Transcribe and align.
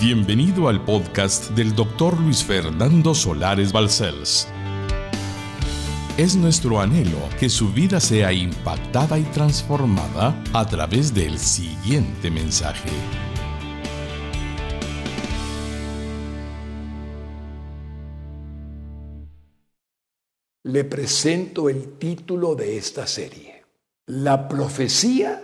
Bienvenido 0.00 0.68
al 0.68 0.82
podcast 0.82 1.50
del 1.50 1.74
doctor 1.74 2.18
Luis 2.18 2.42
Fernando 2.42 3.14
Solares 3.14 3.70
Balcells. 3.70 4.48
Es 6.16 6.36
nuestro 6.36 6.80
anhelo 6.80 7.18
que 7.38 7.50
su 7.50 7.70
vida 7.70 8.00
sea 8.00 8.32
impactada 8.32 9.18
y 9.18 9.24
transformada 9.24 10.42
a 10.54 10.66
través 10.66 11.12
del 11.12 11.38
siguiente 11.38 12.30
mensaje. 12.30 12.88
Le 20.62 20.84
presento 20.84 21.68
el 21.68 21.98
título 21.98 22.54
de 22.54 22.78
esta 22.78 23.06
serie, 23.06 23.66
La 24.06 24.48
profecía 24.48 25.42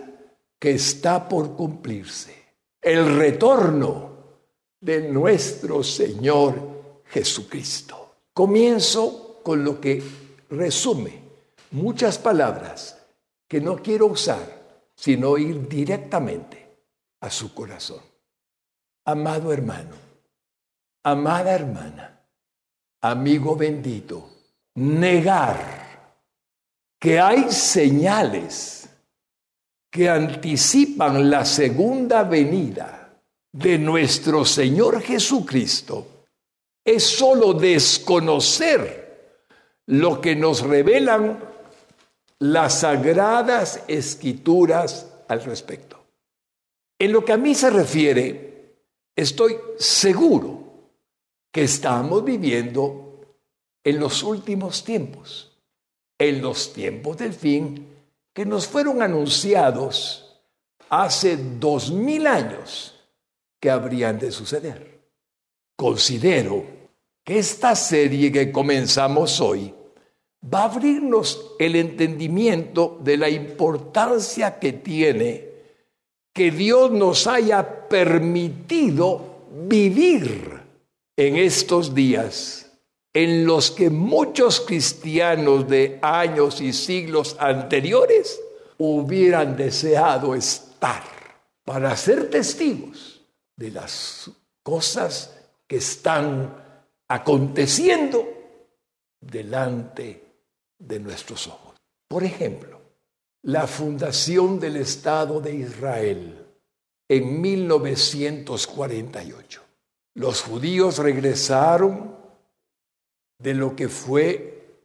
que 0.59 0.71
está 0.71 1.29
por 1.29 1.55
cumplirse, 1.55 2.33
el 2.81 3.17
retorno 3.17 4.06
de 4.79 5.09
nuestro 5.09 5.83
Señor 5.83 7.03
Jesucristo. 7.05 8.15
Comienzo 8.33 9.39
con 9.43 9.63
lo 9.63 9.79
que 9.79 10.03
resume 10.49 11.21
muchas 11.71 12.17
palabras 12.17 12.97
que 13.47 13.61
no 13.61 13.77
quiero 13.77 14.07
usar, 14.07 14.85
sino 14.95 15.37
ir 15.37 15.67
directamente 15.67 16.67
a 17.21 17.29
su 17.29 17.53
corazón. 17.53 18.01
Amado 19.05 19.53
hermano, 19.53 19.95
amada 21.03 21.53
hermana, 21.53 22.21
amigo 23.01 23.55
bendito, 23.55 24.29
negar 24.75 25.87
que 26.99 27.19
hay 27.19 27.51
señales 27.51 28.89
que 29.89 30.09
anticipan 30.09 31.29
la 31.29 31.45
segunda 31.45 32.23
venida 32.23 32.96
de 33.57 33.79
nuestro 33.79 34.45
Señor 34.45 35.01
Jesucristo 35.01 36.05
es 36.85 37.03
solo 37.03 37.53
desconocer 37.53 39.41
lo 39.87 40.21
que 40.21 40.35
nos 40.35 40.61
revelan 40.61 41.43
las 42.39 42.81
sagradas 42.81 43.83
escrituras 43.87 45.11
al 45.27 45.43
respecto. 45.43 45.97
En 46.99 47.11
lo 47.11 47.25
que 47.25 47.33
a 47.33 47.37
mí 47.37 47.55
se 47.55 47.71
refiere, 47.71 48.75
estoy 49.15 49.57
seguro 49.79 50.91
que 51.51 51.63
estamos 51.63 52.23
viviendo 52.23 53.21
en 53.83 53.99
los 53.99 54.21
últimos 54.21 54.83
tiempos, 54.83 55.57
en 56.19 56.43
los 56.43 56.73
tiempos 56.73 57.17
del 57.17 57.33
fin 57.33 57.87
que 58.33 58.45
nos 58.45 58.67
fueron 58.67 59.01
anunciados 59.01 60.39
hace 60.89 61.37
dos 61.37 61.91
mil 61.91 62.27
años 62.27 62.93
que 63.59 63.69
habrían 63.69 64.19
de 64.19 64.31
suceder. 64.31 64.99
Considero 65.75 66.65
que 67.23 67.39
esta 67.39 67.75
serie 67.75 68.31
que 68.31 68.51
comenzamos 68.51 69.41
hoy 69.41 69.73
va 70.53 70.61
a 70.61 70.65
abrirnos 70.65 71.55
el 71.59 71.75
entendimiento 71.75 72.99
de 73.03 73.17
la 73.17 73.29
importancia 73.29 74.59
que 74.59 74.73
tiene 74.73 75.47
que 76.33 76.51
Dios 76.51 76.91
nos 76.91 77.25
haya 77.27 77.87
permitido 77.87 79.47
vivir 79.67 80.61
en 81.17 81.35
estos 81.35 81.95
días 81.95 82.71
en 83.13 83.47
los 83.47 83.71
que 83.71 83.89
muchos 83.89 84.61
cristianos 84.61 85.67
de 85.67 85.97
años 86.03 86.61
y 86.61 86.71
siglos 86.71 87.35
anteriores 87.39 88.39
hubieran 88.77 89.57
deseado 89.57 90.35
estar 90.35 91.01
para 91.65 91.97
ser 91.97 92.29
testigos 92.29 93.16
de 93.57 93.71
las 93.71 94.31
cosas 94.63 95.37
que 95.67 95.75
están 95.77 96.63
aconteciendo 97.09 98.25
delante 99.19 100.23
de 100.77 100.99
nuestros 100.99 101.47
ojos. 101.47 101.75
Por 102.07 102.23
ejemplo, 102.23 102.79
la 103.43 103.65
fundación 103.67 104.59
del 104.59 104.77
Estado 104.77 105.39
de 105.41 105.55
Israel 105.55 106.45
en 107.09 107.41
1948. 107.41 109.61
Los 110.15 110.41
judíos 110.41 110.97
regresaron 110.99 112.15
de 113.39 113.53
lo 113.53 113.75
que 113.75 113.89
fue 113.89 114.79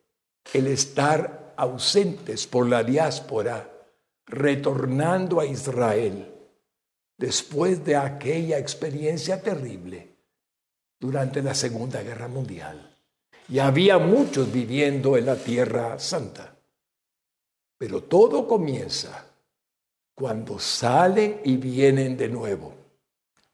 el 0.52 0.66
estar 0.66 1.54
ausentes 1.56 2.46
por 2.46 2.68
la 2.68 2.84
diáspora, 2.84 3.70
retornando 4.26 5.40
a 5.40 5.46
Israel 5.46 6.31
después 7.22 7.82
de 7.84 7.94
aquella 7.94 8.58
experiencia 8.58 9.40
terrible 9.40 10.16
durante 10.98 11.40
la 11.40 11.54
Segunda 11.54 12.02
Guerra 12.02 12.26
Mundial. 12.26 12.98
Y 13.48 13.60
había 13.60 13.98
muchos 13.98 14.52
viviendo 14.52 15.16
en 15.16 15.26
la 15.26 15.36
Tierra 15.36 16.00
Santa. 16.00 16.56
Pero 17.78 18.02
todo 18.02 18.48
comienza 18.48 19.24
cuando 20.16 20.58
salen 20.58 21.42
y 21.44 21.58
vienen 21.58 22.16
de 22.16 22.28
nuevo 22.28 22.74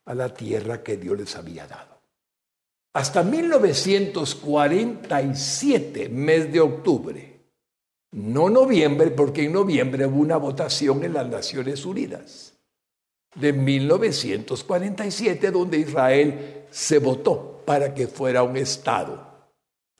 a 0.05 0.15
la 0.15 0.33
tierra 0.33 0.81
que 0.81 0.97
Dios 0.97 1.19
les 1.19 1.35
había 1.35 1.67
dado. 1.67 2.01
Hasta 2.93 3.21
1947, 3.21 6.09
mes 6.09 6.51
de 6.51 6.59
octubre, 6.59 7.39
no 8.13 8.49
noviembre, 8.49 9.11
porque 9.11 9.43
en 9.43 9.53
noviembre 9.53 10.07
hubo 10.07 10.21
una 10.21 10.37
votación 10.37 11.03
en 11.03 11.13
las 11.13 11.29
Naciones 11.29 11.85
Unidas 11.85 12.55
de 13.35 13.53
1947, 13.53 15.51
donde 15.51 15.77
Israel 15.77 16.65
se 16.71 16.97
votó 16.99 17.61
para 17.65 17.93
que 17.93 18.07
fuera 18.07 18.43
un 18.43 18.55
Estado. 18.57 19.27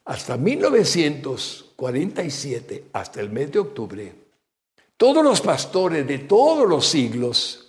Hasta 0.06 0.38
1947, 0.38 2.86
hasta 2.94 3.20
el 3.22 3.30
mes 3.30 3.52
de 3.52 3.60
octubre, 3.60 4.16
todos 4.98 5.24
los 5.24 5.42
pastores 5.42 6.08
de 6.08 6.18
todos 6.20 6.68
los 6.68 6.88
siglos 6.88 7.66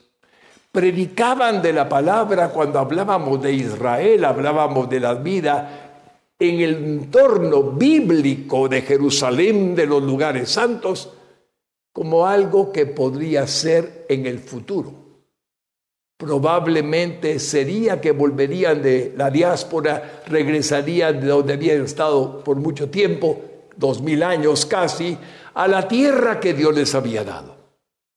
predicaban 0.73 1.61
de 1.61 1.73
la 1.73 1.89
palabra 1.89 2.51
cuando 2.51 2.79
hablábamos 2.79 3.43
de 3.43 3.53
Israel, 3.53 4.25
hablábamos 4.25 4.89
de 4.89 5.01
la 5.01 5.15
vida 5.15 5.87
en 6.39 6.61
el 6.61 6.77
entorno 6.77 7.73
bíblico 7.73 8.69
de 8.69 8.83
Jerusalén, 8.83 9.75
de 9.75 9.87
los 9.87 10.01
lugares 10.03 10.51
santos, 10.51 11.13
como 11.93 12.25
algo 12.27 12.73
que 12.73 12.87
podría 12.87 13.47
ser 13.47 14.07
en 14.09 14.25
el 14.27 14.39
futuro 14.39 15.00
probablemente 16.21 17.39
sería 17.39 17.99
que 17.99 18.13
volverían 18.13 18.83
de 18.83 19.15
la 19.17 19.31
diáspora, 19.31 20.21
regresarían 20.27 21.19
de 21.19 21.29
donde 21.29 21.55
habían 21.55 21.83
estado 21.83 22.45
por 22.45 22.59
mucho 22.59 22.91
tiempo, 22.91 23.41
dos 23.75 24.03
mil 24.03 24.23
años 24.23 24.67
casi, 24.67 25.17
a 25.55 25.67
la 25.67 25.89
tierra 25.89 26.39
que 26.39 26.53
Dios 26.53 26.75
les 26.75 26.95
había 26.95 27.25
dado. 27.25 27.57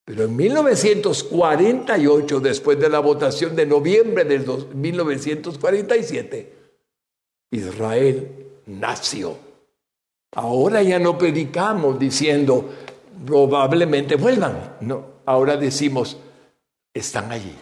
Pero 0.04 0.24
en 0.24 0.36
1948, 0.36 2.40
después 2.40 2.78
de 2.78 2.90
la 2.90 2.98
votación 2.98 3.56
de 3.56 3.64
noviembre 3.64 4.24
del 4.24 4.44
1947, 4.74 6.52
Israel 7.52 8.28
nació. 8.66 9.34
Ahora 10.32 10.82
ya 10.82 10.98
no 10.98 11.16
predicamos 11.16 11.98
diciendo 11.98 12.68
probablemente 13.24 14.16
vuelvan. 14.16 14.76
No, 14.82 15.06
ahora 15.24 15.56
decimos 15.56 16.18
están 16.92 17.32
allí 17.32 17.56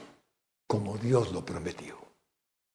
como 0.73 0.97
Dios 0.97 1.33
lo 1.33 1.45
prometió. 1.45 1.99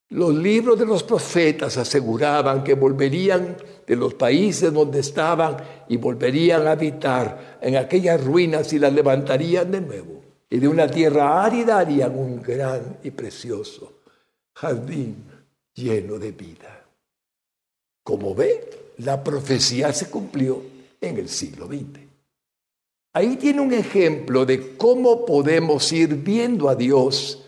Los 0.10 0.36
libros 0.36 0.78
de 0.78 0.86
los 0.86 1.02
profetas 1.02 1.78
aseguraban 1.78 2.64
que 2.64 2.76
volverían 2.76 3.58
de 3.88 3.96
los 3.96 4.14
países 4.14 4.72
donde 4.72 5.00
estaban 5.00 5.58
y 5.90 5.98
volverían 5.98 6.68
a 6.68 6.74
habitar 6.74 7.58
en 7.60 7.76
aquellas 7.76 8.24
ruinas 8.24 8.72
y 8.72 8.78
las 8.78 8.94
levantarían 8.94 9.72
de 9.72 9.82
nuevo. 9.82 10.22
Y 10.48 10.60
de 10.60 10.68
una 10.68 10.88
tierra 10.88 11.44
árida 11.44 11.80
harían 11.80 12.16
un 12.16 12.40
gran 12.40 13.00
y 13.02 13.10
precioso 13.10 14.02
jardín 14.54 15.24
lleno 15.74 16.20
de 16.20 16.34
vida. 16.34 16.86
Como 18.04 18.36
ve, 18.36 18.94
la 18.98 19.24
profecía 19.24 19.92
se 19.92 20.08
cumplió 20.12 20.62
en 21.02 21.18
el 21.18 21.30
siglo 21.30 21.66
XX. 21.66 22.00
Ahí 23.14 23.38
tiene 23.38 23.62
un 23.62 23.74
ejemplo 23.74 24.46
de 24.46 24.78
cómo 24.78 25.26
podemos 25.26 25.92
ir 25.92 26.14
viendo 26.14 26.70
a 26.70 26.76
Dios 26.76 27.44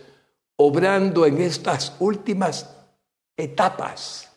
obrando 0.62 1.24
en 1.24 1.40
estas 1.40 1.96
últimas 2.00 2.68
etapas 3.34 4.28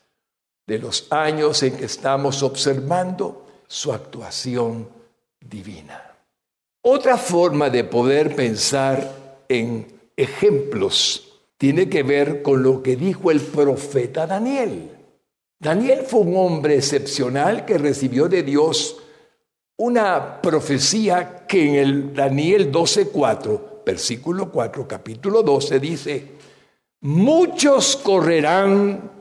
de 0.66 0.80
los 0.80 1.12
años 1.12 1.62
en 1.64 1.76
que 1.76 1.84
estamos 1.84 2.44
observando 2.44 3.46
su 3.68 3.92
actuación 3.92 4.88
divina. 5.42 6.16
Otra 6.82 7.18
forma 7.18 7.70
de 7.70 7.84
poder 7.84 8.38
pensar 8.38 9.44
en 9.50 10.00
ejemplos 10.16 11.42
tiene 11.58 11.90
que 11.90 12.04
ver 12.04 12.42
con 12.42 12.64
lo 12.64 12.82
que 12.82 12.96
dijo 12.96 13.30
el 13.30 13.42
profeta 13.42 14.26
Daniel. 14.26 14.92
Daniel 15.60 16.06
fue 16.08 16.22
un 16.22 16.38
hombre 16.38 16.76
excepcional 16.76 17.66
que 17.66 17.78
recibió 17.78 18.30
de 18.30 18.44
Dios 18.44 18.96
una 19.76 20.42
profecía 20.42 21.46
que 21.46 21.68
en 21.68 21.76
el 21.76 22.14
Daniel 22.14 22.72
12:4 22.72 23.73
versículo 23.86 24.50
4, 24.52 24.88
capítulo 24.88 25.44
12, 25.44 25.80
dice, 25.80 26.28
muchos 27.02 27.96
correrán 27.98 29.12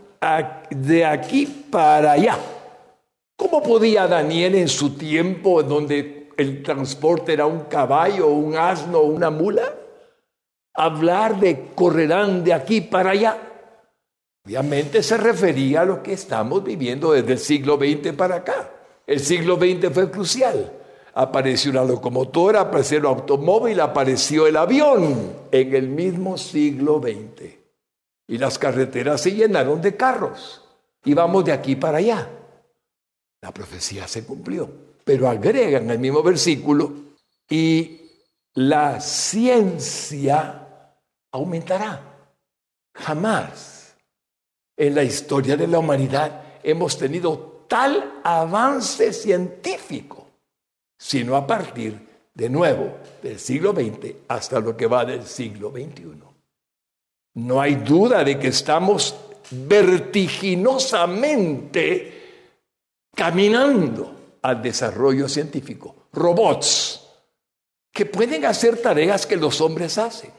de 0.71 1.05
aquí 1.05 1.47
para 1.71 2.13
allá. 2.13 2.39
¿Cómo 3.37 3.63
podía 3.63 4.07
Daniel 4.07 4.55
en 4.55 4.69
su 4.69 4.97
tiempo, 4.97 5.63
donde 5.63 6.31
el 6.37 6.63
transporte 6.63 7.33
era 7.33 7.47
un 7.47 7.63
caballo, 7.65 8.29
un 8.29 8.57
asno, 8.57 9.01
una 9.01 9.31
mula, 9.31 9.75
hablar 10.75 11.39
de 11.41 11.71
correrán 11.75 12.45
de 12.45 12.53
aquí 12.53 12.81
para 12.81 13.11
allá? 13.11 13.39
Obviamente 14.45 15.03
se 15.03 15.17
refería 15.17 15.83
a 15.83 15.85
lo 15.85 16.03
que 16.03 16.13
estamos 16.13 16.65
viviendo 16.65 17.13
desde 17.13 17.33
el 17.33 17.39
siglo 17.39 17.77
XX 17.77 18.13
para 18.13 18.37
acá. 18.37 18.71
El 19.07 19.21
siglo 19.21 19.57
XX 19.57 19.93
fue 19.93 20.11
crucial. 20.11 20.82
Apareció 21.15 21.71
una 21.71 21.85
locomotora, 21.85 22.61
apareció 22.61 22.99
el 22.99 23.07
automóvil, 23.07 23.81
apareció 23.81 24.47
el 24.47 24.57
avión 24.57 25.35
en 25.51 25.75
el 25.75 25.89
mismo 25.89 26.39
siglo 26.39 27.01
XX. 27.01 27.51
Y 28.29 28.39
las 28.39 28.59
carreteras 28.59 29.21
se 29.21 29.33
llenaron 29.33 29.83
de 29.83 29.97
carros. 29.97 30.65
Y 31.05 31.13
vamos 31.15 31.45
de 31.45 31.53
aquí 31.53 31.77
para 31.77 31.99
allá. 31.99 32.31
La 33.43 33.53
profecía 33.53 34.09
se 34.09 34.25
cumplió. 34.25 34.71
Pero 35.05 35.29
agrega 35.29 35.79
en 35.79 35.91
el 35.91 35.99
mismo 35.99 36.23
versículo, 36.23 36.93
y 37.51 38.01
la 38.55 39.01
ciencia 39.01 40.95
aumentará. 41.33 42.01
Jamás 42.95 43.95
en 44.77 44.95
la 44.95 45.03
historia 45.03 45.57
de 45.57 45.67
la 45.67 45.79
humanidad 45.79 46.61
hemos 46.63 46.97
tenido 46.97 47.65
tal 47.69 48.21
avance 48.23 49.13
científico, 49.13 50.22
sino 51.03 51.35
a 51.35 51.45
partir 51.45 51.99
de 52.33 52.49
nuevo 52.49 52.99
del 53.21 53.41
siglo 53.41 53.73
XX 53.73 54.15
hasta 54.29 54.61
lo 54.61 54.77
que 54.77 54.87
va 54.87 55.05
del 55.05 55.27
siglo 55.27 55.73
XXI. 55.73 56.13
No 57.35 57.61
hay 57.61 57.75
duda 57.75 58.23
de 58.23 58.39
que 58.39 58.47
estamos 58.49 59.17
vertiginosamente 59.51 62.21
caminando 63.17 64.37
al 64.43 64.63
desarrollo 64.63 65.29
científico. 65.29 66.07
Robots 66.13 67.01
que 67.91 68.07
pueden 68.07 68.45
hacer 68.45 68.81
tareas 68.81 69.27
que 69.27 69.37
los 69.37 69.61
hombres 69.61 69.99
hacen. 69.99 70.31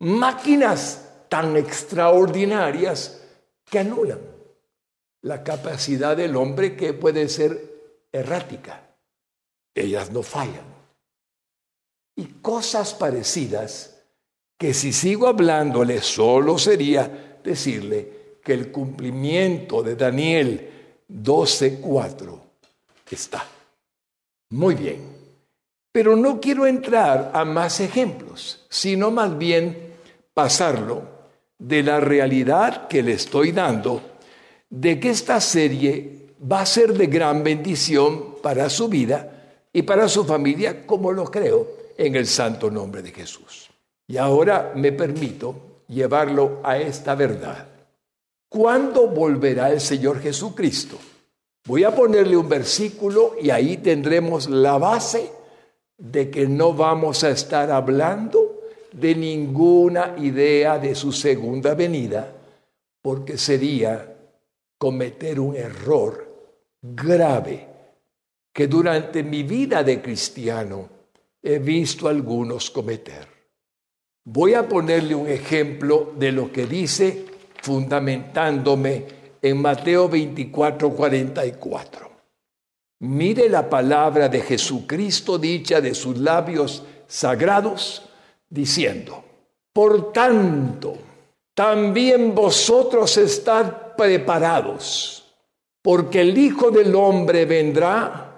Máquinas 0.00 1.24
tan 1.30 1.56
extraordinarias 1.56 3.22
que 3.64 3.78
anulan 3.78 4.20
la 5.22 5.42
capacidad 5.42 6.14
del 6.14 6.36
hombre 6.36 6.76
que 6.76 6.92
puede 6.92 7.30
ser 7.30 8.04
errática. 8.12 8.91
Ellas 9.74 10.10
no 10.10 10.22
fallan. 10.22 10.72
Y 12.16 12.24
cosas 12.42 12.94
parecidas 12.94 14.02
que 14.58 14.74
si 14.74 14.92
sigo 14.92 15.26
hablándole 15.26 16.02
solo 16.02 16.58
sería 16.58 17.38
decirle 17.42 18.38
que 18.44 18.52
el 18.52 18.70
cumplimiento 18.70 19.82
de 19.82 19.96
Daniel 19.96 20.70
12.4 21.08 22.42
está. 23.14 23.46
Muy 24.50 24.74
bien. 24.74 25.00
Pero 25.92 26.16
no 26.16 26.40
quiero 26.40 26.66
entrar 26.66 27.30
a 27.34 27.44
más 27.44 27.80
ejemplos, 27.80 28.64
sino 28.68 29.10
más 29.10 29.36
bien 29.36 29.94
pasarlo 30.32 31.02
de 31.58 31.82
la 31.82 32.00
realidad 32.00 32.88
que 32.88 33.02
le 33.02 33.12
estoy 33.12 33.52
dando, 33.52 34.02
de 34.70 34.98
que 34.98 35.10
esta 35.10 35.40
serie 35.40 36.34
va 36.50 36.62
a 36.62 36.66
ser 36.66 36.94
de 36.94 37.06
gran 37.06 37.44
bendición 37.44 38.36
para 38.42 38.70
su 38.70 38.88
vida 38.88 39.31
y 39.72 39.82
para 39.82 40.08
su 40.08 40.24
familia, 40.24 40.86
como 40.86 41.12
lo 41.12 41.24
creo 41.24 41.66
en 41.96 42.14
el 42.16 42.26
santo 42.26 42.70
nombre 42.70 43.02
de 43.02 43.10
Jesús. 43.10 43.70
Y 44.06 44.16
ahora 44.16 44.72
me 44.74 44.92
permito 44.92 45.84
llevarlo 45.88 46.60
a 46.62 46.78
esta 46.78 47.14
verdad. 47.14 47.66
¿Cuándo 48.48 49.08
volverá 49.08 49.70
el 49.70 49.80
Señor 49.80 50.20
Jesucristo? 50.20 50.98
Voy 51.66 51.84
a 51.84 51.94
ponerle 51.94 52.36
un 52.36 52.48
versículo 52.48 53.36
y 53.40 53.50
ahí 53.50 53.78
tendremos 53.78 54.50
la 54.50 54.76
base 54.78 55.30
de 55.96 56.30
que 56.30 56.46
no 56.46 56.74
vamos 56.74 57.24
a 57.24 57.30
estar 57.30 57.70
hablando 57.70 58.60
de 58.92 59.14
ninguna 59.14 60.16
idea 60.18 60.78
de 60.78 60.94
su 60.94 61.12
segunda 61.12 61.74
venida, 61.74 62.30
porque 63.00 63.38
sería 63.38 64.14
cometer 64.76 65.40
un 65.40 65.56
error 65.56 66.28
grave 66.82 67.71
que 68.52 68.66
durante 68.66 69.22
mi 69.22 69.42
vida 69.42 69.82
de 69.82 70.02
cristiano 70.02 70.88
he 71.42 71.58
visto 71.58 72.08
algunos 72.08 72.70
cometer. 72.70 73.26
Voy 74.24 74.54
a 74.54 74.68
ponerle 74.68 75.14
un 75.14 75.28
ejemplo 75.28 76.12
de 76.16 76.30
lo 76.30 76.52
que 76.52 76.66
dice 76.66 77.24
fundamentándome 77.62 79.06
en 79.40 79.60
Mateo 79.60 80.08
24, 80.08 80.90
44. 80.90 82.10
Mire 83.00 83.48
la 83.48 83.68
palabra 83.68 84.28
de 84.28 84.40
Jesucristo 84.40 85.38
dicha 85.38 85.80
de 85.80 85.94
sus 85.94 86.18
labios 86.18 86.84
sagrados, 87.08 88.08
diciendo, 88.48 89.24
por 89.72 90.12
tanto, 90.12 90.96
también 91.54 92.34
vosotros 92.34 93.16
estad 93.16 93.96
preparados, 93.96 95.24
porque 95.82 96.20
el 96.20 96.38
Hijo 96.38 96.70
del 96.70 96.94
Hombre 96.94 97.44
vendrá 97.44 98.31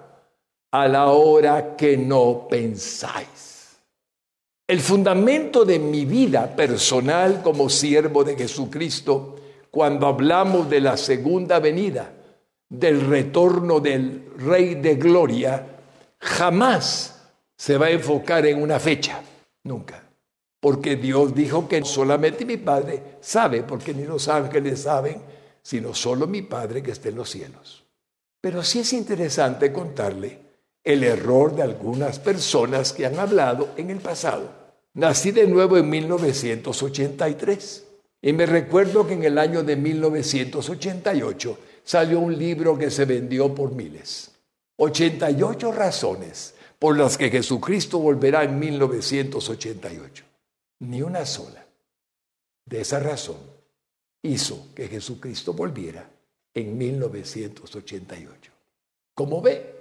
a 0.74 0.88
la 0.88 1.06
hora 1.06 1.76
que 1.76 1.96
no 1.96 2.48
pensáis. 2.50 3.78
El 4.66 4.80
fundamento 4.80 5.64
de 5.64 5.78
mi 5.78 6.04
vida 6.04 6.56
personal 6.56 7.42
como 7.44 7.70
siervo 7.70 8.24
de 8.24 8.34
Jesucristo, 8.34 9.36
cuando 9.70 10.08
hablamos 10.08 10.68
de 10.68 10.80
la 10.80 10.96
segunda 10.96 11.60
venida, 11.60 12.12
del 12.68 13.02
retorno 13.02 13.78
del 13.78 14.32
Rey 14.36 14.74
de 14.74 14.96
Gloria, 14.96 15.64
jamás 16.18 17.22
se 17.56 17.78
va 17.78 17.86
a 17.86 17.90
enfocar 17.90 18.44
en 18.44 18.60
una 18.60 18.80
fecha, 18.80 19.22
nunca. 19.62 20.02
Porque 20.58 20.96
Dios 20.96 21.32
dijo 21.36 21.68
que 21.68 21.84
solamente 21.84 22.44
mi 22.44 22.56
Padre 22.56 23.18
sabe, 23.20 23.62
porque 23.62 23.94
ni 23.94 24.02
los 24.02 24.26
ángeles 24.26 24.82
saben, 24.82 25.22
sino 25.62 25.94
solo 25.94 26.26
mi 26.26 26.42
Padre 26.42 26.82
que 26.82 26.90
está 26.90 27.10
en 27.10 27.14
los 27.14 27.30
cielos. 27.30 27.84
Pero 28.40 28.64
sí 28.64 28.80
es 28.80 28.92
interesante 28.92 29.72
contarle 29.72 30.43
el 30.84 31.02
error 31.02 31.56
de 31.56 31.62
algunas 31.62 32.18
personas 32.18 32.92
que 32.92 33.06
han 33.06 33.18
hablado 33.18 33.70
en 33.76 33.90
el 33.90 34.00
pasado. 34.00 34.50
Nací 34.92 35.32
de 35.32 35.46
nuevo 35.46 35.78
en 35.78 35.88
1983 35.88 37.84
y 38.22 38.32
me 38.32 38.46
recuerdo 38.46 39.06
que 39.06 39.14
en 39.14 39.24
el 39.24 39.38
año 39.38 39.64
de 39.64 39.76
1988 39.76 41.58
salió 41.82 42.20
un 42.20 42.38
libro 42.38 42.78
que 42.78 42.90
se 42.90 43.06
vendió 43.06 43.54
por 43.54 43.72
miles. 43.72 44.30
88 44.76 45.72
razones 45.72 46.54
por 46.78 46.96
las 46.98 47.16
que 47.16 47.30
Jesucristo 47.30 47.98
volverá 47.98 48.44
en 48.44 48.58
1988. 48.58 50.24
Ni 50.80 51.02
una 51.02 51.24
sola 51.24 51.66
de 52.66 52.80
esa 52.80 53.00
razón 53.00 53.38
hizo 54.22 54.68
que 54.74 54.88
Jesucristo 54.88 55.52
volviera 55.52 56.10
en 56.52 56.76
1988. 56.76 58.52
Como 59.14 59.40
ve, 59.40 59.73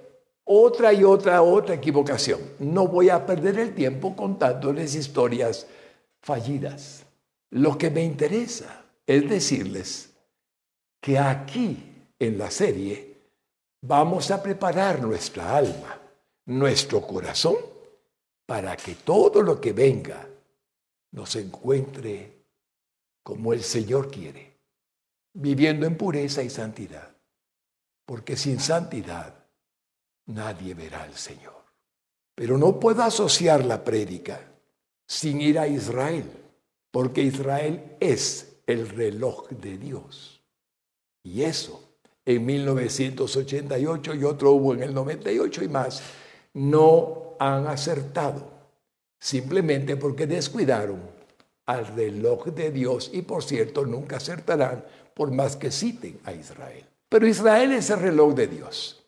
otra 0.44 0.92
y 0.92 1.04
otra, 1.04 1.42
otra 1.42 1.74
equivocación. 1.74 2.40
No 2.58 2.86
voy 2.86 3.08
a 3.08 3.24
perder 3.24 3.58
el 3.58 3.74
tiempo 3.74 4.14
contándoles 4.14 4.94
historias 4.94 5.66
fallidas. 6.20 7.04
Lo 7.50 7.78
que 7.78 7.90
me 7.90 8.02
interesa 8.02 8.84
es 9.06 9.28
decirles 9.28 10.10
que 11.00 11.18
aquí 11.18 11.94
en 12.18 12.38
la 12.38 12.50
serie, 12.50 13.16
vamos 13.82 14.30
a 14.30 14.42
preparar 14.42 15.00
nuestra 15.02 15.56
alma, 15.56 16.00
nuestro 16.46 17.06
corazón, 17.06 17.56
para 18.46 18.76
que 18.76 18.94
todo 18.96 19.42
lo 19.42 19.60
que 19.60 19.72
venga 19.72 20.26
nos 21.12 21.36
encuentre 21.36 22.32
como 23.22 23.52
el 23.52 23.62
Señor 23.62 24.10
quiere, 24.10 24.58
viviendo 25.32 25.86
en 25.86 25.96
pureza 25.96 26.42
y 26.42 26.50
santidad. 26.50 27.10
Porque 28.06 28.36
sin 28.36 28.60
santidad 28.60 29.43
nadie 30.26 30.74
verá 30.74 31.02
al 31.02 31.14
Señor. 31.14 31.64
Pero 32.34 32.58
no 32.58 32.80
puedo 32.80 33.02
asociar 33.02 33.64
la 33.64 33.84
prédica 33.84 34.40
sin 35.06 35.40
ir 35.40 35.58
a 35.58 35.68
Israel, 35.68 36.30
porque 36.90 37.22
Israel 37.22 37.96
es 38.00 38.56
el 38.66 38.88
reloj 38.88 39.48
de 39.50 39.78
Dios. 39.78 40.42
Y 41.22 41.42
eso 41.42 41.84
en 42.24 42.46
1988 42.46 44.14
y 44.14 44.24
otro 44.24 44.52
hubo 44.52 44.74
en 44.74 44.82
el 44.82 44.94
98 44.94 45.64
y 45.64 45.68
más, 45.68 46.02
no 46.54 47.36
han 47.38 47.66
acertado, 47.66 48.50
simplemente 49.20 49.96
porque 49.96 50.26
descuidaron 50.26 51.00
al 51.66 51.86
reloj 51.88 52.46
de 52.46 52.70
Dios 52.70 53.10
y 53.12 53.22
por 53.22 53.42
cierto 53.42 53.84
nunca 53.84 54.16
acertarán 54.16 54.84
por 55.14 55.30
más 55.30 55.56
que 55.56 55.70
citen 55.70 56.18
a 56.24 56.32
Israel. 56.32 56.84
Pero 57.08 57.26
Israel 57.26 57.72
es 57.72 57.90
el 57.90 58.00
reloj 58.00 58.34
de 58.34 58.46
Dios. 58.46 59.03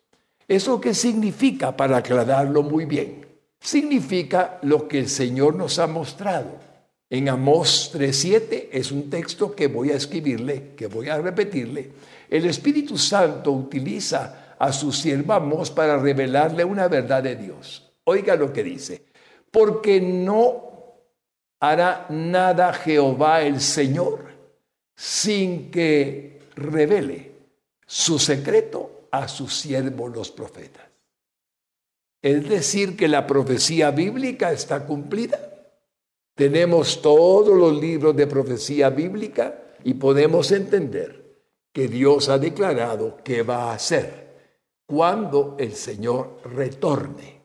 ¿Eso 0.49 0.81
qué 0.81 0.95
significa 0.95 1.76
para 1.76 1.99
aclararlo 1.99 2.62
muy 2.62 2.85
bien? 2.85 3.26
Significa 3.61 4.59
lo 4.62 4.87
que 4.87 5.00
el 5.00 5.09
Señor 5.09 5.55
nos 5.57 5.79
ha 5.79 5.87
mostrado 5.87 6.67
En 7.09 7.29
Amós 7.29 7.93
3.7 7.95 8.69
es 8.73 8.91
un 8.91 9.09
texto 9.09 9.55
que 9.55 9.69
voy 9.69 9.91
a 9.91 9.97
escribirle, 9.97 10.75
que 10.76 10.88
voy 10.88 11.09
a 11.09 11.19
repetirle. 11.19 11.93
El 12.29 12.47
Espíritu 12.47 12.99
Santo 12.99 13.53
utiliza 13.53 14.57
a 14.59 14.73
su 14.73 14.91
siervo 14.91 15.33
Amós 15.33 15.71
para 15.71 15.99
revelarle 15.99 16.65
una 16.65 16.88
verdad 16.88 17.23
de 17.23 17.37
Dios. 17.37 17.93
Oiga 18.05 18.35
lo 18.35 18.53
que 18.53 18.65
dice. 18.65 19.05
Porque 19.53 20.00
no 20.00 20.65
hará 21.61 22.07
nada 22.11 22.73
Jehová 22.73 23.43
el 23.43 23.61
Señor 23.61 24.26
sin 24.97 25.71
que 25.71 26.41
revele 26.57 27.31
su 27.87 28.19
secreto 28.19 28.96
a 29.19 29.29
sus 29.29 29.55
siervos 29.55 30.15
los 30.15 30.31
profetas. 30.31 30.85
Es 32.23 32.49
decir, 32.49 32.97
que 32.97 33.09
la 33.09 33.27
profecía 33.27 33.91
bíblica 33.91 34.53
está 34.53 34.85
cumplida. 34.85 35.39
Tenemos 36.35 37.01
todos 37.01 37.57
los 37.57 37.81
libros 37.81 38.17
de 38.17 38.27
profecía 38.27 38.91
bíblica 38.91 39.63
y 39.85 39.95
podemos 39.95 40.51
entender 40.51 41.27
que 41.73 41.89
Dios 41.89 42.29
ha 42.29 42.39
declarado 42.39 43.19
que 43.23 43.43
va 43.43 43.71
a 43.71 43.75
hacer 43.75 44.27
cuando 44.87 45.57
el 45.59 45.75
Señor 45.75 46.41
retorne. 46.45 47.43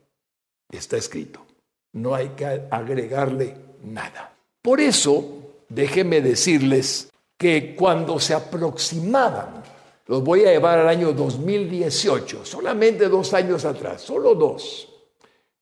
Está 0.69 0.97
escrito. 0.97 1.45
No 1.93 2.15
hay 2.15 2.29
que 2.29 2.45
agregarle 2.71 3.55
nada. 3.83 4.35
Por 4.61 4.79
eso, 4.79 5.63
déjenme 5.67 6.21
decirles 6.21 7.11
que 7.37 7.75
cuando 7.75 8.19
se 8.19 8.33
aproximaban 8.33 9.60
los 10.07 10.23
voy 10.23 10.45
a 10.45 10.51
llevar 10.51 10.79
al 10.79 10.89
año 10.89 11.13
2018, 11.13 12.45
solamente 12.45 13.07
dos 13.07 13.33
años 13.33 13.65
atrás, 13.65 14.01
solo 14.01 14.35
dos. 14.35 14.87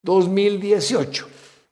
2018, 0.02 1.28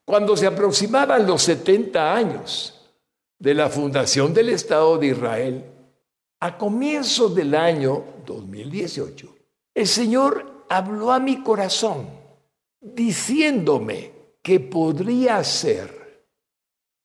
cuando 0.05 0.36
se 0.36 0.47
aproximaban 0.47 1.25
los 1.25 1.43
70 1.43 2.13
años 2.13 2.91
de 3.39 3.53
la 3.53 3.69
fundación 3.69 4.33
del 4.33 4.50
Estado 4.50 4.97
de 4.97 5.07
Israel, 5.07 5.65
a 6.39 6.57
comienzos 6.57 7.33
del 7.33 7.55
año 7.55 8.03
2018, 8.25 9.36
el 9.74 9.88
Señor 9.88 10.65
habló 10.69 11.12
a 11.12 11.19
mi 11.19 11.41
corazón 11.41 12.09
diciéndome 12.79 14.12
que 14.41 14.59
podría 14.59 15.43
ser 15.43 16.25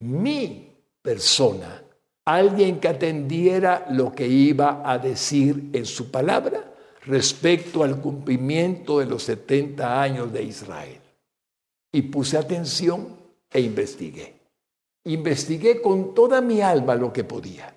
mi 0.00 0.74
persona 1.00 1.81
alguien 2.24 2.78
que 2.78 2.88
atendiera 2.88 3.86
lo 3.90 4.12
que 4.12 4.26
iba 4.28 4.82
a 4.84 4.98
decir 4.98 5.70
en 5.72 5.86
su 5.86 6.10
palabra 6.10 6.72
respecto 7.04 7.82
al 7.82 8.00
cumplimiento 8.00 9.00
de 9.00 9.06
los 9.06 9.24
70 9.24 10.00
años 10.00 10.32
de 10.32 10.42
Israel. 10.42 11.00
Y 11.92 12.02
puse 12.02 12.38
atención 12.38 13.16
e 13.50 13.60
investigué. 13.60 14.34
Investigué 15.04 15.82
con 15.82 16.14
toda 16.14 16.40
mi 16.40 16.60
alma 16.60 16.94
lo 16.94 17.12
que 17.12 17.24
podía. 17.24 17.74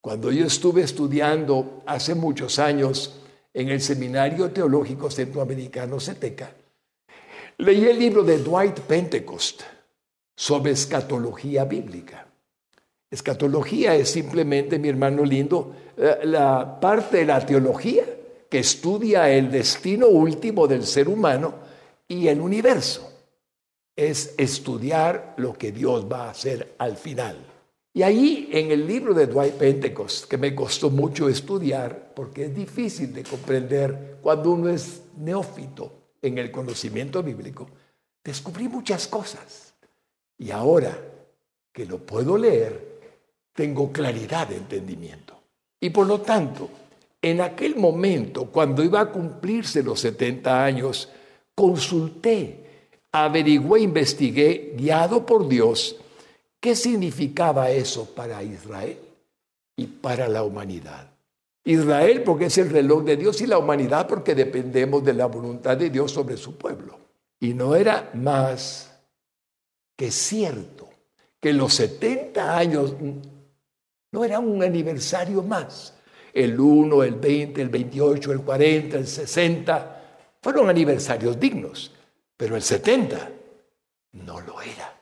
Cuando 0.00 0.30
yo 0.30 0.46
estuve 0.46 0.82
estudiando 0.82 1.82
hace 1.86 2.14
muchos 2.14 2.58
años 2.58 3.20
en 3.52 3.68
el 3.68 3.80
Seminario 3.80 4.50
Teológico 4.50 5.10
Centroamericano 5.10 5.98
CETECA, 5.98 6.52
leí 7.58 7.84
el 7.86 7.98
libro 7.98 8.22
de 8.22 8.38
Dwight 8.38 8.80
Pentecost 8.80 9.62
sobre 10.36 10.72
escatología 10.72 11.64
bíblica. 11.64 12.29
Escatología 13.10 13.96
es 13.96 14.08
simplemente, 14.10 14.78
mi 14.78 14.88
hermano 14.88 15.24
lindo, 15.24 15.74
eh, 15.96 16.18
la 16.24 16.78
parte 16.78 17.18
de 17.18 17.24
la 17.24 17.44
teología 17.44 18.04
que 18.48 18.60
estudia 18.60 19.30
el 19.30 19.50
destino 19.50 20.06
último 20.06 20.68
del 20.68 20.86
ser 20.86 21.08
humano 21.08 21.54
y 22.06 22.28
el 22.28 22.40
universo. 22.40 23.12
Es 23.96 24.34
estudiar 24.38 25.34
lo 25.38 25.52
que 25.54 25.72
Dios 25.72 26.06
va 26.10 26.26
a 26.26 26.30
hacer 26.30 26.74
al 26.78 26.96
final. 26.96 27.36
Y 27.92 28.02
ahí 28.02 28.48
en 28.52 28.70
el 28.70 28.86
libro 28.86 29.12
de 29.12 29.26
Dwight 29.26 29.54
Pentecost, 29.54 30.26
que 30.26 30.38
me 30.38 30.54
costó 30.54 30.90
mucho 30.90 31.28
estudiar, 31.28 32.12
porque 32.14 32.44
es 32.44 32.54
difícil 32.54 33.12
de 33.12 33.24
comprender 33.24 34.18
cuando 34.22 34.52
uno 34.52 34.68
es 34.68 35.02
neófito 35.16 35.92
en 36.22 36.38
el 36.38 36.52
conocimiento 36.52 37.22
bíblico, 37.22 37.68
descubrí 38.22 38.68
muchas 38.68 39.08
cosas. 39.08 39.74
Y 40.38 40.52
ahora 40.52 40.96
que 41.72 41.84
lo 41.84 41.98
puedo 41.98 42.38
leer, 42.38 42.89
tengo 43.60 43.92
claridad 43.92 44.48
de 44.48 44.56
entendimiento. 44.56 45.38
Y 45.78 45.90
por 45.90 46.06
lo 46.06 46.22
tanto, 46.22 46.70
en 47.20 47.42
aquel 47.42 47.76
momento, 47.76 48.46
cuando 48.46 48.82
iba 48.82 49.02
a 49.02 49.12
cumplirse 49.12 49.82
los 49.82 50.00
70 50.00 50.64
años, 50.64 51.10
consulté, 51.54 52.88
averigüé, 53.12 53.82
investigué, 53.82 54.72
guiado 54.78 55.26
por 55.26 55.46
Dios, 55.46 55.96
qué 56.58 56.74
significaba 56.74 57.70
eso 57.70 58.06
para 58.14 58.42
Israel 58.42 58.98
y 59.76 59.84
para 59.84 60.26
la 60.26 60.42
humanidad. 60.42 61.10
Israel 61.62 62.22
porque 62.22 62.46
es 62.46 62.56
el 62.56 62.70
reloj 62.70 63.04
de 63.04 63.18
Dios 63.18 63.42
y 63.42 63.46
la 63.46 63.58
humanidad 63.58 64.08
porque 64.08 64.34
dependemos 64.34 65.04
de 65.04 65.12
la 65.12 65.26
voluntad 65.26 65.76
de 65.76 65.90
Dios 65.90 66.12
sobre 66.12 66.38
su 66.38 66.56
pueblo. 66.56 66.98
Y 67.38 67.52
no 67.52 67.74
era 67.74 68.10
más 68.14 68.90
que 69.98 70.10
cierto 70.10 70.88
que 71.38 71.52
los 71.52 71.74
70 71.74 72.56
años 72.56 72.94
no 74.12 74.24
era 74.24 74.38
un 74.38 74.62
aniversario 74.62 75.42
más. 75.42 75.94
El 76.32 76.58
1, 76.58 77.02
el 77.02 77.14
20, 77.14 77.60
el 77.62 77.68
28, 77.68 78.32
el 78.32 78.40
40, 78.42 78.96
el 78.98 79.06
60 79.06 80.00
fueron 80.40 80.68
aniversarios 80.68 81.38
dignos, 81.38 81.92
pero 82.36 82.56
el 82.56 82.62
70 82.62 83.30
no 84.12 84.40
lo 84.40 84.60
era. 84.62 84.96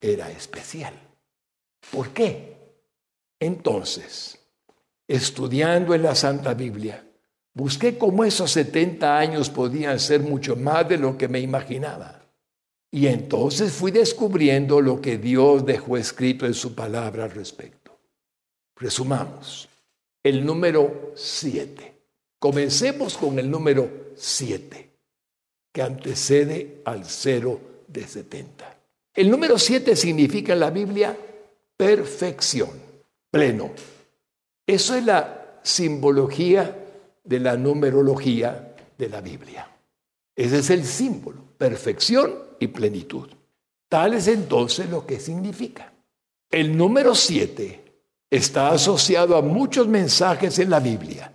Era 0.00 0.30
especial. 0.30 0.94
¿Por 1.90 2.10
qué? 2.10 2.56
Entonces, 3.38 4.38
estudiando 5.06 5.94
en 5.94 6.02
la 6.02 6.14
Santa 6.14 6.54
Biblia, 6.54 7.04
busqué 7.54 7.98
cómo 7.98 8.24
esos 8.24 8.50
70 8.52 9.18
años 9.18 9.50
podían 9.50 9.98
ser 9.98 10.20
mucho 10.20 10.56
más 10.56 10.88
de 10.88 10.96
lo 10.96 11.18
que 11.18 11.28
me 11.28 11.40
imaginaba. 11.40 12.22
Y 12.90 13.06
entonces 13.06 13.72
fui 13.72 13.90
descubriendo 13.90 14.80
lo 14.80 15.00
que 15.00 15.18
Dios 15.18 15.64
dejó 15.64 15.96
escrito 15.96 16.46
en 16.46 16.54
su 16.54 16.74
palabra 16.74 17.24
al 17.24 17.30
respecto. 17.30 17.81
Resumamos. 18.76 19.68
El 20.22 20.44
número 20.44 21.12
7. 21.14 21.92
Comencemos 22.38 23.16
con 23.16 23.38
el 23.38 23.50
número 23.50 24.12
7, 24.16 24.90
que 25.72 25.82
antecede 25.82 26.82
al 26.84 27.04
0 27.04 27.60
de 27.86 28.06
70. 28.06 28.78
El 29.14 29.30
número 29.30 29.58
7 29.58 29.94
significa 29.94 30.52
en 30.52 30.60
la 30.60 30.70
Biblia 30.70 31.16
perfección, 31.76 32.70
pleno. 33.30 33.70
Eso 34.66 34.94
es 34.96 35.04
la 35.04 35.60
simbología 35.62 36.76
de 37.22 37.40
la 37.40 37.56
numerología 37.56 38.74
de 38.96 39.08
la 39.08 39.20
Biblia. 39.20 39.68
Ese 40.34 40.58
es 40.58 40.70
el 40.70 40.84
símbolo, 40.84 41.44
perfección 41.58 42.34
y 42.58 42.68
plenitud. 42.68 43.28
Tal 43.88 44.14
es 44.14 44.28
entonces 44.28 44.88
lo 44.88 45.06
que 45.06 45.20
significa. 45.20 45.92
El 46.50 46.76
número 46.76 47.14
7 47.14 47.81
está 48.32 48.70
asociado 48.70 49.36
a 49.36 49.42
muchos 49.42 49.86
mensajes 49.86 50.58
en 50.58 50.70
la 50.70 50.80
Biblia. 50.80 51.30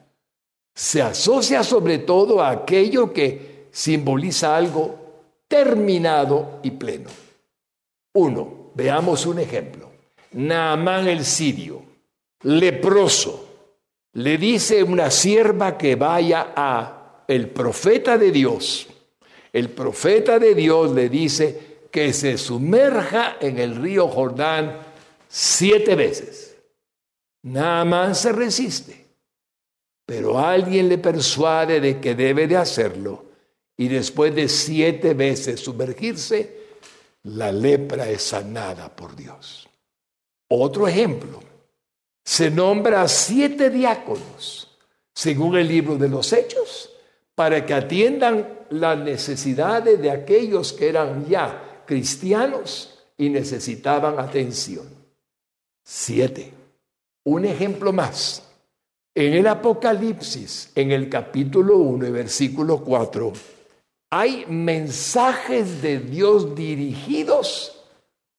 Se 0.74 1.00
asocia 1.00 1.64
sobre 1.64 2.00
todo 2.00 2.42
a 2.42 2.50
aquello 2.50 3.14
que 3.14 3.68
simboliza 3.72 4.58
algo 4.58 4.96
terminado 5.48 6.60
y 6.64 6.72
pleno. 6.72 7.12
Uno, 8.14 8.72
veamos 8.74 9.28
un 9.28 9.38
ejemplo. 9.38 9.92
Naamán 10.32 11.08
el 11.08 11.24
sirio, 11.24 11.84
leproso, 12.42 13.48
le 14.14 14.40
dice 14.40 14.82
una 14.82 15.12
sierva 15.12 15.78
que 15.78 15.96
vaya 15.96 16.54
a 16.56 17.24
el 17.28 17.50
profeta 17.50 18.18
de 18.18 18.32
Dios. 18.32 18.88
El 19.54 19.70
profeta 19.70 20.40
de 20.40 20.56
Dios 20.56 20.92
le 20.94 21.10
dice 21.10 21.78
que 21.92 22.12
se 22.12 22.40
sumerja 22.40 23.38
en 23.40 23.60
el 23.60 23.76
río 23.76 24.08
Jordán 24.08 24.80
siete 25.28 25.94
veces. 25.96 26.47
Naaman 27.44 28.16
se 28.16 28.32
resiste, 28.32 29.06
pero 30.06 30.40
alguien 30.40 30.90
le 30.90 30.98
persuade 30.98 31.80
de 31.80 32.00
que 32.00 32.16
debe 32.16 32.48
de 32.48 32.58
hacerlo 32.58 33.26
y 33.78 33.88
después 33.88 34.34
de 34.34 34.50
siete 34.50 35.14
veces 35.14 35.60
sumergirse, 35.60 36.58
la 37.24 37.52
lepra 37.52 38.10
es 38.10 38.24
sanada 38.24 38.94
por 38.96 39.16
Dios. 39.16 39.68
Otro 40.50 40.88
ejemplo, 40.88 41.42
se 42.24 42.50
nombra 42.50 43.04
a 43.04 43.08
siete 43.08 43.70
diáconos, 43.70 44.78
según 45.14 45.58
el 45.58 45.68
libro 45.68 45.98
de 45.98 46.10
los 46.10 46.34
Hechos, 46.34 46.92
para 47.36 47.66
que 47.66 47.74
atiendan 47.74 48.66
las 48.70 48.98
necesidades 48.98 50.02
de 50.02 50.10
aquellos 50.10 50.74
que 50.74 50.90
eran 50.90 51.28
ya 51.28 51.84
cristianos 51.86 53.00
y 53.18 53.30
necesitaban 53.30 54.20
atención. 54.20 54.88
Siete. 55.84 56.57
Un 57.28 57.44
ejemplo 57.44 57.92
más. 57.92 58.42
En 59.14 59.34
el 59.34 59.48
Apocalipsis, 59.48 60.72
en 60.74 60.94
el 60.94 61.10
capítulo 61.10 61.76
1 61.76 62.08
y 62.08 62.12
versículo 62.12 62.82
4, 62.82 63.34
hay 64.12 64.46
mensajes 64.46 65.82
de 65.82 66.00
Dios 66.00 66.56
dirigidos 66.56 67.84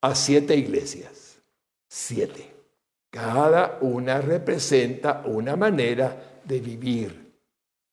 a 0.00 0.14
siete 0.14 0.56
iglesias. 0.56 1.38
siete. 1.86 2.50
Cada 3.10 3.76
una 3.82 4.22
representa 4.22 5.22
una 5.26 5.54
manera 5.54 6.40
de 6.44 6.58
vivir 6.58 7.30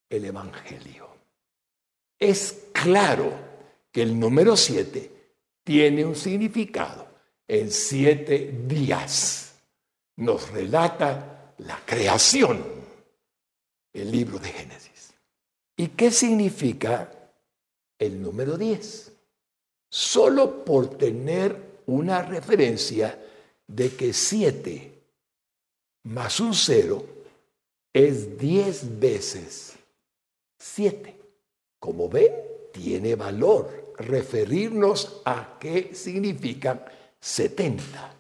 el 0.09 0.23
Evangelio. 0.23 1.09
Es 2.17 2.67
claro 2.71 3.33
que 3.91 4.01
el 4.01 4.17
número 4.17 4.55
siete 4.55 5.11
tiene 5.61 6.05
un 6.05 6.15
significado. 6.15 7.05
En 7.49 7.69
siete 7.69 8.63
días 8.65 9.44
nos 10.17 10.49
relata 10.51 11.53
la 11.59 11.79
creación, 11.85 12.63
el 13.93 14.11
libro 14.11 14.39
de 14.39 14.49
Génesis. 14.49 15.13
¿Y 15.77 15.89
qué 15.89 16.11
significa 16.11 17.11
el 17.99 18.21
número 18.21 18.57
diez? 18.57 19.11
Solo 19.89 20.63
por 20.63 20.97
tener 20.97 21.81
una 21.87 22.21
referencia 22.21 23.21
de 23.67 23.95
que 23.95 24.13
siete 24.13 24.91
más 26.03 26.39
un 26.39 26.53
cero 26.53 27.05
es 27.93 28.37
diez 28.37 28.99
veces 28.99 29.75
siete. 30.57 31.15
Como 31.79 32.09
ven, 32.09 32.31
tiene 32.73 33.15
valor 33.15 33.93
referirnos 33.97 35.21
a 35.25 35.57
qué 35.59 35.93
significa 35.93 36.85
70. 37.19 38.14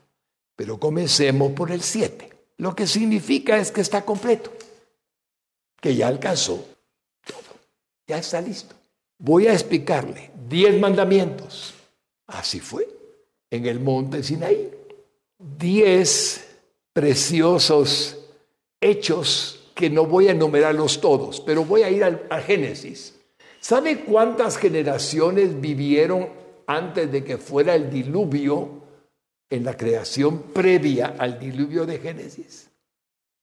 Pero 0.55 0.79
comencemos 0.79 1.51
por 1.53 1.71
el 1.71 1.81
7. 1.81 2.29
Lo 2.57 2.75
que 2.75 2.87
significa 2.87 3.57
es 3.57 3.71
que 3.71 3.81
está 3.81 4.03
completo, 4.03 4.51
que 5.81 5.95
ya 5.95 6.07
alcanzó 6.07 6.65
todo, 7.25 7.59
ya 8.07 8.17
está 8.17 8.39
listo. 8.39 8.75
Voy 9.17 9.47
a 9.47 9.53
explicarle 9.53 10.31
10 10.47 10.79
mandamientos. 10.79 11.73
Así 12.27 12.59
fue 12.59 12.87
en 13.51 13.65
el 13.65 13.79
monte 13.79 14.23
Sinaí. 14.23 14.71
10 15.37 16.47
preciosos 16.93 18.17
hechos 18.79 19.71
que 19.75 19.89
no 19.89 20.05
voy 20.05 20.29
a 20.29 20.31
enumerarlos 20.31 21.01
todos, 21.01 21.41
pero 21.41 21.65
voy 21.65 21.83
a 21.83 21.89
ir 21.89 22.03
al, 22.03 22.43
Génesis. 22.43 23.13
¿Sabe 23.59 24.05
cuántas 24.05 24.57
generaciones 24.57 25.59
vivieron 25.59 26.29
antes 26.65 27.11
de 27.11 27.23
que 27.23 27.37
fuera 27.37 27.75
el 27.75 27.89
diluvio 27.89 28.84
en 29.55 29.63
la 29.63 29.75
creación 29.75 30.43
previa 30.53 31.15
al 31.17 31.39
diluvio 31.39 31.85
de 31.85 31.99
Génesis? 31.99 32.69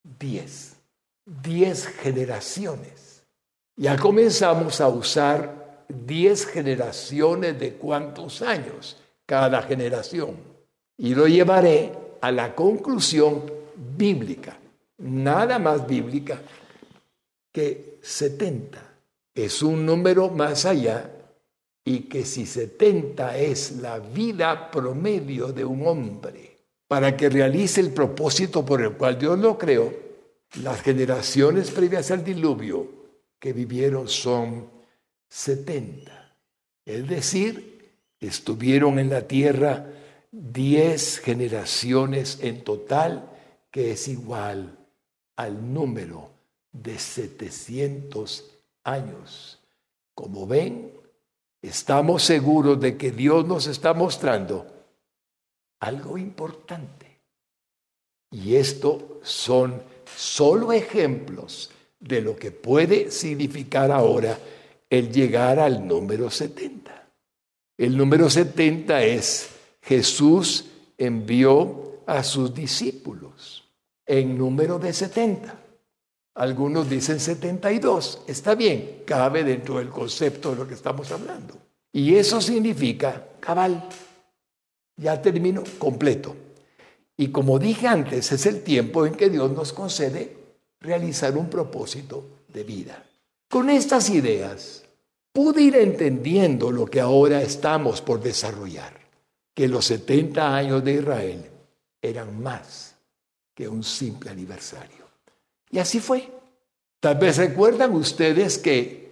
Diez. 0.02 0.76
Diez 1.25 1.87
generaciones. 1.87 3.25
Ya 3.76 3.97
comenzamos 3.97 4.81
a 4.81 4.88
usar 4.88 5.85
diez 5.88 6.47
generaciones 6.47 7.59
de 7.59 7.75
cuántos 7.75 8.42
años 8.42 8.97
cada 9.26 9.62
generación. 9.62 10.37
Y 10.97 11.14
lo 11.14 11.26
llevaré 11.26 11.92
a 12.21 12.31
la 12.31 12.54
conclusión 12.54 13.50
bíblica, 13.97 14.59
nada 14.99 15.59
más 15.59 15.87
bíblica 15.87 16.40
que 17.52 17.99
70 18.02 18.92
es 19.35 19.62
un 19.62 19.87
número 19.87 20.28
más 20.28 20.66
allá 20.66 21.11
y 21.85 22.01
que 22.01 22.25
si 22.25 22.47
70 22.47 23.39
es 23.39 23.79
la 23.79 23.99
vida 23.99 24.71
promedio 24.71 25.53
de 25.53 25.65
un 25.65 25.87
hombre 25.87 26.59
para 26.87 27.17
que 27.17 27.29
realice 27.29 27.81
el 27.81 27.93
propósito 27.93 28.65
por 28.65 28.83
el 28.83 28.93
cual 28.93 29.19
Dios 29.19 29.39
lo 29.39 29.59
creó, 29.59 29.93
las 30.62 30.83
generaciones 30.83 31.71
previas 31.71 32.11
al 32.11 32.23
diluvio 32.23 32.87
que 33.39 33.53
vivieron 33.53 34.09
son 34.09 34.71
70. 35.29 36.37
Es 36.85 37.09
decir, 37.09 37.97
estuvieron 38.21 38.99
en 38.99 39.11
la 39.11 39.27
tierra 39.27 39.87
diez 40.31 41.19
generaciones 41.19 42.39
en 42.43 42.62
total, 42.62 43.29
que 43.71 43.93
es 43.93 44.09
igual 44.09 44.79
al 45.37 45.73
número 45.73 46.31
de 46.73 46.99
700 46.99 48.50
años. 48.85 49.59
Como 50.15 50.47
ven, 50.47 50.93
estamos 51.63 52.25
seguros 52.25 52.81
de 52.81 52.97
que 52.97 53.13
Dios 53.13 53.47
nos 53.47 53.67
está 53.69 53.95
mostrando 53.95 54.67
algo 55.81 56.19
importante. 56.19 57.21
Y 58.31 58.57
esto 58.57 59.21
son 59.23 59.83
solo 60.17 60.73
ejemplos 60.73 61.71
de 62.01 62.21
lo 62.21 62.37
que 62.37 62.51
puede 62.51 63.11
significar 63.11 63.91
ahora 63.93 64.39
el 64.91 65.13
llegar 65.13 65.59
al 65.59 65.87
número 65.87 66.31
70. 66.31 67.09
El 67.79 67.97
número 67.97 68.29
70 68.29 69.05
es 69.05 69.51
Jesús 69.81 70.67
envió 70.99 72.03
a 72.07 72.23
sus 72.23 72.55
discípulos 72.55 73.69
en 74.07 74.37
número 74.37 74.79
de 74.79 74.93
70. 74.93 75.62
Algunos 76.34 76.88
dicen 76.88 77.21
72. 77.21 78.23
Está 78.26 78.54
bien, 78.54 79.02
cabe 79.04 79.45
dentro 79.45 79.78
del 79.78 79.88
concepto 79.88 80.50
de 80.50 80.56
lo 80.56 80.68
que 80.68 80.75
estamos 80.75 81.10
hablando. 81.12 81.54
Y 81.92 82.14
eso 82.14 82.40
significa 82.40 83.26
cabal. 83.40 83.88
Ya 84.97 85.21
termino 85.21 85.62
completo. 85.78 86.34
Y 87.16 87.28
como 87.28 87.58
dije 87.58 87.86
antes, 87.86 88.32
es 88.32 88.47
el 88.47 88.62
tiempo 88.62 89.04
en 89.04 89.14
que 89.14 89.28
Dios 89.28 89.50
nos 89.52 89.73
concede 89.73 90.36
realizar 90.80 91.36
un 91.36 91.49
propósito 91.49 92.45
de 92.49 92.64
vida. 92.64 93.04
Con 93.49 93.68
estas 93.68 94.08
ideas 94.10 94.84
pude 95.32 95.62
ir 95.62 95.76
entendiendo 95.76 96.71
lo 96.71 96.86
que 96.86 97.00
ahora 97.00 97.42
estamos 97.42 98.00
por 98.00 98.23
desarrollar 98.23 98.99
que 99.54 99.68
los 99.68 99.84
70 99.86 100.56
años 100.56 100.82
de 100.82 100.95
Israel 100.95 101.50
eran 102.00 102.42
más 102.42 102.97
que 103.54 103.68
un 103.68 103.84
simple 103.84 104.30
aniversario. 104.30 105.01
Y 105.73 105.78
así 105.78 105.99
fue. 105.99 106.30
Tal 107.00 107.17
vez 107.17 107.39
recuerdan 107.39 107.93
ustedes 107.95 108.58
que 108.58 109.02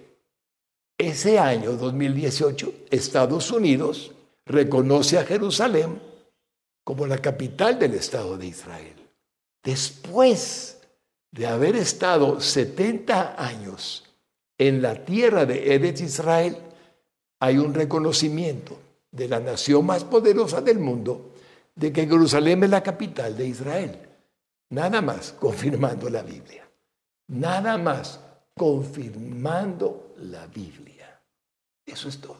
ese 0.96 1.38
año 1.38 1.72
2018 1.72 2.72
Estados 2.90 3.50
Unidos 3.50 4.12
reconoce 4.46 5.18
a 5.18 5.24
Jerusalén 5.24 6.00
como 6.84 7.06
la 7.06 7.18
capital 7.18 7.78
del 7.78 7.94
Estado 7.94 8.36
de 8.36 8.46
Israel. 8.46 8.94
Después 9.64 10.78
de 11.32 11.46
haber 11.46 11.76
estado 11.76 12.40
70 12.40 13.42
años 13.42 14.04
en 14.58 14.82
la 14.82 15.04
tierra 15.04 15.46
de 15.46 15.74
Eretz 15.74 16.02
Israel, 16.02 16.58
hay 17.40 17.56
un 17.56 17.72
reconocimiento 17.72 18.78
de 19.10 19.28
la 19.28 19.40
nación 19.40 19.86
más 19.86 20.04
poderosa 20.04 20.60
del 20.60 20.78
mundo, 20.78 21.32
de 21.74 21.92
que 21.92 22.06
Jerusalén 22.06 22.62
es 22.64 22.70
la 22.70 22.82
capital 22.82 23.36
de 23.36 23.46
Israel. 23.46 24.09
Nada 24.70 25.00
más 25.00 25.32
confirmando 25.32 26.08
la 26.08 26.22
Biblia. 26.22 26.68
Nada 27.28 27.76
más 27.78 28.20
confirmando 28.56 30.14
la 30.18 30.46
Biblia. 30.46 31.20
Eso 31.86 32.08
es 32.08 32.20
todo. 32.20 32.38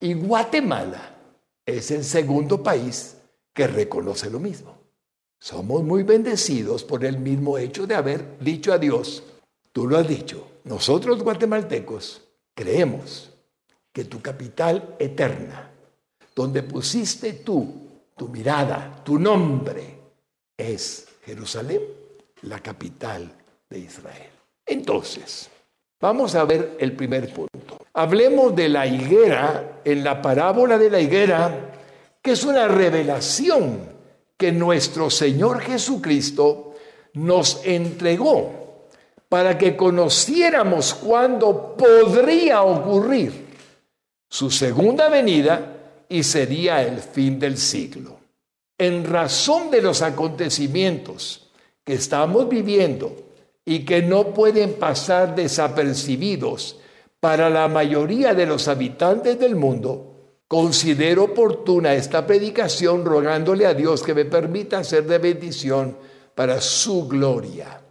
Y 0.00 0.14
Guatemala 0.14 1.16
es 1.64 1.90
el 1.90 2.04
segundo 2.04 2.62
país 2.62 3.16
que 3.52 3.66
reconoce 3.66 4.30
lo 4.30 4.38
mismo. 4.38 4.76
Somos 5.40 5.82
muy 5.82 6.02
bendecidos 6.02 6.84
por 6.84 7.04
el 7.04 7.18
mismo 7.18 7.58
hecho 7.58 7.86
de 7.86 7.94
haber 7.94 8.38
dicho 8.38 8.72
a 8.72 8.78
Dios, 8.78 9.22
tú 9.72 9.86
lo 9.86 9.98
has 9.98 10.08
dicho, 10.08 10.48
nosotros 10.64 11.22
guatemaltecos 11.22 12.22
creemos 12.54 13.30
que 13.92 14.04
tu 14.04 14.20
capital 14.20 14.96
eterna 14.98 15.70
donde 16.34 16.64
pusiste 16.64 17.32
tú 17.34 17.88
tu 18.18 18.28
mirada, 18.28 19.00
tu 19.04 19.18
nombre, 19.18 19.96
es 20.56 21.07
Jerusalén, 21.28 21.82
la 22.42 22.58
capital 22.60 23.30
de 23.68 23.78
Israel. 23.78 24.30
Entonces, 24.64 25.50
vamos 26.00 26.34
a 26.34 26.44
ver 26.44 26.78
el 26.80 26.92
primer 26.92 27.30
punto. 27.34 27.78
Hablemos 27.92 28.56
de 28.56 28.70
la 28.70 28.86
higuera 28.86 29.80
en 29.84 30.02
la 30.02 30.22
parábola 30.22 30.78
de 30.78 30.88
la 30.88 31.00
higuera, 31.00 31.70
que 32.22 32.32
es 32.32 32.44
una 32.44 32.66
revelación 32.66 33.80
que 34.38 34.52
nuestro 34.52 35.10
Señor 35.10 35.60
Jesucristo 35.60 36.76
nos 37.12 37.60
entregó 37.64 38.86
para 39.28 39.58
que 39.58 39.76
conociéramos 39.76 40.94
cuándo 40.94 41.76
podría 41.76 42.62
ocurrir 42.62 43.48
su 44.30 44.50
segunda 44.50 45.10
venida 45.10 45.74
y 46.08 46.22
sería 46.22 46.82
el 46.82 47.00
fin 47.00 47.38
del 47.38 47.58
siglo. 47.58 48.17
En 48.78 49.04
razón 49.04 49.72
de 49.72 49.82
los 49.82 50.02
acontecimientos 50.02 51.50
que 51.84 51.94
estamos 51.94 52.48
viviendo 52.48 53.14
y 53.64 53.84
que 53.84 54.02
no 54.02 54.32
pueden 54.32 54.74
pasar 54.74 55.34
desapercibidos 55.34 56.78
para 57.18 57.50
la 57.50 57.66
mayoría 57.66 58.34
de 58.34 58.46
los 58.46 58.68
habitantes 58.68 59.38
del 59.38 59.56
mundo, 59.56 60.36
considero 60.46 61.24
oportuna 61.24 61.94
esta 61.94 62.24
predicación 62.24 63.04
rogándole 63.04 63.66
a 63.66 63.74
Dios 63.74 64.02
que 64.02 64.14
me 64.14 64.24
permita 64.24 64.84
ser 64.84 65.06
de 65.06 65.18
bendición 65.18 65.96
para 66.36 66.60
su 66.60 67.08
gloria. 67.08 67.82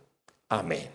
Amén. 0.49 0.89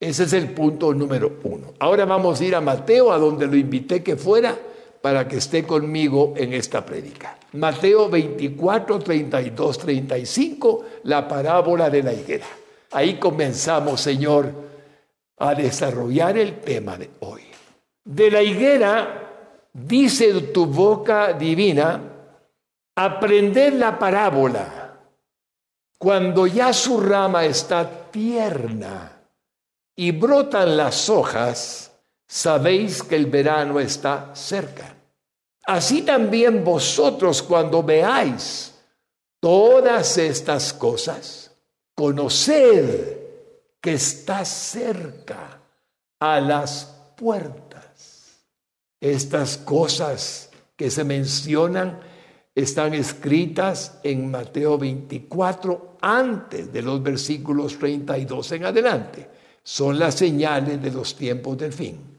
Ese 0.00 0.24
es 0.24 0.32
el 0.32 0.52
punto 0.52 0.92
número 0.92 1.38
uno. 1.44 1.74
Ahora 1.78 2.04
vamos 2.04 2.40
a 2.40 2.44
ir 2.44 2.54
a 2.56 2.60
Mateo, 2.60 3.12
a 3.12 3.18
donde 3.18 3.46
lo 3.46 3.54
invité 3.54 4.02
que 4.02 4.16
fuera 4.16 4.58
para 5.00 5.26
que 5.26 5.38
esté 5.38 5.64
conmigo 5.64 6.34
en 6.36 6.52
esta 6.52 6.84
prédica. 6.84 7.38
Mateo 7.52 8.08
24, 8.08 8.98
32, 8.98 9.78
35, 9.78 10.84
la 11.04 11.26
parábola 11.26 11.90
de 11.90 12.02
la 12.02 12.12
higuera. 12.12 12.46
Ahí 12.92 13.18
comenzamos, 13.18 14.00
Señor, 14.00 14.52
a 15.38 15.54
desarrollar 15.54 16.36
el 16.36 16.60
tema 16.60 16.96
de 16.96 17.10
hoy. 17.20 17.42
De 18.04 18.30
la 18.30 18.42
higuera, 18.42 19.68
dice 19.72 20.32
tu 20.52 20.66
boca 20.66 21.32
divina, 21.32 22.00
aprender 22.94 23.74
la 23.74 23.98
parábola. 23.98 24.98
Cuando 25.98 26.46
ya 26.46 26.72
su 26.72 27.00
rama 27.00 27.44
está 27.44 28.10
tierna 28.10 29.20
y 29.96 30.12
brotan 30.12 30.76
las 30.76 31.08
hojas, 31.08 31.89
sabéis 32.30 33.02
que 33.02 33.16
el 33.16 33.26
verano 33.26 33.80
está 33.80 34.30
cerca. 34.36 34.94
Así 35.66 36.02
también 36.02 36.62
vosotros 36.62 37.42
cuando 37.42 37.82
veáis 37.82 38.72
todas 39.40 40.16
estas 40.16 40.72
cosas, 40.72 41.50
conoced 41.92 43.18
que 43.80 43.94
está 43.94 44.44
cerca 44.44 45.60
a 46.20 46.40
las 46.40 46.84
puertas. 47.16 48.44
Estas 49.00 49.56
cosas 49.56 50.50
que 50.76 50.88
se 50.88 51.02
mencionan 51.02 51.98
están 52.54 52.94
escritas 52.94 53.98
en 54.04 54.30
Mateo 54.30 54.78
24 54.78 55.96
antes 56.00 56.72
de 56.72 56.82
los 56.82 57.02
versículos 57.02 57.76
32 57.76 58.52
en 58.52 58.64
adelante. 58.66 59.28
Son 59.64 59.98
las 59.98 60.14
señales 60.14 60.80
de 60.80 60.92
los 60.92 61.16
tiempos 61.16 61.58
del 61.58 61.72
fin. 61.72 62.09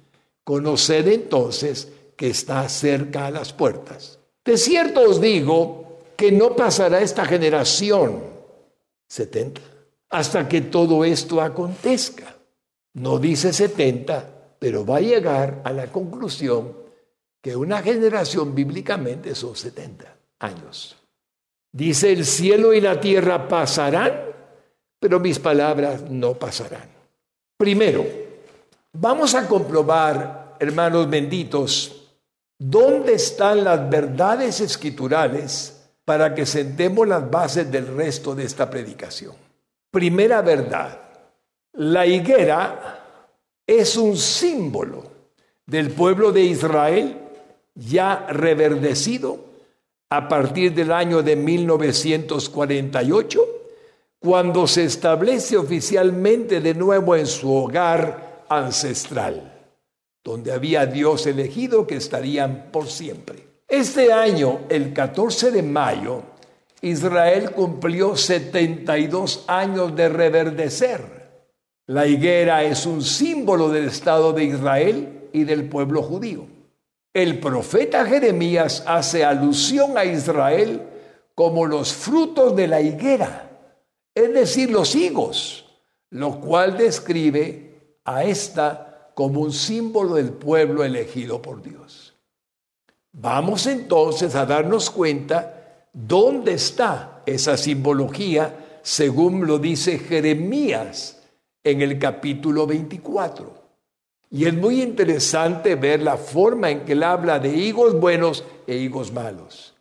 Conoced 0.51 1.07
entonces 1.07 1.87
que 2.17 2.27
está 2.27 2.67
cerca 2.67 3.27
a 3.27 3.31
las 3.31 3.53
puertas. 3.53 4.19
De 4.43 4.57
cierto 4.57 4.99
os 4.99 5.21
digo 5.21 5.99
que 6.17 6.29
no 6.29 6.57
pasará 6.57 6.99
esta 6.99 7.23
generación, 7.23 8.21
70, 9.07 9.61
hasta 10.09 10.49
que 10.49 10.59
todo 10.59 11.05
esto 11.05 11.39
acontezca. 11.39 12.35
No 12.95 13.17
dice 13.17 13.53
70, 13.53 14.57
pero 14.59 14.85
va 14.85 14.97
a 14.97 14.99
llegar 14.99 15.61
a 15.63 15.71
la 15.71 15.87
conclusión 15.87 16.75
que 17.41 17.55
una 17.55 17.81
generación 17.81 18.53
bíblicamente 18.53 19.33
son 19.35 19.55
70 19.55 20.17
años. 20.39 20.97
Dice, 21.71 22.11
el 22.11 22.25
cielo 22.25 22.73
y 22.73 22.81
la 22.81 22.99
tierra 22.99 23.47
pasarán, 23.47 24.21
pero 24.99 25.17
mis 25.21 25.39
palabras 25.39 26.01
no 26.09 26.33
pasarán. 26.33 26.89
Primero, 27.55 28.05
Vamos 28.93 29.35
a 29.35 29.47
comprobar, 29.47 30.40
hermanos 30.61 31.09
benditos, 31.09 32.07
dónde 32.59 33.15
están 33.15 33.63
las 33.63 33.89
verdades 33.89 34.61
escriturales 34.61 35.89
para 36.05 36.35
que 36.35 36.45
sentemos 36.45 37.07
las 37.07 37.31
bases 37.31 37.71
del 37.71 37.87
resto 37.95 38.35
de 38.35 38.43
esta 38.43 38.69
predicación. 38.69 39.33
Primera 39.89 40.43
verdad, 40.43 41.01
la 41.73 42.05
higuera 42.05 42.99
es 43.65 43.97
un 43.97 44.15
símbolo 44.15 45.03
del 45.65 45.89
pueblo 45.89 46.31
de 46.31 46.43
Israel 46.43 47.17
ya 47.73 48.27
reverdecido 48.29 49.39
a 50.11 50.27
partir 50.27 50.75
del 50.75 50.91
año 50.91 51.23
de 51.23 51.37
1948, 51.37 53.41
cuando 54.19 54.67
se 54.67 54.83
establece 54.83 55.57
oficialmente 55.57 56.61
de 56.61 56.75
nuevo 56.75 57.15
en 57.15 57.25
su 57.25 57.51
hogar 57.51 58.43
ancestral, 58.47 59.50
donde 60.23 60.51
había 60.51 60.85
Dios 60.85 61.25
elegido 61.25 61.87
que 61.87 61.95
estarían 61.95 62.69
por 62.71 62.87
siempre. 62.87 63.47
Este 63.67 64.11
año, 64.11 64.61
el 64.69 64.93
14 64.93 65.51
de 65.51 65.63
mayo, 65.63 66.23
Israel 66.81 67.51
cumplió 67.51 68.15
72 68.15 69.45
años 69.47 69.95
de 69.95 70.09
reverdecer. 70.09 71.21
La 71.87 72.05
higuera 72.07 72.63
es 72.63 72.85
un 72.85 73.01
símbolo 73.01 73.69
del 73.69 73.85
Estado 73.85 74.33
de 74.33 74.43
Israel 74.45 75.29
y 75.33 75.43
del 75.43 75.69
pueblo 75.69 76.01
judío. 76.01 76.45
El 77.13 77.39
profeta 77.39 78.05
Jeremías 78.05 78.83
hace 78.87 79.25
alusión 79.25 79.97
a 79.97 80.05
Israel 80.05 80.81
como 81.35 81.65
los 81.65 81.93
frutos 81.93 82.55
de 82.55 82.67
la 82.67 82.81
higuera, 82.81 83.49
es 84.13 84.33
decir, 84.33 84.69
los 84.69 84.95
higos, 84.95 85.65
lo 86.09 86.39
cual 86.39 86.77
describe 86.77 87.97
a 88.05 88.23
esta 88.23 88.90
como 89.21 89.41
un 89.41 89.53
símbolo 89.53 90.15
del 90.15 90.31
pueblo 90.31 90.83
elegido 90.83 91.43
por 91.43 91.61
Dios. 91.61 92.15
Vamos 93.11 93.67
entonces 93.67 94.33
a 94.33 94.47
darnos 94.47 94.89
cuenta 94.89 95.85
dónde 95.93 96.53
está 96.53 97.21
esa 97.27 97.55
simbología 97.55 98.79
según 98.81 99.45
lo 99.45 99.59
dice 99.59 99.99
Jeremías 99.99 101.21
en 101.63 101.83
el 101.83 101.99
capítulo 101.99 102.65
24. 102.65 103.53
Y 104.31 104.47
es 104.47 104.55
muy 104.55 104.81
interesante 104.81 105.75
ver 105.75 106.01
la 106.01 106.17
forma 106.17 106.71
en 106.71 106.83
que 106.83 106.93
él 106.93 107.03
habla 107.03 107.37
de 107.37 107.55
higos 107.55 107.99
buenos 107.99 108.43
e 108.65 108.77
higos 108.77 109.13
malos. 109.13 109.75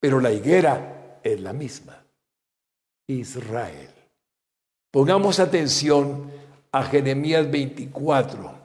Pero 0.00 0.18
la 0.18 0.32
higuera 0.32 1.20
es 1.22 1.40
la 1.40 1.52
misma. 1.52 2.04
Israel. 3.06 3.90
Pongamos 4.90 5.38
atención 5.38 6.28
a 6.72 6.82
Jeremías 6.82 7.48
24, 7.48 8.59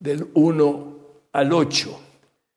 del 0.00 0.28
1 0.34 0.96
al 1.32 1.52
8. 1.52 2.00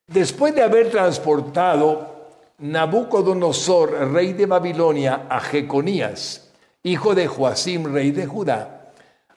Después 0.08 0.56
de 0.56 0.64
haber 0.64 0.90
transportado 0.90 2.14
Nabucodonosor, 2.60 4.12
rey 4.14 4.34
de 4.34 4.46
Babilonia, 4.46 5.28
a 5.30 5.40
Jeconías, 5.42 6.52
hijo 6.82 7.14
de 7.14 7.28
Joacim, 7.28 7.94
rey 7.94 8.12
de 8.12 8.26
Judá, 8.26 8.94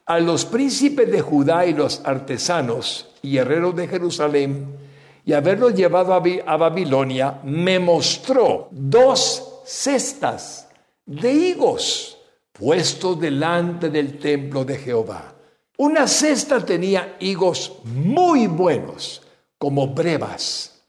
a 0.07 0.21
los 0.21 0.45
príncipes 0.45 1.11
de 1.11 1.21
Judá 1.21 1.67
y 1.67 1.75
los 1.75 2.01
artesanos 2.05 3.09
y 3.23 3.39
herreros 3.39 3.75
de 3.75 3.89
Jerusalén, 3.89 4.77
y 5.25 5.33
haberlos 5.33 5.75
llevado 5.75 6.15
a 6.15 6.57
Babilonia, 6.57 7.41
me 7.43 7.81
mostró 7.81 8.69
dos 8.71 9.61
cestas 9.65 10.69
de 11.05 11.33
higos 11.33 12.17
puestos 12.53 13.19
delante 13.19 13.91
del 13.91 14.19
templo 14.19 14.65
de 14.65 14.79
Jehová. 14.79 15.36
Una 15.79 16.09
cesta 16.09 16.65
tenía 16.65 17.17
higos 17.21 17.81
muy 17.85 18.47
buenos, 18.47 19.23
como 19.59 19.89
brevas, 19.89 20.83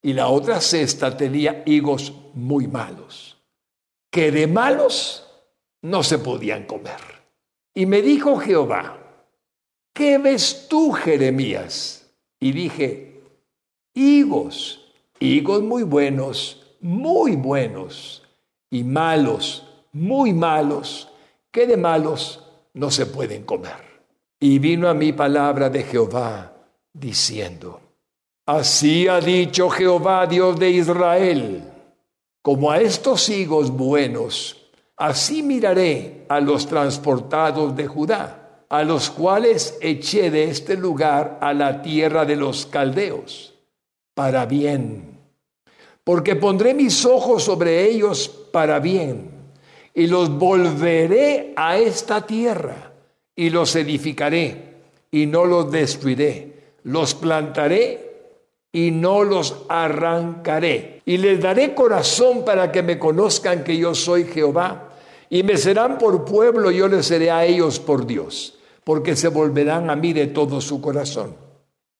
y 0.00 0.14
la 0.14 0.28
otra 0.28 0.60
cesta 0.60 1.14
tenía 1.16 1.62
higos 1.66 2.12
muy 2.32 2.66
malos, 2.66 3.36
que 4.10 4.30
de 4.32 4.46
malos 4.46 5.26
no 5.82 6.02
se 6.02 6.18
podían 6.18 6.64
comer. 6.64 7.00
Y 7.74 7.84
me 7.84 8.00
dijo 8.00 8.38
Jehová, 8.38 8.98
¿qué 9.92 10.16
ves 10.16 10.66
tú, 10.68 10.92
Jeremías? 10.92 12.10
Y 12.40 12.52
dije, 12.52 13.20
higos, 13.94 14.92
higos 15.20 15.62
muy 15.62 15.82
buenos, 15.82 16.74
muy 16.80 17.36
buenos, 17.36 18.22
y 18.70 18.82
malos, 18.82 19.66
muy 19.92 20.32
malos, 20.32 21.08
que 21.50 21.66
de 21.66 21.76
malos 21.76 22.42
no 22.72 22.90
se 22.90 23.04
pueden 23.04 23.44
comer. 23.44 23.91
Y 24.42 24.58
vino 24.58 24.88
a 24.88 24.94
mí 24.94 25.12
palabra 25.12 25.70
de 25.70 25.84
Jehová 25.84 26.52
diciendo, 26.92 27.80
Así 28.44 29.06
ha 29.06 29.20
dicho 29.20 29.70
Jehová, 29.70 30.26
Dios 30.26 30.58
de 30.58 30.68
Israel, 30.68 31.62
como 32.42 32.72
a 32.72 32.80
estos 32.80 33.28
higos 33.28 33.70
buenos, 33.70 34.56
así 34.96 35.44
miraré 35.44 36.24
a 36.28 36.40
los 36.40 36.66
transportados 36.66 37.76
de 37.76 37.86
Judá, 37.86 38.64
a 38.68 38.82
los 38.82 39.10
cuales 39.10 39.78
eché 39.80 40.28
de 40.32 40.50
este 40.50 40.76
lugar 40.76 41.38
a 41.40 41.54
la 41.54 41.80
tierra 41.80 42.24
de 42.24 42.34
los 42.34 42.66
caldeos, 42.66 43.54
para 44.12 44.44
bien, 44.44 45.20
porque 46.02 46.34
pondré 46.34 46.74
mis 46.74 47.04
ojos 47.04 47.44
sobre 47.44 47.84
ellos 47.88 48.28
para 48.50 48.80
bien 48.80 49.30
y 49.94 50.08
los 50.08 50.36
volveré 50.36 51.52
a 51.54 51.78
esta 51.78 52.26
tierra 52.26 52.91
y 53.36 53.50
los 53.50 53.74
edificaré 53.76 54.72
y 55.10 55.26
no 55.26 55.44
los 55.44 55.70
destruiré. 55.70 56.52
Los 56.84 57.14
plantaré 57.14 58.12
y 58.72 58.90
no 58.90 59.22
los 59.22 59.64
arrancaré. 59.68 61.02
Y 61.04 61.18
les 61.18 61.40
daré 61.40 61.74
corazón 61.74 62.44
para 62.44 62.72
que 62.72 62.82
me 62.82 62.98
conozcan 62.98 63.62
que 63.62 63.76
yo 63.76 63.94
soy 63.94 64.24
Jehová. 64.24 64.90
Y 65.30 65.42
me 65.42 65.56
serán 65.56 65.98
por 65.98 66.24
pueblo, 66.24 66.70
yo 66.70 66.88
les 66.88 67.06
seré 67.06 67.30
a 67.30 67.44
ellos 67.44 67.78
por 67.78 68.06
Dios, 68.06 68.58
porque 68.84 69.16
se 69.16 69.28
volverán 69.28 69.88
a 69.88 69.96
mí 69.96 70.12
de 70.12 70.26
todo 70.26 70.60
su 70.60 70.80
corazón. 70.80 71.34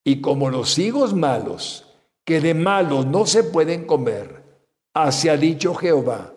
Y 0.04 0.20
como 0.20 0.50
los 0.50 0.78
higos 0.78 1.14
malos, 1.14 1.86
que 2.24 2.40
de 2.40 2.52
malos 2.52 3.06
no 3.06 3.24
se 3.24 3.44
pueden 3.44 3.86
comer, 3.86 4.42
así 4.92 5.28
ha 5.28 5.36
dicho 5.36 5.74
Jehová, 5.74 6.32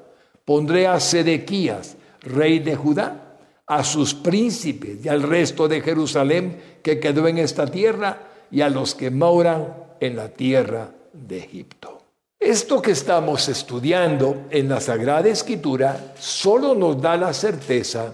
Pondré 0.46 0.86
a 0.86 1.00
Sedequías, 1.00 1.98
rey 2.22 2.60
de 2.60 2.76
Judá, 2.76 3.25
a 3.68 3.84
sus 3.84 4.14
príncipes 4.14 5.04
y 5.04 5.10
al 5.10 5.24
resto 5.24 5.68
de 5.68 5.82
Jerusalén 5.82 6.80
que 6.82 7.00
quedó 7.00 7.28
en 7.28 7.40
esta 7.40 7.66
tierra 7.66 8.28
y 8.52 8.62
a 8.62 8.70
los 8.70 8.94
que 8.94 9.10
moran 9.10 9.76
en 10.00 10.16
la 10.16 10.30
tierra 10.30 10.92
de 11.12 11.40
Egipto. 11.40 12.02
Esto 12.40 12.82
que 12.82 12.92
estamos 12.92 13.50
estudiando 13.50 14.46
en 14.52 14.70
la 14.70 14.80
Sagrada 14.80 15.30
Escritura 15.30 16.14
solo 16.20 16.76
nos 16.76 17.02
da 17.02 17.18
la 17.18 17.34
certeza 17.34 18.14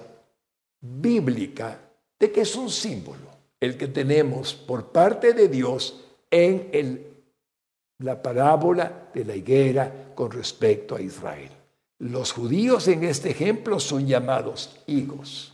bíblica 0.80 1.80
de 2.18 2.32
que 2.32 2.42
es 2.42 2.56
un 2.56 2.70
símbolo 2.70 3.30
el 3.60 3.78
que 3.78 3.88
tenemos 3.88 4.54
por 4.54 4.92
parte 4.92 5.34
de 5.34 5.48
Dios 5.48 6.04
en 6.30 7.06
la 8.00 8.22
parábola 8.22 9.10
de 9.14 9.26
la 9.26 9.36
higuera 9.36 10.12
con 10.16 10.32
respecto 10.32 10.96
a 10.96 11.02
Israel. 11.02 11.52
Los 12.02 12.32
judíos 12.32 12.88
en 12.88 13.04
este 13.04 13.30
ejemplo 13.30 13.80
son 13.80 14.08
llamados 14.08 14.76
higos. 14.88 15.54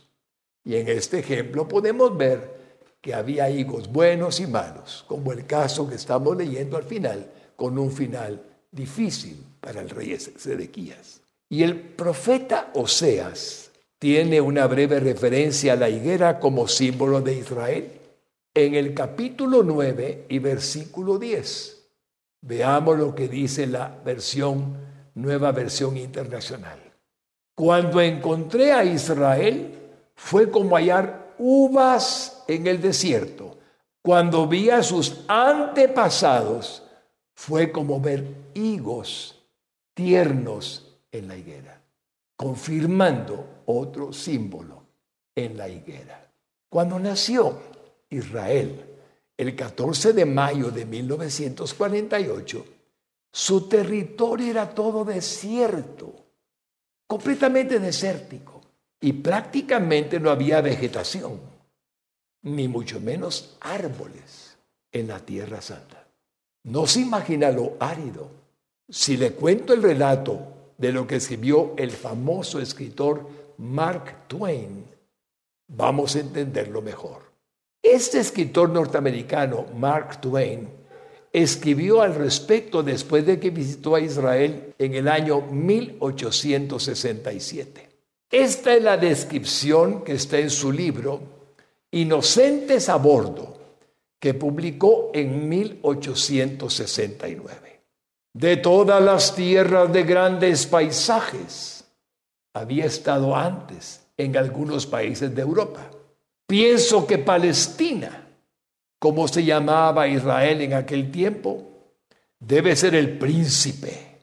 Y 0.64 0.76
en 0.76 0.88
este 0.88 1.18
ejemplo 1.18 1.68
podemos 1.68 2.16
ver 2.16 2.56
que 3.02 3.12
había 3.12 3.50
higos 3.50 3.92
buenos 3.92 4.40
y 4.40 4.46
malos, 4.46 5.04
como 5.06 5.30
el 5.32 5.44
caso 5.44 5.86
que 5.86 5.96
estamos 5.96 6.34
leyendo 6.38 6.78
al 6.78 6.84
final, 6.84 7.30
con 7.54 7.78
un 7.78 7.92
final 7.92 8.42
difícil 8.72 9.44
para 9.60 9.82
el 9.82 9.90
rey 9.90 10.16
Sedequías. 10.18 11.20
Y 11.50 11.64
el 11.64 11.78
profeta 11.78 12.70
Oseas 12.72 13.70
tiene 13.98 14.40
una 14.40 14.66
breve 14.66 15.00
referencia 15.00 15.74
a 15.74 15.76
la 15.76 15.90
higuera 15.90 16.40
como 16.40 16.66
símbolo 16.66 17.20
de 17.20 17.34
Israel 17.34 17.92
en 18.54 18.74
el 18.74 18.94
capítulo 18.94 19.62
9 19.62 20.24
y 20.30 20.38
versículo 20.38 21.18
10. 21.18 21.90
Veamos 22.40 22.98
lo 22.98 23.14
que 23.14 23.28
dice 23.28 23.66
la 23.66 24.00
versión, 24.02 24.78
nueva 25.20 25.52
versión 25.52 25.96
internacional. 25.96 26.78
Cuando 27.54 28.00
encontré 28.00 28.72
a 28.72 28.84
Israel, 28.84 29.76
fue 30.14 30.50
como 30.50 30.76
hallar 30.76 31.34
uvas 31.38 32.44
en 32.46 32.66
el 32.66 32.80
desierto. 32.80 33.58
Cuando 34.02 34.46
vi 34.46 34.70
a 34.70 34.82
sus 34.82 35.24
antepasados, 35.26 36.82
fue 37.34 37.72
como 37.72 38.00
ver 38.00 38.26
higos 38.54 39.44
tiernos 39.94 40.96
en 41.10 41.28
la 41.28 41.36
higuera, 41.36 41.80
confirmando 42.36 43.62
otro 43.66 44.12
símbolo 44.12 44.84
en 45.34 45.56
la 45.56 45.68
higuera. 45.68 46.30
Cuando 46.68 46.98
nació 46.98 47.58
Israel 48.10 48.84
el 49.36 49.54
14 49.56 50.12
de 50.12 50.24
mayo 50.24 50.70
de 50.70 50.84
1948, 50.84 52.64
su 53.32 53.68
territorio 53.68 54.50
era 54.50 54.74
todo 54.74 55.04
desierto, 55.04 56.14
completamente 57.06 57.78
desértico, 57.78 58.60
y 59.00 59.12
prácticamente 59.12 60.18
no 60.18 60.30
había 60.30 60.60
vegetación, 60.60 61.40
ni 62.42 62.68
mucho 62.68 63.00
menos 63.00 63.56
árboles 63.60 64.58
en 64.92 65.08
la 65.08 65.20
Tierra 65.20 65.60
Santa. 65.60 66.06
No 66.64 66.86
se 66.86 67.00
imagina 67.00 67.50
lo 67.50 67.76
árido. 67.78 68.30
Si 68.88 69.16
le 69.16 69.32
cuento 69.32 69.72
el 69.72 69.82
relato 69.82 70.72
de 70.76 70.92
lo 70.92 71.06
que 71.06 71.16
escribió 71.16 71.74
el 71.76 71.90
famoso 71.90 72.60
escritor 72.60 73.28
Mark 73.58 74.26
Twain, 74.28 74.84
vamos 75.68 76.16
a 76.16 76.20
entenderlo 76.20 76.82
mejor. 76.82 77.22
Este 77.82 78.18
escritor 78.18 78.70
norteamericano, 78.70 79.66
Mark 79.74 80.20
Twain, 80.20 80.68
escribió 81.32 82.02
al 82.02 82.14
respecto 82.14 82.82
después 82.82 83.24
de 83.26 83.38
que 83.38 83.50
visitó 83.50 83.94
a 83.94 84.00
Israel 84.00 84.74
en 84.78 84.94
el 84.94 85.06
año 85.08 85.40
1867. 85.40 87.88
Esta 88.30 88.74
es 88.74 88.82
la 88.82 88.96
descripción 88.96 90.02
que 90.04 90.12
está 90.12 90.38
en 90.38 90.48
su 90.50 90.72
libro 90.72 91.36
Inocentes 91.90 92.90
a 92.90 92.96
bordo, 92.96 93.56
que 94.20 94.34
publicó 94.34 95.10
en 95.14 95.48
1869. 95.48 97.80
De 98.34 98.58
todas 98.58 99.02
las 99.02 99.34
tierras 99.34 99.90
de 99.90 100.02
grandes 100.02 100.66
paisajes, 100.66 101.86
había 102.52 102.84
estado 102.84 103.34
antes 103.34 104.02
en 104.18 104.36
algunos 104.36 104.86
países 104.86 105.34
de 105.34 105.40
Europa. 105.40 105.90
Pienso 106.46 107.06
que 107.06 107.16
Palestina, 107.18 108.27
como 108.98 109.28
se 109.28 109.44
llamaba 109.44 110.08
Israel 110.08 110.60
en 110.60 110.74
aquel 110.74 111.10
tiempo, 111.10 111.94
debe 112.38 112.74
ser 112.76 112.94
el 112.94 113.18
príncipe. 113.18 114.18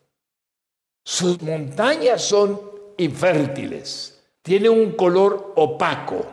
Sus 1.03 1.41
montañas 1.41 2.21
son 2.21 2.59
infértiles, 2.97 4.21
tienen 4.41 4.71
un 4.71 4.91
color 4.93 5.53
opaco, 5.55 6.25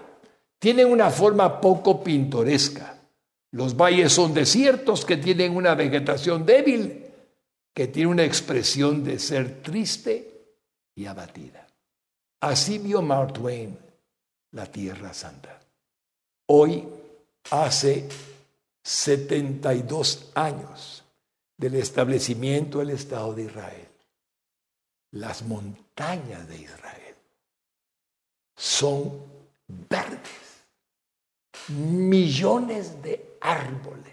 tienen 0.58 0.90
una 0.90 1.10
forma 1.10 1.60
poco 1.60 2.02
pintoresca. 2.02 2.98
Los 3.52 3.76
valles 3.76 4.12
son 4.12 4.32
desiertos 4.32 5.04
que 5.04 5.18
tienen 5.18 5.54
una 5.54 5.74
vegetación 5.74 6.46
débil, 6.46 7.06
que 7.74 7.88
tiene 7.88 8.10
una 8.10 8.24
expresión 8.24 9.04
de 9.04 9.18
ser 9.18 9.62
triste 9.62 10.46
y 10.94 11.06
abatida. 11.06 11.66
Así 12.40 12.78
vio 12.78 13.02
Mark 13.02 13.34
Twain 13.34 13.76
la 14.52 14.66
Tierra 14.66 15.12
Santa. 15.12 15.58
Hoy 16.46 16.86
hace 17.50 18.08
72 18.82 20.32
años 20.34 21.04
del 21.56 21.76
establecimiento 21.76 22.78
del 22.80 22.90
Estado 22.90 23.34
de 23.34 23.44
Israel. 23.44 23.88
Las 25.12 25.42
montañas 25.42 26.48
de 26.48 26.58
Israel 26.58 27.14
son 28.56 29.22
verdes, 29.68 30.66
millones 31.68 33.02
de 33.02 33.36
árboles 33.40 34.12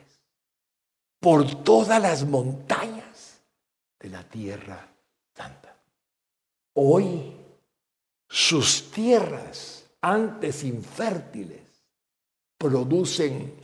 por 1.20 1.64
todas 1.64 2.02
las 2.02 2.26
montañas 2.26 3.42
de 4.00 4.10
la 4.10 4.24
tierra 4.24 4.88
santa. 5.36 5.76
Hoy 6.74 7.36
sus 8.30 8.92
tierras, 8.92 9.86
antes 10.02 10.64
infértiles, 10.64 11.62
producen 12.58 13.59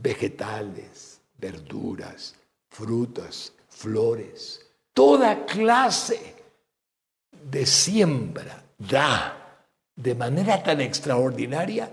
vegetales, 0.00 1.20
verduras, 1.38 2.34
frutas, 2.68 3.52
flores, 3.68 4.66
toda 4.92 5.46
clase 5.46 6.34
de 7.30 7.66
siembra 7.66 8.64
da 8.78 9.66
de 9.94 10.14
manera 10.14 10.62
tan 10.62 10.80
extraordinaria 10.80 11.90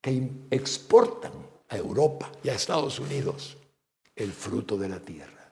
que 0.00 0.30
exportan 0.50 1.32
a 1.68 1.76
Europa 1.76 2.30
y 2.42 2.48
a 2.48 2.54
Estados 2.54 2.98
Unidos 2.98 3.56
el 4.14 4.32
fruto 4.32 4.76
de 4.76 4.88
la 4.88 5.00
tierra. 5.00 5.50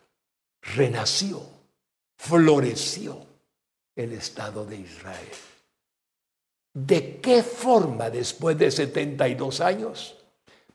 Renació, 0.62 1.42
floreció 2.16 3.26
el 3.96 4.12
Estado 4.12 4.64
de 4.64 4.76
Israel. 4.76 5.36
¿De 6.74 7.20
qué 7.20 7.42
forma 7.42 8.10
después 8.10 8.56
de 8.56 8.70
72 8.70 9.60
años 9.60 10.17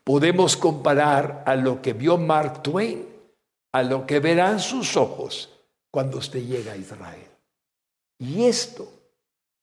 podemos 0.03 0.57
comparar 0.57 1.43
a 1.45 1.55
lo 1.55 1.81
que 1.81 1.93
vio 1.93 2.17
Mark 2.17 2.61
Twain 2.63 3.13
a 3.73 3.81
lo 3.81 4.05
que 4.05 4.19
verán 4.19 4.59
sus 4.59 4.95
ojos 4.95 5.49
cuando 5.91 6.19
usted 6.19 6.41
llega 6.41 6.73
a 6.73 6.77
Israel. 6.77 7.27
Y 8.19 8.45
esto 8.45 8.87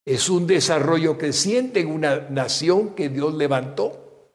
es 0.04 0.28
un 0.28 0.46
desarrollo 0.46 1.16
creciente 1.16 1.80
en 1.80 1.90
una 1.92 2.28
nación 2.28 2.94
que 2.94 3.08
Dios 3.08 3.34
levantó, 3.34 4.30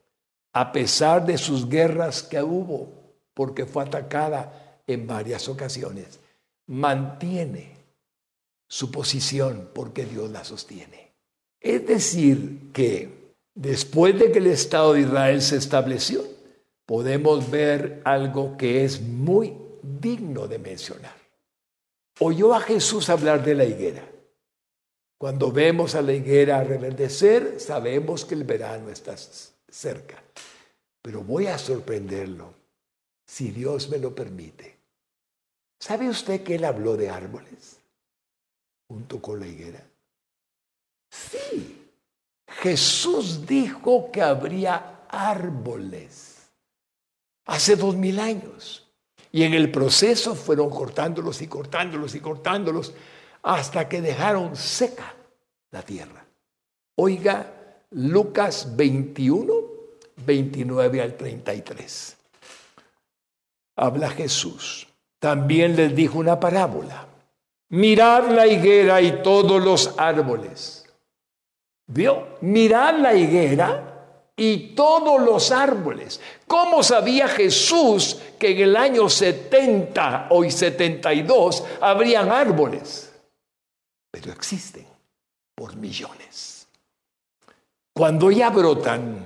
a 0.53 0.71
pesar 0.71 1.25
de 1.25 1.37
sus 1.37 1.67
guerras 1.67 2.23
que 2.23 2.41
hubo, 2.41 2.89
porque 3.33 3.65
fue 3.65 3.83
atacada 3.83 4.81
en 4.87 5.05
varias 5.05 5.49
ocasiones. 5.49 6.19
Mantiene 6.67 7.75
su 8.67 8.89
posición 8.89 9.69
porque 9.73 10.05
Dios 10.05 10.31
la 10.31 10.45
sostiene. 10.45 11.11
Es 11.59 11.85
decir, 11.85 12.71
que 12.71 13.24
Después 13.55 14.19
de 14.19 14.33
que 14.33 14.39
el 14.39 14.47
Estado 14.47 14.93
de 14.93 15.01
Israel 15.01 15.41
se 15.41 15.55
estableció, 15.55 16.23
podemos 16.85 17.49
ver 17.49 18.01
algo 18.03 18.57
que 18.57 18.83
es 18.83 19.01
muy 19.01 19.57
digno 19.81 20.47
de 20.47 20.59
mencionar. 20.59 21.15
Oyó 22.19 22.53
a 22.53 22.59
Jesús 22.59 23.09
hablar 23.09 23.43
de 23.43 23.55
la 23.55 23.63
higuera. 23.63 24.07
Cuando 25.17 25.53
vemos 25.53 25.95
a 25.95 26.01
la 26.01 26.11
higuera 26.11 26.63
reverdecer, 26.63 27.59
sabemos 27.61 28.25
que 28.25 28.35
el 28.35 28.43
verano 28.43 28.89
está 28.89 29.15
cerca. 29.69 30.21
Pero 31.01 31.21
voy 31.21 31.47
a 31.47 31.57
sorprenderlo, 31.57 32.53
si 33.25 33.51
Dios 33.51 33.89
me 33.89 33.99
lo 33.99 34.13
permite. 34.13 34.77
¿Sabe 35.79 36.09
usted 36.09 36.43
que 36.43 36.55
él 36.55 36.65
habló 36.65 36.97
de 36.97 37.09
árboles 37.09 37.79
junto 38.89 39.21
con 39.21 39.39
la 39.39 39.47
higuera? 39.47 39.81
Sí, 41.09 41.84
Jesús 42.47 43.45
dijo 43.45 44.11
que 44.11 44.21
habría 44.21 45.01
árboles 45.09 46.35
hace 47.45 47.75
dos 47.75 47.95
mil 47.95 48.19
años. 48.19 48.87
Y 49.31 49.43
en 49.43 49.53
el 49.53 49.69
proceso 49.69 50.33
fueron 50.33 50.69
cortándolos 50.69 51.41
y 51.41 51.47
cortándolos 51.47 52.15
y 52.15 52.21
cortándolos 52.21 52.93
hasta 53.43 53.89
que 53.89 54.01
dejaron 54.01 54.55
seca 54.55 55.13
la 55.71 55.81
tierra. 55.81 56.25
Oiga 56.95 57.51
Lucas 57.91 58.75
21, 58.75 59.53
29 60.25 61.01
al 61.01 61.15
33. 61.15 62.17
Habla 63.75 64.09
Jesús. 64.09 64.87
también 65.19 65.75
les 65.75 65.95
dijo 65.95 66.19
una 66.19 66.39
parábola. 66.39 67.07
Mirad 67.69 68.29
la 68.29 68.45
higuera 68.45 69.01
y 69.01 69.23
todos 69.23 69.63
los 69.63 69.95
árboles. 69.97 70.84
¿Vio? 71.87 72.37
Mirad 72.41 72.99
la 72.99 73.13
higuera 73.13 73.95
y 74.35 74.75
todos 74.75 75.21
los 75.21 75.51
árboles. 75.51 76.19
¿Cómo 76.47 76.83
sabía 76.83 77.27
Jesús 77.27 78.19
que 78.39 78.51
en 78.51 78.59
el 78.69 78.75
año 78.75 79.09
70 79.09 80.27
o 80.29 80.43
72 80.43 81.63
habrían 81.81 82.31
árboles? 82.31 83.13
Pero 84.11 84.31
existen 84.31 84.85
por 85.53 85.75
millones. 85.75 86.67
Cuando 87.93 88.29
ya 88.29 88.49
brotan, 88.49 89.25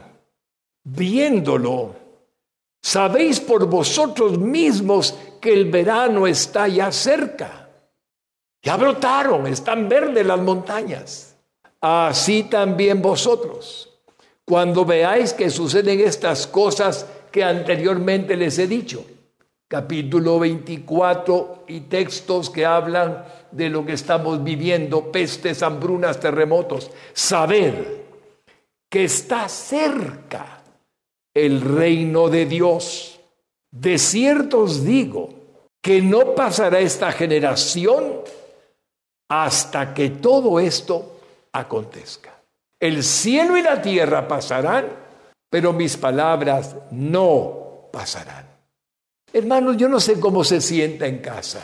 viéndolo, 0.83 1.95
sabéis 2.81 3.39
por 3.39 3.65
vosotros 3.65 4.37
mismos 4.37 5.15
que 5.41 5.53
el 5.53 5.71
verano 5.71 6.27
está 6.27 6.67
ya 6.67 6.91
cerca. 6.91 7.67
Ya 8.61 8.77
brotaron, 8.77 9.47
están 9.47 9.89
verdes 9.89 10.25
las 10.25 10.39
montañas. 10.39 11.28
Así 11.81 12.43
también 12.43 13.01
vosotros 13.01 13.89
cuando 14.49 14.83
veáis 14.83 15.33
que 15.33 15.51
suceden 15.51 15.99
estas 15.99 16.47
cosas 16.47 17.05
que 17.31 17.43
anteriormente 17.43 18.35
les 18.35 18.57
he 18.57 18.67
dicho. 18.67 19.05
Capítulo 19.67 20.39
24 20.39 21.65
y 21.67 21.81
textos 21.81 22.49
que 22.49 22.65
hablan 22.65 23.23
de 23.51 23.69
lo 23.69 23.85
que 23.85 23.93
estamos 23.93 24.43
viviendo, 24.43 25.11
pestes, 25.11 25.61
hambrunas, 25.61 26.19
terremotos. 26.19 26.89
Sabed 27.13 27.75
que 28.89 29.03
está 29.03 29.47
cerca 29.47 30.63
el 31.35 31.61
reino 31.61 32.29
de 32.29 32.47
Dios. 32.47 33.19
De 33.69 33.99
cierto 33.99 34.61
os 34.61 34.83
digo 34.83 35.29
que 35.79 36.01
no 36.01 36.33
pasará 36.33 36.79
esta 36.79 37.11
generación 37.11 38.21
hasta 39.29 39.93
que 39.93 40.09
todo 40.09 40.59
esto 40.59 41.18
acontezca. 41.51 42.33
El 42.79 43.03
cielo 43.03 43.57
y 43.57 43.61
la 43.61 43.81
tierra 43.81 44.27
pasarán, 44.27 44.85
pero 45.49 45.73
mis 45.73 45.97
palabras 45.97 46.75
no 46.91 47.89
pasarán. 47.91 48.47
Hermanos, 49.31 49.77
yo 49.77 49.87
no 49.89 49.99
sé 49.99 50.19
cómo 50.19 50.43
se 50.43 50.61
sienta 50.61 51.05
en 51.05 51.19
casa, 51.19 51.63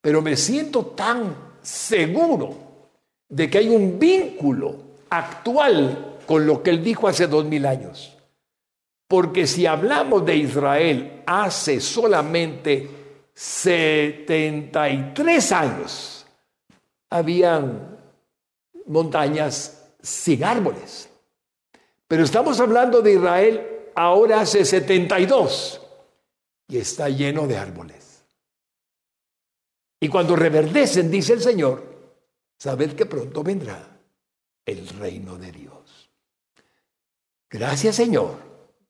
pero 0.00 0.20
me 0.20 0.36
siento 0.36 0.86
tan 0.86 1.34
seguro 1.62 2.54
de 3.28 3.48
que 3.48 3.58
hay 3.58 3.68
un 3.68 3.98
vínculo 3.98 4.76
actual 5.08 6.16
con 6.26 6.46
lo 6.46 6.62
que 6.62 6.70
él 6.70 6.82
dijo 6.82 7.08
hace 7.08 7.26
dos 7.26 7.44
mil 7.44 7.66
años. 7.66 8.16
Porque 9.08 9.46
si 9.46 9.66
hablamos 9.66 10.24
de 10.24 10.36
Israel 10.36 11.22
hace 11.26 11.80
solamente 11.80 12.88
73 13.34 15.52
años, 15.52 16.26
habían 17.08 17.99
montañas 18.90 19.92
sin 20.02 20.44
árboles. 20.44 21.08
Pero 22.06 22.24
estamos 22.24 22.58
hablando 22.60 23.00
de 23.00 23.14
Israel 23.14 23.90
ahora 23.94 24.40
hace 24.40 24.64
72 24.64 25.80
y 26.68 26.78
está 26.78 27.08
lleno 27.08 27.46
de 27.46 27.56
árboles. 27.56 28.24
Y 30.00 30.08
cuando 30.08 30.34
reverdecen, 30.34 31.10
dice 31.10 31.34
el 31.34 31.40
Señor, 31.40 31.84
sabed 32.58 32.94
que 32.94 33.06
pronto 33.06 33.42
vendrá 33.42 33.86
el 34.66 34.88
reino 34.88 35.36
de 35.38 35.52
Dios. 35.52 36.10
Gracias 37.48 37.96
Señor 37.96 38.38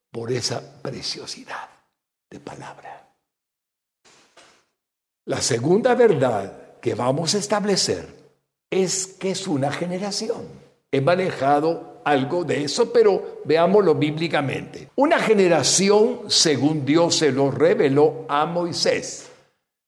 por 0.09 0.31
esa 0.31 0.81
preciosidad 0.81 1.69
de 2.29 2.39
palabra. 2.39 3.13
La 5.25 5.41
segunda 5.41 5.93
verdad 5.93 6.79
que 6.79 6.95
vamos 6.95 7.35
a 7.35 7.37
establecer 7.37 8.20
es 8.71 9.05
que 9.05 9.31
es 9.31 9.47
una 9.47 9.71
generación. 9.71 10.47
He 10.91 11.01
manejado 11.01 12.01
algo 12.03 12.43
de 12.43 12.63
eso, 12.63 12.91
pero 12.91 13.41
veámoslo 13.45 13.95
bíblicamente. 13.95 14.89
Una 14.95 15.19
generación, 15.19 16.21
según 16.27 16.85
Dios 16.85 17.17
se 17.17 17.31
lo 17.31 17.51
reveló 17.51 18.25
a 18.27 18.45
Moisés, 18.45 19.29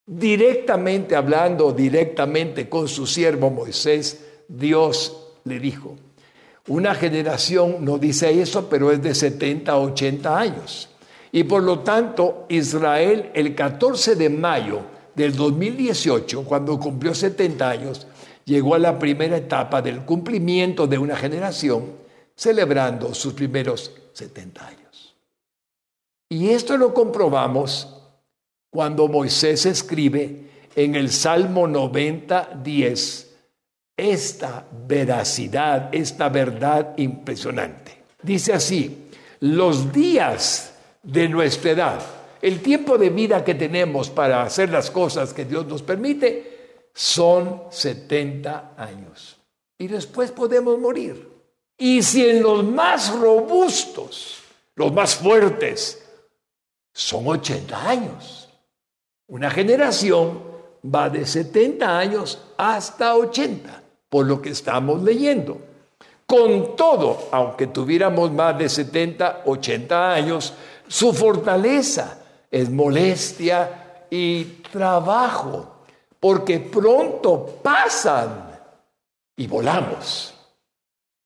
directamente 0.06 1.16
hablando, 1.16 1.72
directamente 1.72 2.70
con 2.70 2.88
su 2.88 3.08
siervo 3.08 3.50
Moisés, 3.50 4.20
Dios 4.48 5.32
le 5.46 5.60
dijo, 5.60 5.96
una 6.68 6.96
generación 6.96 7.84
no 7.84 7.98
dice 7.98 8.42
eso, 8.42 8.70
pero 8.70 8.92
es 8.92 9.02
de 9.02 9.16
70 9.16 9.72
a 9.72 9.80
80 9.80 10.40
años. 10.40 10.90
Y 11.32 11.44
por 11.44 11.64
lo 11.64 11.80
tanto, 11.80 12.46
Israel 12.50 13.32
el 13.34 13.56
14 13.56 14.16
de 14.16 14.30
mayo 14.30 14.82
del 15.16 15.36
2018, 15.36 16.44
cuando 16.44 16.80
cumplió 16.80 17.14
70 17.14 17.70
años, 17.70 18.08
llegó 18.46 18.76
a 18.76 18.80
la 18.80 19.00
primera 19.00 19.38
etapa 19.38 19.82
del 19.82 20.02
cumplimiento 20.02 20.88
de 20.88 20.98
una 20.98 21.16
generación, 21.16 21.94
celebrando 22.36 23.14
sus 23.14 23.34
primeros 23.34 23.92
70 24.14 24.68
años. 24.68 25.16
Y 26.30 26.50
esto 26.50 26.78
lo 26.78 26.94
comprobamos 26.94 27.88
cuando 28.70 29.08
Moisés 29.08 29.66
escribe 29.66 30.50
en 30.76 30.96
el 30.96 31.12
Salmo 31.12 31.68
90, 31.68 32.62
10, 32.64 33.36
esta 33.96 34.66
veracidad, 34.88 35.94
esta 35.94 36.30
verdad 36.30 36.94
impresionante. 36.98 38.04
Dice 38.22 38.54
así, 38.54 39.10
los 39.42 39.94
días 39.94 40.74
de 41.04 41.30
nuestra 41.30 41.72
edad, 41.72 42.02
el 42.42 42.62
tiempo 42.62 42.98
de 42.98 43.10
vida 43.10 43.44
que 43.44 43.56
tenemos 43.56 44.10
para 44.10 44.42
hacer 44.42 44.70
las 44.70 44.90
cosas 44.90 45.34
que 45.34 45.46
Dios 45.46 45.68
nos 45.68 45.84
permite, 45.84 46.53
son 46.94 47.64
70 47.70 48.74
años. 48.78 49.38
Y 49.78 49.88
después 49.88 50.32
podemos 50.32 50.78
morir. 50.80 51.30
Y 51.78 52.04
si 52.04 52.28
en 52.28 52.44
los 52.44 52.64
más 52.64 53.14
robustos, 53.14 54.38
los 54.76 54.94
más 54.94 55.16
fuertes, 55.16 56.04
son 56.94 57.28
80 57.28 57.90
años. 57.90 58.50
Una 59.28 59.50
generación 59.50 60.44
va 60.84 61.10
de 61.10 61.26
70 61.26 61.98
años 61.98 62.40
hasta 62.58 63.16
80, 63.16 63.82
por 64.10 64.28
lo 64.28 64.42
que 64.42 64.50
estamos 64.50 65.02
leyendo. 65.02 65.58
Con 66.28 66.76
todo, 66.76 67.30
aunque 67.32 67.68
tuviéramos 67.68 68.32
más 68.32 68.58
de 68.58 68.70
70, 68.70 69.44
80 69.46 70.14
años, 70.14 70.54
su 70.88 71.14
fortaleza 71.14 72.20
es 72.50 72.70
molestia 72.70 74.06
y 74.10 74.44
trabajo 74.72 75.73
porque 76.24 76.62
pronto 76.62 77.60
pasan 77.62 78.58
y 79.36 79.46
volamos. 79.46 80.34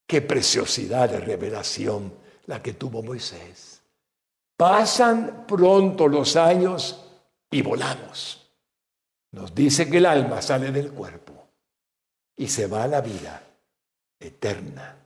Qué 0.07 0.23
preciosidad 0.23 1.07
de 1.07 1.19
revelación 1.19 2.11
la 2.47 2.63
que 2.63 2.73
tuvo 2.73 3.03
Moisés. 3.03 3.83
Pasan 4.55 5.45
pronto 5.47 6.07
los 6.07 6.35
años 6.35 6.99
y 7.51 7.61
volamos. 7.61 8.49
Nos 9.33 9.53
dice 9.53 9.87
que 9.87 9.97
el 9.97 10.07
alma 10.07 10.41
sale 10.41 10.71
del 10.71 10.91
cuerpo 10.91 11.47
y 12.35 12.47
se 12.47 12.65
va 12.65 12.81
a 12.81 12.87
la 12.87 13.01
vida 13.01 13.43
eterna, 14.19 14.97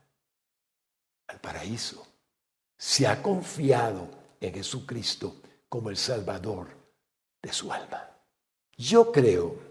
al 1.27 1.39
paraíso. 1.41 2.07
Se 2.77 3.05
ha 3.05 3.21
confiado 3.21 4.07
en 4.39 4.53
Jesucristo 4.53 5.41
como 5.67 5.89
el 5.89 5.97
Salvador 5.97 6.69
de 7.41 7.51
su 7.51 7.73
alma. 7.73 8.09
Yo 8.77 9.11
creo 9.11 9.70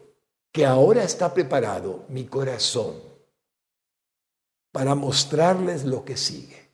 que 0.52 0.66
ahora 0.66 1.04
está 1.04 1.32
preparado 1.32 2.04
mi 2.08 2.24
corazón 2.26 2.96
para 4.72 4.94
mostrarles 4.94 5.84
lo 5.84 6.04
que 6.04 6.16
sigue. 6.16 6.70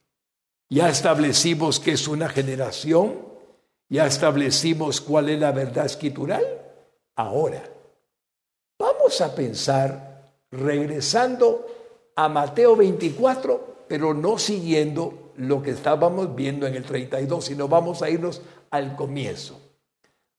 Ya 0.69 0.89
establecimos 0.89 1.79
que 1.79 1.93
es 1.93 2.09
una 2.09 2.29
generación, 2.29 3.21
ya 3.89 4.07
establecimos 4.07 5.01
cuál 5.01 5.29
es 5.29 5.39
la 5.39 5.53
verdad 5.53 5.87
escritural. 5.87 6.45
Ahora, 7.15 7.62
vamos 8.79 9.21
a 9.21 9.35
pensar 9.35 10.33
regresando 10.50 11.67
a 12.17 12.29
Mateo 12.29 12.77
24, 12.77 13.85
pero 13.88 14.13
no 14.15 14.38
siguiendo 14.38 15.33
lo 15.37 15.63
que 15.63 15.71
estábamos 15.71 16.35
viendo 16.35 16.67
en 16.67 16.75
el 16.75 16.85
32, 16.85 17.44
sino 17.44 17.69
vamos 17.69 18.03
a 18.03 18.11
irnos 18.11 18.42
al 18.71 18.96
comienzo. 18.96 19.61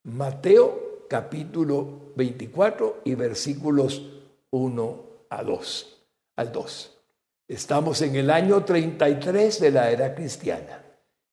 Mateo 0.03 0.86
capítulo 1.08 2.12
24 2.16 3.01
y 3.05 3.16
versículos 3.16 4.01
1 4.51 5.03
a 5.30 5.43
2, 5.43 5.97
al 6.36 6.51
2. 6.51 6.97
Estamos 7.47 8.01
en 8.01 8.16
el 8.16 8.30
año 8.30 8.64
33 8.64 9.60
de 9.60 9.72
la 9.72 9.89
era 9.89 10.14
cristiana. 10.14 10.84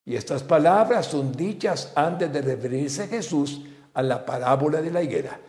Y 0.04 0.16
estas 0.16 0.42
palabras 0.42 1.06
son 1.06 1.32
dichas 1.32 1.92
antes 1.94 2.32
de 2.32 2.42
referirse 2.42 3.08
Jesús 3.08 3.62
a 3.94 4.02
la 4.02 4.24
parábola 4.24 4.82
de 4.82 4.90
la 4.90 5.02
higuera. 5.02 5.40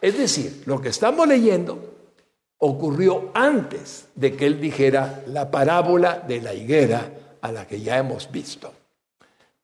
Es 0.00 0.16
decir, 0.16 0.62
lo 0.66 0.80
que 0.80 0.88
estamos 0.88 1.28
leyendo 1.28 1.94
ocurrió 2.58 3.30
antes 3.34 4.08
de 4.14 4.34
que 4.36 4.46
él 4.46 4.60
dijera 4.60 5.22
la 5.26 5.50
parábola 5.50 6.18
de 6.26 6.40
la 6.40 6.54
higuera 6.54 7.36
a 7.40 7.52
la 7.52 7.66
que 7.66 7.80
ya 7.80 7.98
hemos 7.98 8.30
visto. 8.30 8.72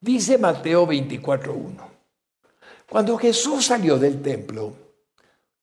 Dice 0.00 0.38
Mateo 0.38 0.86
24.1. 0.86 1.95
Cuando 2.88 3.18
Jesús 3.18 3.66
salió 3.66 3.98
del 3.98 4.22
templo 4.22 4.72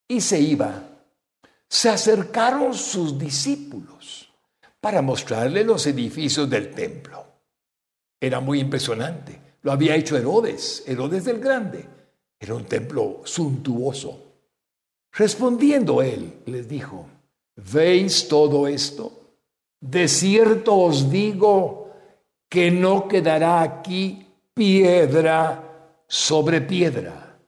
y 0.08 0.20
se 0.20 0.40
iba, 0.40 0.84
se 1.68 1.90
acercaron 1.90 2.74
sus 2.74 3.18
discípulos 3.18 4.30
para 4.80 5.02
mostrarle 5.02 5.64
los 5.64 5.88
edificios 5.88 6.50
del 6.50 6.72
templo. 6.72 7.26
Era 8.20 8.40
muy 8.40 8.60
impresionante. 8.60 9.40
Lo 9.62 9.72
había 9.72 9.96
hecho 9.96 10.18
Herodes, 10.18 10.84
Herodes 10.86 11.24
del 11.26 11.40
Grande. 11.40 11.86
Era 12.40 12.56
un 12.56 12.66
templo 12.66 13.22
suntuoso. 13.24 14.20
Respondiendo 15.14 16.02
él, 16.02 16.42
les 16.46 16.68
dijo, 16.68 17.08
¿veis 17.56 18.28
todo 18.28 18.68
esto? 18.68 19.38
De 19.80 20.08
cierto 20.08 20.76
os 20.76 21.10
digo 21.10 21.92
que 22.50 22.70
no 22.72 23.08
quedará 23.08 23.62
aquí 23.62 24.28
piedra 24.54 25.73
sobre 26.14 26.62
piedra 26.62 27.40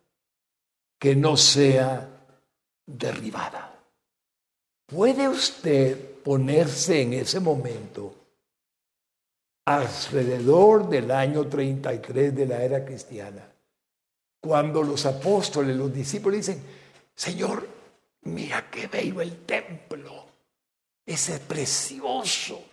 que 0.97 1.16
no 1.16 1.38
sea 1.38 2.09
derribada. 2.84 3.80
¿Puede 4.88 5.30
usted 5.30 6.24
ponerse 6.24 7.03
en 7.03 7.13
ese 7.13 7.39
momento 7.39 8.16
alrededor 9.66 10.89
del 10.89 11.11
año 11.11 11.47
33 11.47 12.36
de 12.36 12.45
la 12.47 12.63
era 12.63 12.84
cristiana, 12.84 13.47
cuando 14.41 14.82
los 14.82 15.05
apóstoles, 15.05 15.76
los 15.76 15.93
discípulos 15.93 16.38
dicen, 16.38 16.63
Señor, 17.13 17.68
mira 18.24 18.68
qué 18.72 18.88
bello 18.88 19.22
el 19.22 19.45
templo, 19.45 20.26
ese 21.05 21.39
precioso. 21.39 22.63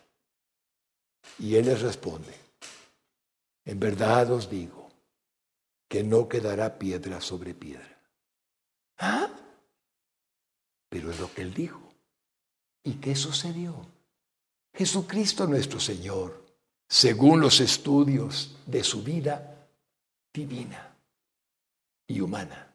Y 1.38 1.54
él 1.54 1.66
les 1.66 1.82
responde, 1.82 2.32
en 3.66 3.78
verdad 3.78 4.32
os 4.32 4.48
digo 4.48 4.81
que 5.92 6.02
no 6.02 6.26
quedará 6.26 6.78
piedra 6.78 7.20
sobre 7.20 7.52
piedra. 7.52 8.00
¿Ah? 8.96 9.28
Pero 10.88 11.10
es 11.10 11.20
lo 11.20 11.30
que 11.34 11.42
él 11.42 11.52
dijo. 11.52 11.82
¿Y 12.82 12.94
qué 12.94 13.14
sucedió? 13.14 13.74
Jesucristo 14.72 15.46
nuestro 15.46 15.78
Señor, 15.78 16.46
según 16.88 17.42
los 17.42 17.60
estudios 17.60 18.56
de 18.64 18.82
su 18.82 19.02
vida 19.02 19.68
divina 20.32 20.96
y 22.06 22.22
humana, 22.22 22.74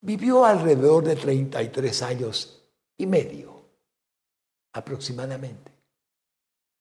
vivió 0.00 0.44
alrededor 0.44 1.02
de 1.02 1.16
33 1.16 2.02
años 2.02 2.62
y 2.96 3.06
medio, 3.06 3.70
aproximadamente, 4.72 5.72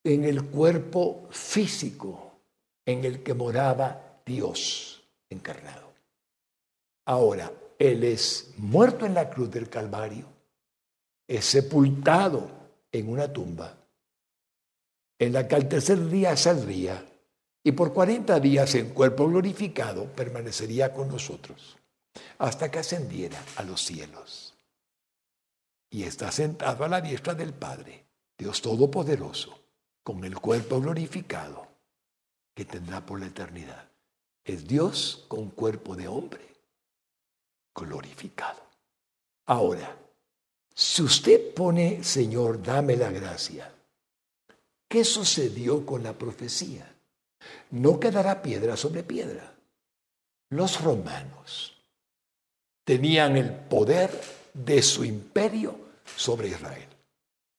en 0.04 0.26
el 0.26 0.46
cuerpo 0.46 1.28
físico 1.32 2.40
en 2.86 3.04
el 3.04 3.24
que 3.24 3.34
moraba 3.34 4.22
Dios 4.24 4.97
encarnado. 5.30 5.94
Ahora, 7.06 7.52
Él 7.80 8.04
es 8.04 8.54
muerto 8.58 9.06
en 9.06 9.14
la 9.14 9.30
cruz 9.30 9.50
del 9.52 9.70
Calvario, 9.70 10.26
es 11.28 11.46
sepultado 11.46 12.50
en 12.92 13.10
una 13.10 13.32
tumba, 13.32 13.78
en 15.20 15.34
la 15.34 15.48
que 15.48 15.56
al 15.56 15.68
tercer 15.68 16.08
día 16.08 16.36
saldría 16.38 17.04
y 17.64 17.72
por 17.72 17.94
cuarenta 17.94 18.40
días 18.40 18.76
en 18.76 18.90
cuerpo 18.90 19.28
glorificado 19.28 20.06
permanecería 20.06 20.94
con 20.94 21.10
nosotros 21.10 21.78
hasta 22.38 22.70
que 22.72 22.80
ascendiera 22.80 23.44
a 23.56 23.64
los 23.64 23.82
cielos. 23.82 24.56
Y 25.90 26.04
está 26.04 26.32
sentado 26.32 26.84
a 26.84 26.90
la 26.90 27.02
diestra 27.02 27.34
del 27.34 27.54
Padre, 27.54 28.06
Dios 28.38 28.62
Todopoderoso, 28.62 29.60
con 30.04 30.24
el 30.24 30.40
cuerpo 30.40 30.80
glorificado 30.82 31.68
que 32.54 32.66
tendrá 32.66 33.06
por 33.06 33.20
la 33.20 33.28
eternidad. 33.28 33.87
Es 34.48 34.66
Dios 34.66 35.26
con 35.28 35.50
cuerpo 35.50 35.94
de 35.94 36.08
hombre 36.08 36.48
glorificado. 37.76 38.62
Ahora, 39.46 39.94
si 40.74 41.04
usted 41.04 41.54
pone, 41.54 42.02
Señor, 42.02 42.64
dame 42.64 42.96
la 42.96 43.12
gracia, 43.12 43.70
¿qué 44.88 45.04
sucedió 45.04 45.86
con 45.86 46.02
la 46.02 46.14
profecía? 46.14 46.90
No 47.72 48.00
quedará 48.00 48.42
piedra 48.42 48.78
sobre 48.78 49.04
piedra. 49.04 49.54
Los 50.52 50.82
romanos 50.82 51.74
tenían 52.86 53.36
el 53.36 53.54
poder 53.54 54.10
de 54.54 54.82
su 54.82 55.04
imperio 55.04 55.78
sobre 56.16 56.48
Israel. 56.48 56.88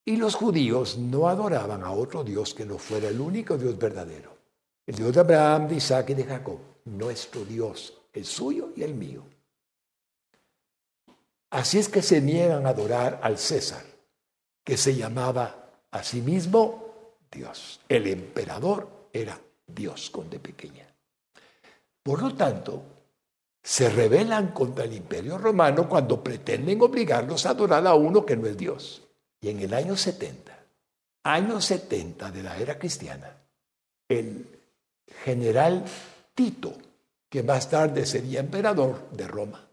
Y 0.06 0.16
los 0.16 0.34
judíos 0.34 0.96
no 0.96 1.28
adoraban 1.28 1.82
a 1.84 1.90
otro 1.90 2.24
Dios 2.24 2.54
que 2.54 2.64
no 2.64 2.78
fuera 2.78 3.08
el 3.08 3.20
único 3.20 3.58
Dios 3.58 3.76
verdadero. 3.76 4.38
El 4.86 4.94
Dios 4.94 5.12
de 5.12 5.20
Abraham, 5.20 5.68
de 5.68 5.74
Isaac 5.74 6.08
y 6.10 6.14
de 6.14 6.24
Jacob, 6.24 6.58
nuestro 6.96 7.44
Dios, 7.44 7.94
el 8.12 8.24
suyo 8.24 8.72
y 8.76 8.82
el 8.82 8.94
mío. 8.94 9.24
Así 11.50 11.78
es 11.78 11.88
que 11.88 12.02
se 12.02 12.20
niegan 12.20 12.66
a 12.66 12.70
adorar 12.70 13.20
al 13.22 13.38
César, 13.38 13.84
que 14.64 14.76
se 14.76 14.94
llamaba 14.94 15.70
a 15.90 16.02
sí 16.02 16.20
mismo 16.20 17.16
Dios. 17.30 17.80
El 17.88 18.06
emperador 18.06 19.08
era 19.12 19.38
Dios 19.66 20.10
con 20.10 20.28
de 20.28 20.38
pequeña. 20.38 20.86
Por 22.02 22.22
lo 22.22 22.34
tanto, 22.34 22.82
se 23.62 23.90
rebelan 23.90 24.52
contra 24.52 24.84
el 24.84 24.94
imperio 24.94 25.36
romano 25.36 25.88
cuando 25.88 26.22
pretenden 26.22 26.80
obligarlos 26.80 27.44
a 27.44 27.50
adorar 27.50 27.86
a 27.86 27.94
uno 27.94 28.24
que 28.24 28.36
no 28.36 28.46
es 28.46 28.56
Dios. 28.56 29.02
Y 29.40 29.50
en 29.50 29.60
el 29.60 29.74
año 29.74 29.96
70, 29.96 30.58
año 31.24 31.60
70 31.60 32.30
de 32.30 32.42
la 32.42 32.56
era 32.58 32.78
cristiana, 32.78 33.36
el 34.08 34.46
general 35.24 35.84
Tito, 36.38 36.72
que 37.28 37.42
más 37.42 37.68
tarde 37.68 38.06
sería 38.06 38.38
emperador 38.38 39.10
de 39.10 39.26
Roma, 39.26 39.68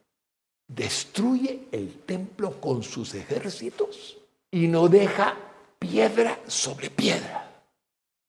destruye 0.68 1.68
el 1.72 1.99
templo 2.07 2.59
con 2.59 2.82
sus 2.82 3.13
ejércitos 3.13 4.18
y 4.49 4.68
no 4.68 4.88
deja 4.88 5.38
piedra 5.78 6.39
sobre 6.47 6.89
piedra. 6.89 7.61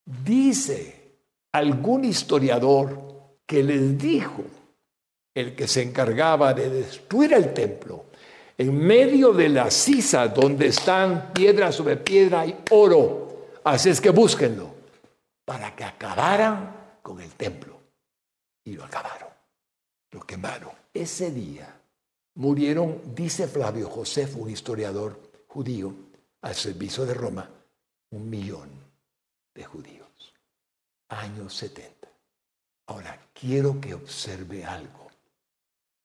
Dice 0.04 1.12
algún 1.50 2.04
historiador 2.04 3.38
que 3.46 3.62
les 3.62 3.96
dijo 3.96 4.44
el 5.34 5.56
que 5.56 5.66
se 5.66 5.80
encargaba 5.80 6.52
de 6.52 6.68
destruir 6.68 7.32
el 7.32 7.54
templo, 7.54 8.04
en 8.58 8.76
medio 8.76 9.32
de 9.32 9.48
la 9.48 9.70
sisa 9.70 10.28
donde 10.28 10.66
están 10.66 11.32
piedra 11.32 11.72
sobre 11.72 11.96
piedra 11.96 12.44
y 12.44 12.54
oro, 12.70 13.46
así 13.64 13.88
es 13.88 13.98
que 13.98 14.10
búsquenlo, 14.10 14.74
para 15.46 15.74
que 15.74 15.84
acabaran 15.84 16.98
con 17.00 17.18
el 17.22 17.30
templo 17.30 17.75
y 18.66 18.72
lo 18.72 18.84
acabaron, 18.84 19.30
lo 20.10 20.20
quemaron. 20.20 20.72
Ese 20.92 21.30
día 21.30 21.80
murieron, 22.34 23.14
dice 23.14 23.46
Flavio 23.46 23.88
Josefo, 23.88 24.40
un 24.40 24.50
historiador 24.50 25.18
judío, 25.46 25.94
al 26.42 26.54
servicio 26.54 27.06
de 27.06 27.14
Roma, 27.14 27.48
un 28.10 28.28
millón 28.28 28.68
de 29.54 29.64
judíos. 29.64 30.34
Años 31.08 31.54
70. 31.54 32.08
Ahora, 32.86 33.30
quiero 33.32 33.80
que 33.80 33.94
observe 33.94 34.64
algo. 34.64 35.10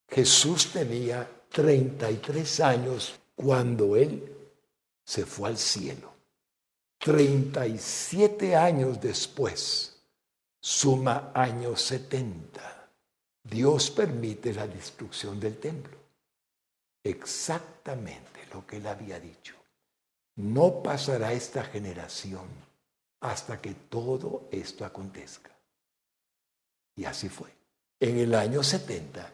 Jesús 0.07 0.71
tenía 0.71 1.27
33 1.49 2.59
años 2.59 3.19
cuando 3.35 3.95
él 3.95 4.35
se 5.03 5.25
fue 5.25 5.49
al 5.49 5.57
cielo. 5.57 6.11
37 6.99 8.55
años 8.55 9.01
después 9.01 9.90
suma 10.61 11.31
años 11.33 11.81
70. 11.81 12.89
Dios 13.43 13.89
permite 13.89 14.53
la 14.53 14.67
destrucción 14.67 15.39
del 15.39 15.57
templo. 15.57 15.97
Exactamente 17.03 18.45
lo 18.53 18.65
que 18.65 18.77
él 18.77 18.85
había 18.85 19.19
dicho. 19.19 19.55
No 20.35 20.83
pasará 20.83 21.33
esta 21.33 21.63
generación 21.63 22.47
hasta 23.21 23.59
que 23.59 23.73
todo 23.73 24.47
esto 24.51 24.85
acontezca. 24.85 25.51
Y 26.95 27.05
así 27.05 27.27
fue. 27.27 27.49
En 27.99 28.17
el 28.17 28.35
año 28.35 28.63
70 28.63 29.33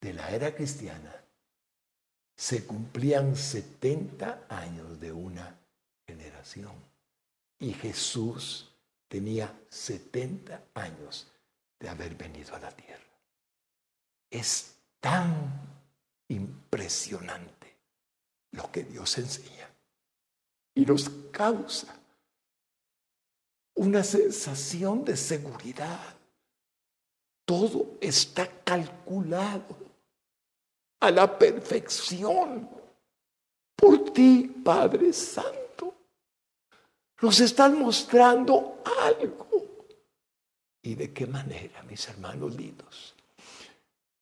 de 0.00 0.12
la 0.12 0.30
era 0.30 0.54
cristiana 0.54 1.14
se 2.36 2.66
cumplían 2.66 3.36
70 3.36 4.46
años 4.48 4.98
de 5.00 5.12
una 5.12 5.56
generación. 6.06 6.74
Y 7.60 7.72
Jesús 7.74 8.71
tenía 9.12 9.54
70 9.68 10.68
años 10.72 11.30
de 11.78 11.86
haber 11.86 12.14
venido 12.14 12.56
a 12.56 12.58
la 12.58 12.70
tierra. 12.70 13.04
Es 14.30 14.74
tan 15.00 15.68
impresionante 16.28 17.76
lo 18.52 18.72
que 18.72 18.84
Dios 18.84 19.18
enseña 19.18 19.68
y 20.74 20.86
nos 20.86 21.10
causa 21.30 21.94
una 23.74 24.02
sensación 24.02 25.04
de 25.04 25.14
seguridad. 25.18 26.16
Todo 27.44 27.98
está 28.00 28.48
calculado 28.64 29.76
a 31.00 31.10
la 31.10 31.38
perfección 31.38 32.66
por 33.76 34.10
ti, 34.14 34.62
Padre 34.64 35.12
Santo. 35.12 35.61
Nos 37.22 37.38
están 37.38 37.78
mostrando 37.78 38.82
algo. 39.00 39.46
¿Y 40.82 40.96
de 40.96 41.12
qué 41.12 41.28
manera, 41.28 41.80
mis 41.84 42.08
hermanos 42.08 42.56
lindos? 42.56 43.14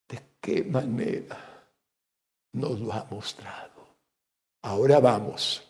¿De 0.07 0.19
qué 0.39 0.63
manera 0.63 1.65
nos 2.53 2.79
lo 2.79 2.93
ha 2.93 3.07
mostrado? 3.09 3.71
Ahora 4.61 4.99
vamos 4.99 5.63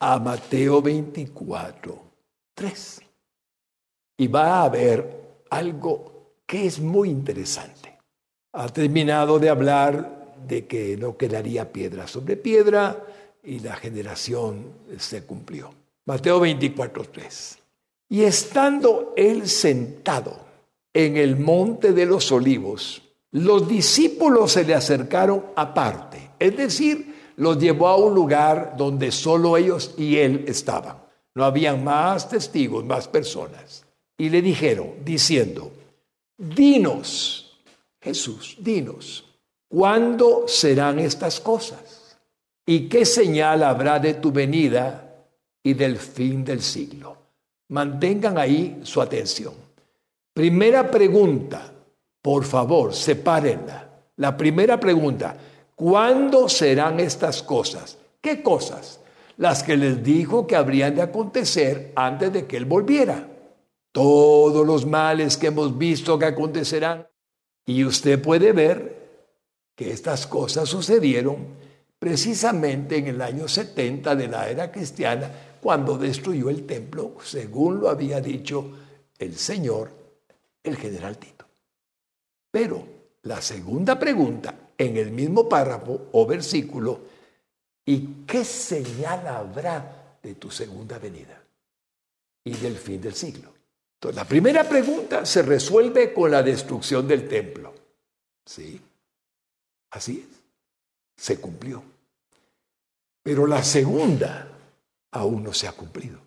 a 0.00 0.18
Mateo 0.18 0.82
24, 0.82 2.02
3. 2.54 3.02
Y 4.16 4.26
va 4.26 4.56
a 4.56 4.64
haber 4.64 5.44
algo 5.50 6.40
que 6.44 6.66
es 6.66 6.80
muy 6.80 7.08
interesante. 7.08 8.00
Ha 8.54 8.68
terminado 8.70 9.38
de 9.38 9.48
hablar 9.48 10.34
de 10.44 10.66
que 10.66 10.96
no 10.96 11.16
quedaría 11.16 11.72
piedra 11.72 12.08
sobre 12.08 12.36
piedra 12.36 13.06
y 13.44 13.60
la 13.60 13.76
generación 13.76 14.72
se 14.98 15.24
cumplió. 15.24 15.72
Mateo 16.08 16.40
24, 16.40 17.04
3. 17.12 17.58
Y 18.08 18.22
estando 18.22 19.12
él 19.14 19.46
sentado 19.46 20.40
en 20.94 21.18
el 21.18 21.36
monte 21.36 21.92
de 21.92 22.06
los 22.06 22.32
olivos, 22.32 23.02
los 23.32 23.68
discípulos 23.68 24.52
se 24.52 24.64
le 24.64 24.74
acercaron 24.74 25.44
aparte, 25.54 26.30
es 26.38 26.56
decir, 26.56 27.34
los 27.36 27.58
llevó 27.58 27.88
a 27.88 27.96
un 27.96 28.14
lugar 28.14 28.72
donde 28.78 29.12
solo 29.12 29.58
ellos 29.58 29.94
y 29.98 30.16
él 30.16 30.46
estaban. 30.48 30.96
No 31.34 31.44
habían 31.44 31.84
más 31.84 32.26
testigos, 32.26 32.86
más 32.86 33.06
personas. 33.06 33.84
Y 34.16 34.30
le 34.30 34.40
dijeron, 34.40 34.94
diciendo, 35.04 35.70
dinos, 36.38 37.60
Jesús, 38.00 38.56
dinos, 38.58 39.26
¿cuándo 39.68 40.48
serán 40.48 41.00
estas 41.00 41.38
cosas? 41.38 42.16
¿Y 42.64 42.88
qué 42.88 43.04
señal 43.04 43.62
habrá 43.62 43.98
de 43.98 44.14
tu 44.14 44.32
venida 44.32 45.04
y 45.68 45.74
del 45.74 45.98
fin 45.98 46.44
del 46.44 46.62
siglo? 46.62 47.16
Mantengan 47.68 48.38
ahí 48.38 48.80
su 48.84 49.02
atención. 49.02 49.52
Primera 50.32 50.90
pregunta, 50.90 51.70
por 52.22 52.44
favor, 52.44 52.94
sepárenla. 52.94 53.86
La 54.16 54.34
primera 54.34 54.80
pregunta, 54.80 55.36
¿cuándo 55.74 56.48
serán 56.48 57.00
estas 57.00 57.42
cosas? 57.42 57.98
¿Qué 58.18 58.42
cosas? 58.42 59.00
Las 59.36 59.62
que 59.62 59.76
les 59.76 60.02
dijo 60.02 60.46
que 60.46 60.56
habrían 60.56 60.94
de 60.94 61.02
acontecer 61.02 61.92
antes 61.94 62.32
de 62.32 62.46
que 62.46 62.56
Él 62.56 62.64
volviera. 62.64 63.28
Todos 63.92 64.66
los 64.66 64.86
males 64.86 65.36
que 65.36 65.48
hemos 65.48 65.76
visto 65.76 66.18
que 66.18 66.24
acontecerán. 66.24 67.06
Y 67.66 67.84
usted 67.84 68.22
puede 68.22 68.52
ver 68.52 68.96
que 69.74 69.92
estas 69.92 70.26
cosas 70.26 70.66
sucedieron 70.70 71.58
precisamente 71.98 72.96
en 72.96 73.08
el 73.08 73.20
año 73.20 73.48
70 73.48 74.16
de 74.16 74.28
la 74.28 74.48
era 74.48 74.70
cristiana, 74.70 75.30
cuando 75.60 75.98
destruyó 75.98 76.50
el 76.50 76.66
templo, 76.66 77.16
según 77.22 77.80
lo 77.80 77.88
había 77.88 78.20
dicho 78.20 78.70
el 79.18 79.36
Señor 79.36 79.90
el 80.62 80.76
general 80.76 81.18
Tito. 81.18 81.46
Pero 82.50 82.86
la 83.22 83.40
segunda 83.40 83.98
pregunta, 83.98 84.70
en 84.76 84.96
el 84.96 85.10
mismo 85.10 85.48
párrafo 85.48 86.08
o 86.12 86.26
versículo, 86.26 87.00
¿y 87.84 88.24
qué 88.26 88.44
señal 88.44 89.26
habrá 89.26 90.18
de 90.22 90.34
tu 90.34 90.50
segunda 90.50 90.98
venida 90.98 91.42
y 92.44 92.52
del 92.52 92.76
fin 92.76 93.00
del 93.00 93.14
siglo? 93.14 93.52
Entonces, 93.94 94.16
la 94.16 94.24
primera 94.24 94.68
pregunta 94.68 95.26
se 95.26 95.42
resuelve 95.42 96.12
con 96.14 96.30
la 96.30 96.42
destrucción 96.42 97.08
del 97.08 97.28
templo. 97.28 97.74
¿Sí? 98.46 98.80
Así 99.90 100.24
es. 100.28 100.38
Se 101.16 101.40
cumplió. 101.40 101.82
Pero 103.22 103.46
la 103.46 103.62
segunda 103.64 104.57
aún 105.10 105.42
no 105.42 105.52
se 105.52 105.68
ha 105.68 105.72
cumplido. 105.72 106.20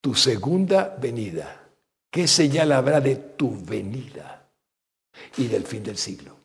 Tu 0.00 0.14
segunda 0.14 0.96
venida 1.00 1.68
¿Qué 2.10 2.26
señal 2.26 2.72
habrá 2.72 3.00
de 3.00 3.16
tu 3.16 3.54
venida 3.64 4.48
y 5.36 5.46
del 5.46 5.64
fin 5.64 5.82
del 5.82 5.98
siglo? 5.98 6.36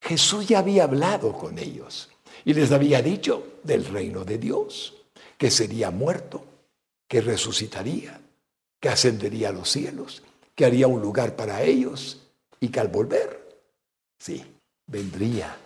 Jesús 0.00 0.48
ya 0.48 0.60
había 0.60 0.84
hablado 0.84 1.32
con 1.32 1.58
ellos 1.58 2.08
y 2.44 2.54
les 2.54 2.72
había 2.72 3.02
dicho 3.02 3.58
del 3.62 3.84
reino 3.84 4.24
de 4.24 4.38
Dios, 4.38 4.94
que 5.36 5.50
sería 5.50 5.90
muerto, 5.90 6.44
que 7.06 7.20
resucitaría, 7.20 8.20
que 8.80 8.88
ascendería 8.88 9.50
a 9.50 9.52
los 9.52 9.70
cielos, 9.70 10.22
que 10.54 10.64
haría 10.64 10.86
un 10.86 11.02
lugar 11.02 11.36
para 11.36 11.62
ellos 11.62 12.22
y 12.58 12.68
que 12.68 12.80
al 12.80 12.88
volver, 12.88 13.60
sí, 14.18 14.44
vendría 14.86 15.56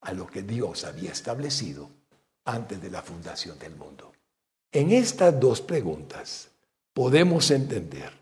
a 0.00 0.12
lo 0.12 0.26
que 0.26 0.42
Dios 0.42 0.84
había 0.84 1.12
establecido 1.12 1.90
antes 2.48 2.80
de 2.80 2.90
la 2.90 3.02
fundación 3.02 3.58
del 3.58 3.76
mundo. 3.76 4.12
En 4.72 4.90
estas 4.90 5.38
dos 5.38 5.60
preguntas 5.60 6.48
podemos 6.92 7.50
entender 7.50 8.12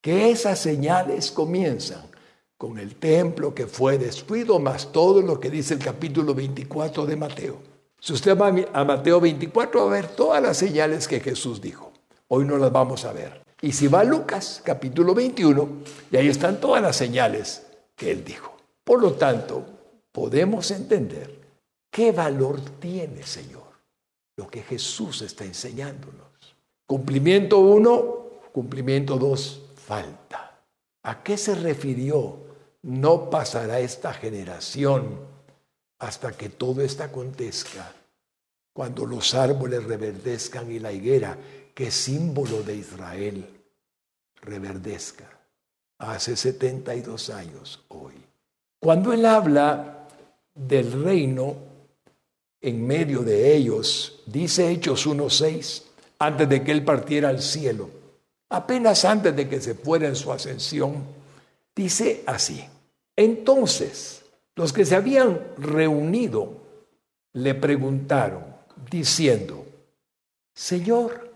que 0.00 0.30
esas 0.30 0.58
señales 0.58 1.30
comienzan 1.30 2.02
con 2.56 2.78
el 2.78 2.96
templo 2.96 3.54
que 3.54 3.66
fue 3.66 3.96
destruido, 3.98 4.58
más 4.58 4.92
todo 4.92 5.22
lo 5.22 5.40
que 5.40 5.50
dice 5.50 5.74
el 5.74 5.80
capítulo 5.80 6.34
24 6.34 7.06
de 7.06 7.16
Mateo. 7.16 7.56
Si 7.98 8.12
usted 8.12 8.36
va 8.36 8.52
a 8.72 8.84
Mateo 8.84 9.20
24 9.20 9.80
va 9.80 9.86
a 9.86 9.94
ver 9.94 10.08
todas 10.08 10.42
las 10.42 10.56
señales 10.56 11.08
que 11.08 11.20
Jesús 11.20 11.60
dijo. 11.60 11.92
Hoy 12.28 12.44
no 12.44 12.58
las 12.58 12.70
vamos 12.70 13.04
a 13.04 13.12
ver. 13.12 13.42
Y 13.62 13.72
si 13.72 13.88
va 13.88 14.00
a 14.00 14.04
Lucas 14.04 14.62
capítulo 14.64 15.14
21, 15.14 15.68
y 16.10 16.16
ahí 16.16 16.28
están 16.28 16.60
todas 16.60 16.82
las 16.82 16.96
señales 16.96 17.66
que 17.96 18.10
él 18.10 18.24
dijo. 18.24 18.56
Por 18.84 19.02
lo 19.02 19.12
tanto, 19.12 19.64
podemos 20.12 20.70
entender 20.70 21.38
qué 21.90 22.12
valor 22.12 22.60
tiene, 22.78 23.22
Señor, 23.22 23.59
lo 24.40 24.48
que 24.48 24.62
Jesús 24.62 25.20
está 25.20 25.44
enseñándonos. 25.44 26.56
Cumplimiento 26.86 27.58
uno, 27.58 28.30
Cumplimiento 28.52 29.18
2, 29.18 29.60
falta. 29.76 30.62
¿A 31.02 31.22
qué 31.22 31.36
se 31.36 31.54
refirió? 31.54 32.38
No 32.82 33.28
pasará 33.28 33.80
esta 33.80 34.14
generación 34.14 35.20
hasta 35.98 36.32
que 36.32 36.48
todo 36.48 36.80
esto 36.80 37.04
acontezca. 37.04 37.92
Cuando 38.72 39.04
los 39.04 39.34
árboles 39.34 39.84
reverdezcan 39.84 40.72
y 40.72 40.78
la 40.78 40.90
higuera, 40.90 41.36
que 41.74 41.88
es 41.88 41.94
símbolo 41.94 42.62
de 42.62 42.76
Israel, 42.76 43.46
reverdezca. 44.40 45.28
Hace 45.98 46.34
72 46.34 47.28
años 47.28 47.84
hoy. 47.88 48.14
Cuando 48.78 49.12
él 49.12 49.26
habla 49.26 50.08
del 50.54 51.04
reino 51.04 51.69
en 52.60 52.86
medio 52.86 53.20
de 53.20 53.54
ellos, 53.56 54.22
dice 54.26 54.70
Hechos 54.70 55.06
1.6, 55.06 55.82
antes 56.18 56.48
de 56.48 56.62
que 56.62 56.72
él 56.72 56.84
partiera 56.84 57.30
al 57.30 57.40
cielo, 57.40 57.88
apenas 58.50 59.04
antes 59.04 59.34
de 59.34 59.48
que 59.48 59.60
se 59.60 59.74
fuera 59.74 60.06
en 60.06 60.16
su 60.16 60.30
ascensión, 60.30 61.04
dice 61.74 62.22
así. 62.26 62.64
Entonces, 63.16 64.22
los 64.56 64.72
que 64.72 64.84
se 64.84 64.96
habían 64.96 65.40
reunido 65.56 66.60
le 67.32 67.54
preguntaron, 67.54 68.44
diciendo, 68.90 69.64
Señor, 70.54 71.30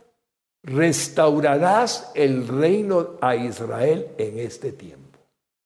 ¿restaurarás 0.63 2.11
el 2.15 2.49
reino 2.49 3.13
a 3.21 3.37
Israel 3.37 4.09
en 4.19 4.39
este 4.39 4.73
tiempo? 4.73 5.19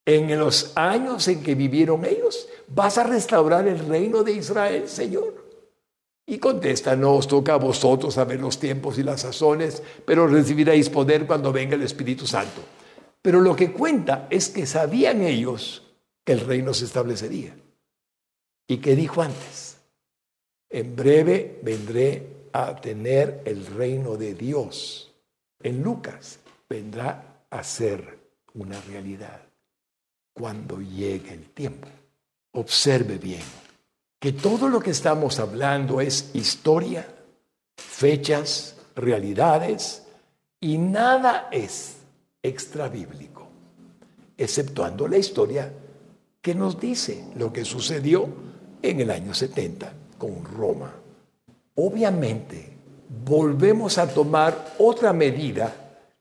En 0.04 0.38
los 0.38 0.72
años 0.76 1.26
en 1.28 1.42
que 1.42 1.54
vivieron 1.54 2.04
ellos, 2.04 2.48
¿vas 2.68 2.98
a 2.98 3.04
restaurar 3.04 3.66
el 3.66 3.80
reino 3.86 4.22
de 4.22 4.32
Israel, 4.32 4.88
Señor? 4.88 5.47
Y 6.30 6.38
contesta, 6.38 6.94
no 6.94 7.14
os 7.14 7.26
toca 7.26 7.54
a 7.54 7.56
vosotros 7.56 8.12
saber 8.12 8.38
los 8.38 8.60
tiempos 8.60 8.98
y 8.98 9.02
las 9.02 9.22
sazones, 9.22 9.82
pero 10.04 10.26
recibiréis 10.26 10.90
poder 10.90 11.26
cuando 11.26 11.52
venga 11.52 11.74
el 11.74 11.82
Espíritu 11.82 12.26
Santo. 12.26 12.60
Pero 13.22 13.40
lo 13.40 13.56
que 13.56 13.72
cuenta 13.72 14.26
es 14.28 14.50
que 14.50 14.66
sabían 14.66 15.22
ellos 15.22 15.84
que 16.22 16.34
el 16.34 16.40
reino 16.40 16.74
se 16.74 16.84
establecería. 16.84 17.56
¿Y 18.66 18.76
qué 18.76 18.94
dijo 18.94 19.22
antes? 19.22 19.78
En 20.68 20.94
breve 20.94 21.60
vendré 21.62 22.26
a 22.52 22.78
tener 22.78 23.40
el 23.46 23.64
reino 23.64 24.18
de 24.18 24.34
Dios. 24.34 25.10
En 25.62 25.82
Lucas 25.82 26.40
vendrá 26.68 27.42
a 27.48 27.64
ser 27.64 28.18
una 28.52 28.78
realidad 28.82 29.40
cuando 30.34 30.78
llegue 30.82 31.32
el 31.32 31.48
tiempo. 31.52 31.88
Observe 32.52 33.16
bien 33.16 33.67
que 34.18 34.32
todo 34.32 34.68
lo 34.68 34.80
que 34.80 34.90
estamos 34.90 35.38
hablando 35.38 36.00
es 36.00 36.30
historia, 36.34 37.06
fechas, 37.76 38.76
realidades, 38.96 40.02
y 40.60 40.76
nada 40.78 41.48
es 41.52 41.96
extra 42.42 42.88
bíblico, 42.88 43.46
exceptuando 44.36 45.06
la 45.06 45.18
historia 45.18 45.72
que 46.40 46.54
nos 46.54 46.80
dice 46.80 47.26
lo 47.36 47.52
que 47.52 47.64
sucedió 47.64 48.28
en 48.82 49.00
el 49.00 49.10
año 49.10 49.34
70 49.34 49.92
con 50.18 50.44
Roma. 50.44 50.92
Obviamente, 51.76 52.72
volvemos 53.24 53.98
a 53.98 54.08
tomar 54.08 54.74
otra 54.78 55.12
medida 55.12 55.74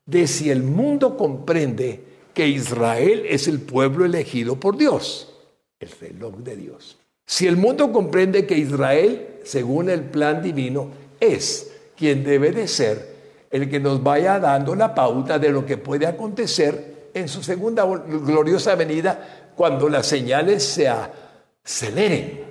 de 0.06 0.28
si 0.28 0.52
el 0.52 0.62
mundo 0.62 1.18
comprende 1.18 2.04
que 2.34 2.48
Israel 2.48 3.26
es 3.28 3.48
el 3.48 3.60
pueblo 3.60 4.06
elegido 4.06 4.60
por 4.60 4.78
Dios, 4.78 5.34
el 5.80 5.90
reloj 5.90 6.38
de 6.38 6.56
Dios. 6.56 6.98
Si 7.30 7.46
el 7.46 7.58
mundo 7.58 7.92
comprende 7.92 8.48
que 8.48 8.58
Israel, 8.58 9.42
según 9.44 9.90
el 9.90 10.06
plan 10.06 10.42
divino, 10.42 10.88
es 11.20 11.70
quien 11.98 12.24
debe 12.24 12.54
de 12.54 12.70
ser 12.70 13.18
el 13.52 13.70
que 13.70 13.82
nos 13.82 14.02
vaya 14.02 14.40
dando 14.40 14.74
la 14.76 14.96
pauta 14.96 15.38
de 15.38 15.50
lo 15.50 15.66
que 15.66 15.78
puede 15.78 16.08
acontecer 16.08 17.10
en 17.14 17.28
su 17.28 17.44
segunda 17.44 17.84
gloriosa 17.86 18.76
venida 18.76 19.52
cuando 19.58 19.90
las 19.90 20.08
señales 20.08 20.64
se 20.64 20.88
aceleren. 20.88 22.46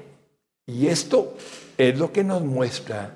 Y 0.66 0.88
esto 0.88 1.36
es 1.78 1.98
lo 1.98 2.12
que 2.12 2.22
nos 2.22 2.42
muestra 2.42 3.14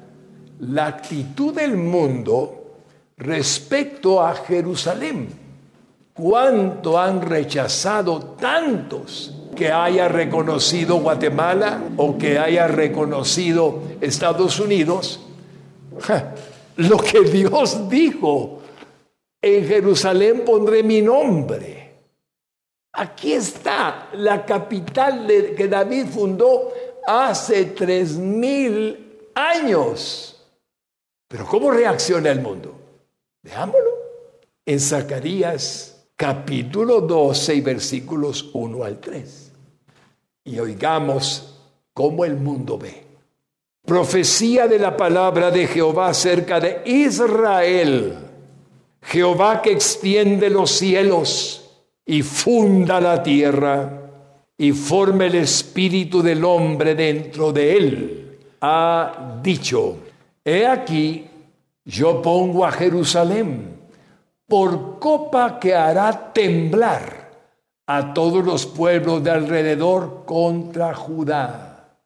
la 0.60 0.86
actitud 0.86 1.54
del 1.54 1.76
mundo 1.76 2.78
respecto 3.18 4.22
a 4.22 4.34
Jerusalén. 4.34 5.28
¿Cuánto 6.14 6.98
han 6.98 7.20
rechazado 7.20 8.18
tantos 8.40 9.39
que 9.56 9.70
haya 9.70 10.08
reconocido 10.08 10.96
Guatemala 10.96 11.82
o 11.96 12.16
que 12.18 12.38
haya 12.38 12.66
reconocido 12.66 13.82
Estados 14.00 14.60
Unidos? 14.60 15.26
lo 16.76 16.96
que 16.96 17.20
Dios 17.30 17.88
dijo, 17.88 18.62
en 19.42 19.66
Jerusalén 19.66 20.44
pondré 20.44 20.82
mi 20.82 21.02
nombre. 21.02 21.80
Aquí 22.92 23.32
está 23.32 24.08
la 24.14 24.44
capital 24.44 25.26
de, 25.26 25.54
que 25.54 25.68
David 25.68 26.06
fundó 26.06 26.72
hace 27.06 27.66
tres 27.66 28.16
mil 28.16 29.30
años. 29.34 30.36
Pero 31.28 31.46
¿cómo 31.46 31.70
reacciona 31.70 32.30
el 32.30 32.40
mundo? 32.40 32.74
Veámoslo. 33.42 33.90
En 34.66 34.80
Zacarías 34.80 35.89
capítulo 36.20 37.00
12 37.00 37.54
y 37.54 37.60
versículos 37.62 38.50
1 38.52 38.84
al 38.84 39.00
3. 39.00 39.52
Y 40.44 40.58
oigamos 40.58 41.62
cómo 41.94 42.26
el 42.26 42.36
mundo 42.36 42.76
ve. 42.76 43.04
Profecía 43.86 44.68
de 44.68 44.78
la 44.78 44.98
palabra 44.98 45.50
de 45.50 45.66
Jehová 45.66 46.08
acerca 46.08 46.60
de 46.60 46.82
Israel. 46.84 48.18
Jehová 49.00 49.62
que 49.62 49.72
extiende 49.72 50.50
los 50.50 50.72
cielos 50.72 51.70
y 52.04 52.20
funda 52.20 53.00
la 53.00 53.22
tierra 53.22 54.10
y 54.58 54.72
forma 54.72 55.24
el 55.24 55.36
espíritu 55.36 56.20
del 56.20 56.44
hombre 56.44 56.94
dentro 56.94 57.50
de 57.50 57.76
él. 57.78 58.38
Ha 58.60 59.40
dicho, 59.42 59.96
he 60.44 60.66
aquí, 60.66 61.24
yo 61.86 62.20
pongo 62.20 62.66
a 62.66 62.72
Jerusalén 62.72 63.79
por 64.50 64.98
copa 64.98 65.60
que 65.60 65.76
hará 65.76 66.32
temblar 66.32 67.30
a 67.86 68.12
todos 68.12 68.44
los 68.44 68.66
pueblos 68.66 69.22
de 69.22 69.30
alrededor 69.30 70.24
contra 70.26 70.92
Judá 70.92 71.96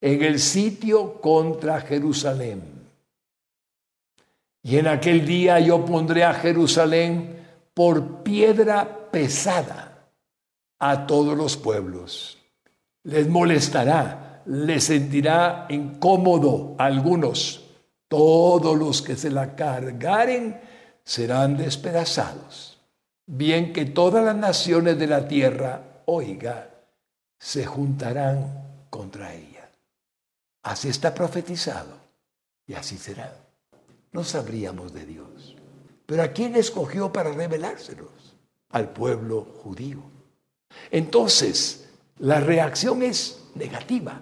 en 0.00 0.22
el 0.22 0.38
sitio 0.38 1.20
contra 1.20 1.82
Jerusalén. 1.82 2.62
Y 4.62 4.78
en 4.78 4.86
aquel 4.86 5.26
día 5.26 5.60
yo 5.60 5.84
pondré 5.84 6.24
a 6.24 6.32
Jerusalén 6.32 7.44
por 7.74 8.22
piedra 8.22 9.10
pesada 9.10 10.06
a 10.78 11.06
todos 11.06 11.36
los 11.36 11.58
pueblos. 11.58 12.38
Les 13.02 13.28
molestará, 13.28 14.42
les 14.46 14.84
sentirá 14.84 15.66
incómodo 15.68 16.76
a 16.78 16.86
algunos. 16.86 17.66
Todos 18.08 18.76
los 18.78 19.02
que 19.02 19.16
se 19.16 19.30
la 19.30 19.54
cargaren 19.54 20.69
serán 21.04 21.56
despedazados. 21.56 22.78
Bien 23.26 23.72
que 23.72 23.84
todas 23.84 24.24
las 24.24 24.36
naciones 24.36 24.98
de 24.98 25.06
la 25.06 25.28
tierra, 25.28 26.02
oiga, 26.06 26.70
se 27.38 27.64
juntarán 27.64 28.86
contra 28.90 29.34
ella. 29.34 29.70
Así 30.62 30.88
está 30.88 31.14
profetizado 31.14 31.96
y 32.66 32.74
así 32.74 32.98
será. 32.98 33.34
No 34.12 34.24
sabríamos 34.24 34.92
de 34.92 35.06
Dios. 35.06 35.56
Pero 36.06 36.22
¿a 36.22 36.28
quién 36.28 36.56
escogió 36.56 37.12
para 37.12 37.32
revelárselos? 37.32 38.36
Al 38.70 38.90
pueblo 38.90 39.46
judío. 39.62 40.02
Entonces, 40.90 41.88
la 42.18 42.40
reacción 42.40 43.02
es 43.02 43.44
negativa. 43.54 44.20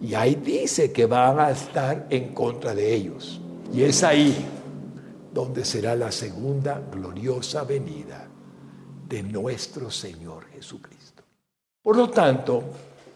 Y 0.00 0.14
ahí 0.14 0.34
dice 0.34 0.92
que 0.92 1.06
van 1.06 1.40
a 1.40 1.50
estar 1.50 2.06
en 2.10 2.34
contra 2.34 2.74
de 2.74 2.94
ellos. 2.94 3.40
Y 3.72 3.82
es 3.82 4.02
ahí 4.02 4.46
donde 5.36 5.66
será 5.66 5.94
la 5.94 6.10
segunda 6.10 6.80
gloriosa 6.90 7.62
venida 7.64 8.26
de 9.06 9.22
nuestro 9.22 9.90
Señor 9.90 10.46
Jesucristo. 10.46 11.24
Por 11.82 11.94
lo 11.94 12.08
tanto, 12.08 12.64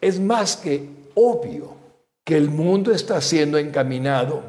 es 0.03 0.21
más 0.21 0.59
que 0.59 0.87
obvio 1.15 1.75
que 2.23 2.37
el 2.37 2.51
mundo 2.51 2.93
está 2.93 3.23
siendo 3.23 3.57
encaminado 3.57 4.43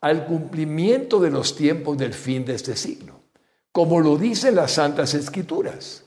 al 0.00 0.26
cumplimiento 0.26 1.18
de 1.18 1.32
los 1.32 1.56
tiempos 1.56 1.98
del 1.98 2.14
fin 2.14 2.44
de 2.44 2.54
este 2.54 2.76
siglo, 2.76 3.14
como 3.72 3.98
lo 3.98 4.16
dicen 4.16 4.54
las 4.54 4.70
Santas 4.70 5.12
Escrituras. 5.14 6.04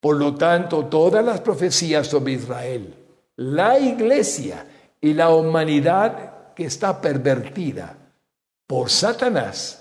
Por 0.00 0.16
lo 0.16 0.36
tanto, 0.36 0.86
todas 0.86 1.22
las 1.22 1.42
profecías 1.42 2.06
sobre 2.06 2.32
Israel, 2.32 2.94
la 3.36 3.78
iglesia 3.78 4.66
y 5.02 5.12
la 5.12 5.28
humanidad 5.28 6.54
que 6.54 6.64
está 6.64 6.98
pervertida 6.98 7.94
por 8.66 8.88
Satanás 8.88 9.79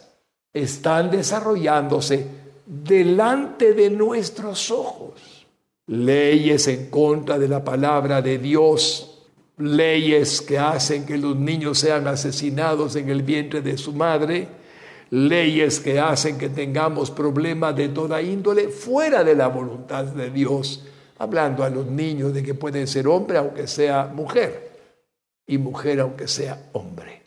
están 0.62 1.12
desarrollándose 1.12 2.26
delante 2.66 3.74
de 3.74 3.90
nuestros 3.90 4.72
ojos. 4.72 5.46
Leyes 5.88 6.68
en 6.68 6.90
contra 6.90 7.40
de 7.40 7.48
la 7.48 7.64
palabra 7.64 8.22
de 8.22 8.38
Dios 8.38 9.10
leyes 9.60 10.42
que 10.42 10.58
hacen 10.58 11.06
que 11.06 11.18
los 11.18 11.36
niños 11.36 11.78
sean 11.80 12.08
asesinados 12.08 12.96
en 12.96 13.10
el 13.10 13.22
vientre 13.22 13.62
de 13.62 13.78
su 13.78 13.94
madre, 13.94 14.48
leyes 15.10 15.80
que 15.80 16.00
hacen 16.00 16.38
que 16.38 16.50
tengamos 16.50 17.12
problemas 17.12 17.76
de 17.76 17.90
toda 17.90 18.22
índole 18.22 18.70
fuera 18.70 19.24
de 19.24 19.36
la 19.36 19.48
voluntad 19.48 20.06
de 20.06 20.30
Dios, 20.30 20.86
hablando 21.18 21.64
a 21.64 21.70
los 21.70 21.86
niños 21.86 22.34
de 22.34 22.42
que 22.42 22.54
pueden 22.54 22.88
ser 22.88 23.08
hombre 23.08 23.38
aunque 23.38 23.68
sea 23.68 24.06
mujer 24.06 24.72
y 25.46 25.58
mujer 25.58 26.00
aunque 26.00 26.28
sea 26.28 26.70
hombre. 26.72 27.19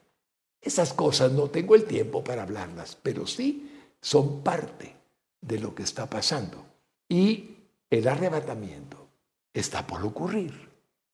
Esas 0.63 0.93
cosas 0.95 1.33
no 1.33 1.51
tengo 1.51 1.75
el 1.75 1.85
tiempo 1.85 2.23
para 2.23 2.45
hablarlas, 2.45 2.97
pero 3.03 3.27
sí 3.27 3.69
son 4.01 4.43
parte 4.43 4.95
de 5.41 5.59
lo 5.59 5.75
que 5.75 5.83
está 5.83 6.09
pasando. 6.09 6.65
Y 7.09 7.57
el 7.91 8.07
arrebatamiento 8.07 9.09
está 9.53 9.85
por 9.87 10.03
ocurrir. 10.05 10.71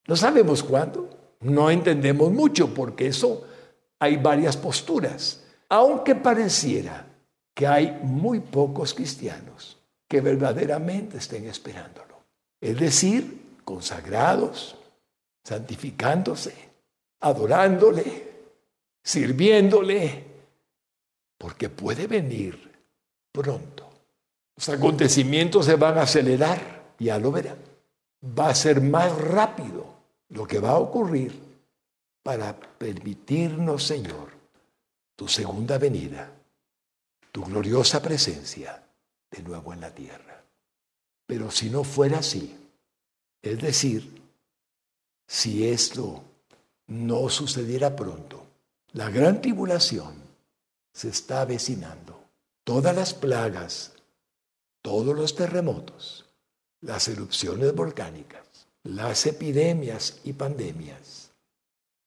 No 0.07 0.17
sabemos 0.17 0.63
cuándo, 0.63 1.09
no 1.41 1.71
entendemos 1.71 2.31
mucho 2.31 2.73
porque 2.75 3.09
eso 3.09 3.47
hay 3.99 4.19
varias 4.19 4.57
posturas, 4.57 5.43
aunque 5.69 6.15
pareciera 6.15 7.07
que 7.55 7.67
hay 7.67 7.99
muy 8.03 8.41
pocos 8.41 8.95
cristianos 8.95 9.79
que 10.07 10.21
verdaderamente 10.21 11.19
estén 11.19 11.47
esperándolo. 11.47 12.23
Es 12.61 12.79
decir, 12.79 13.57
consagrados, 13.65 14.77
santificándose, 15.43 16.55
adorándole, 17.21 18.28
sirviéndole, 19.03 20.25
porque 21.37 21.69
puede 21.69 22.07
venir 22.07 22.71
pronto. 23.33 23.89
Los 24.57 24.69
acontecimientos 24.69 25.67
se 25.67 25.77
van 25.77 25.99
a 25.99 26.03
acelerar, 26.03 26.95
ya 26.99 27.19
lo 27.19 27.31
verán. 27.31 27.59
Va 28.39 28.49
a 28.49 28.55
ser 28.55 28.81
más 28.81 29.17
rápido 29.17 29.87
lo 30.31 30.47
que 30.47 30.59
va 30.59 30.71
a 30.71 30.79
ocurrir 30.79 31.33
para 32.23 32.59
permitirnos, 32.59 33.85
Señor, 33.85 34.33
tu 35.15 35.29
segunda 35.29 35.79
venida, 35.79 36.31
tu 37.31 37.45
gloriosa 37.45 38.03
presencia 38.03 38.83
de 39.31 39.43
nuevo 39.43 39.73
en 39.73 39.81
la 39.81 39.95
tierra. 39.95 40.43
Pero 41.27 41.51
si 41.51 41.71
no 41.71 41.85
fuera 41.85 42.19
así, 42.19 42.57
es 43.41 43.61
decir, 43.61 44.23
si 45.27 45.69
esto 45.69 46.25
no 46.89 47.29
sucediera 47.29 47.95
pronto, 47.95 48.48
la 48.93 49.11
gran 49.11 49.41
tribulación 49.43 50.15
se 50.93 51.09
está 51.09 51.43
avecinando. 51.43 52.25
Todas 52.65 52.95
las 52.95 53.15
plagas, 53.15 53.93
todos 54.83 55.17
los 55.17 55.35
terremotos, 55.35 56.25
las 56.81 57.09
erupciones 57.09 57.75
volcánicas, 57.75 58.67
las 58.83 59.27
epidemias 59.27 60.21
y 60.25 60.33
pandemias, 60.33 61.31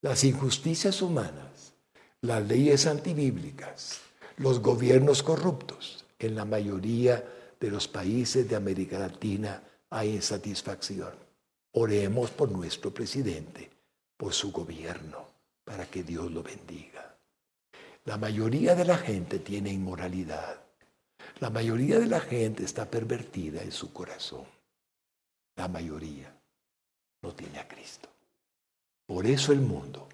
las 0.01 0.23
injusticias 0.23 1.01
humanas, 1.01 1.73
las 2.21 2.45
leyes 2.47 2.87
antibíblicas, 2.87 3.99
los 4.37 4.59
gobiernos 4.59 5.23
corruptos. 5.23 6.05
En 6.19 6.35
la 6.35 6.45
mayoría 6.45 7.23
de 7.59 7.69
los 7.69 7.87
países 7.87 8.49
de 8.49 8.55
América 8.55 8.97
Latina 8.97 9.63
hay 9.89 10.15
insatisfacción. 10.15 11.13
Oremos 11.73 12.31
por 12.31 12.51
nuestro 12.51 12.91
presidente, 12.91 13.69
por 14.17 14.33
su 14.33 14.51
gobierno, 14.51 15.30
para 15.71 15.85
que 15.85 16.03
Dios 16.03 16.29
lo 16.29 16.43
bendiga. 16.43 17.17
La 18.03 18.17
mayoría 18.17 18.75
de 18.75 18.83
la 18.83 18.97
gente 18.97 19.39
tiene 19.39 19.71
inmoralidad. 19.71 20.61
La 21.39 21.49
mayoría 21.49 21.97
de 21.97 22.07
la 22.07 22.19
gente 22.19 22.65
está 22.65 22.91
pervertida 22.91 23.61
en 23.61 23.71
su 23.71 23.93
corazón. 23.93 24.43
La 25.55 25.69
mayoría 25.69 26.35
no 27.21 27.33
tiene 27.33 27.59
a 27.59 27.67
Cristo. 27.69 28.09
Por 29.05 29.25
eso 29.25 29.53
el 29.53 29.61
mundo 29.61 30.09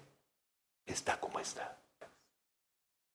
está 0.86 1.18
como 1.18 1.40
está. 1.40 1.76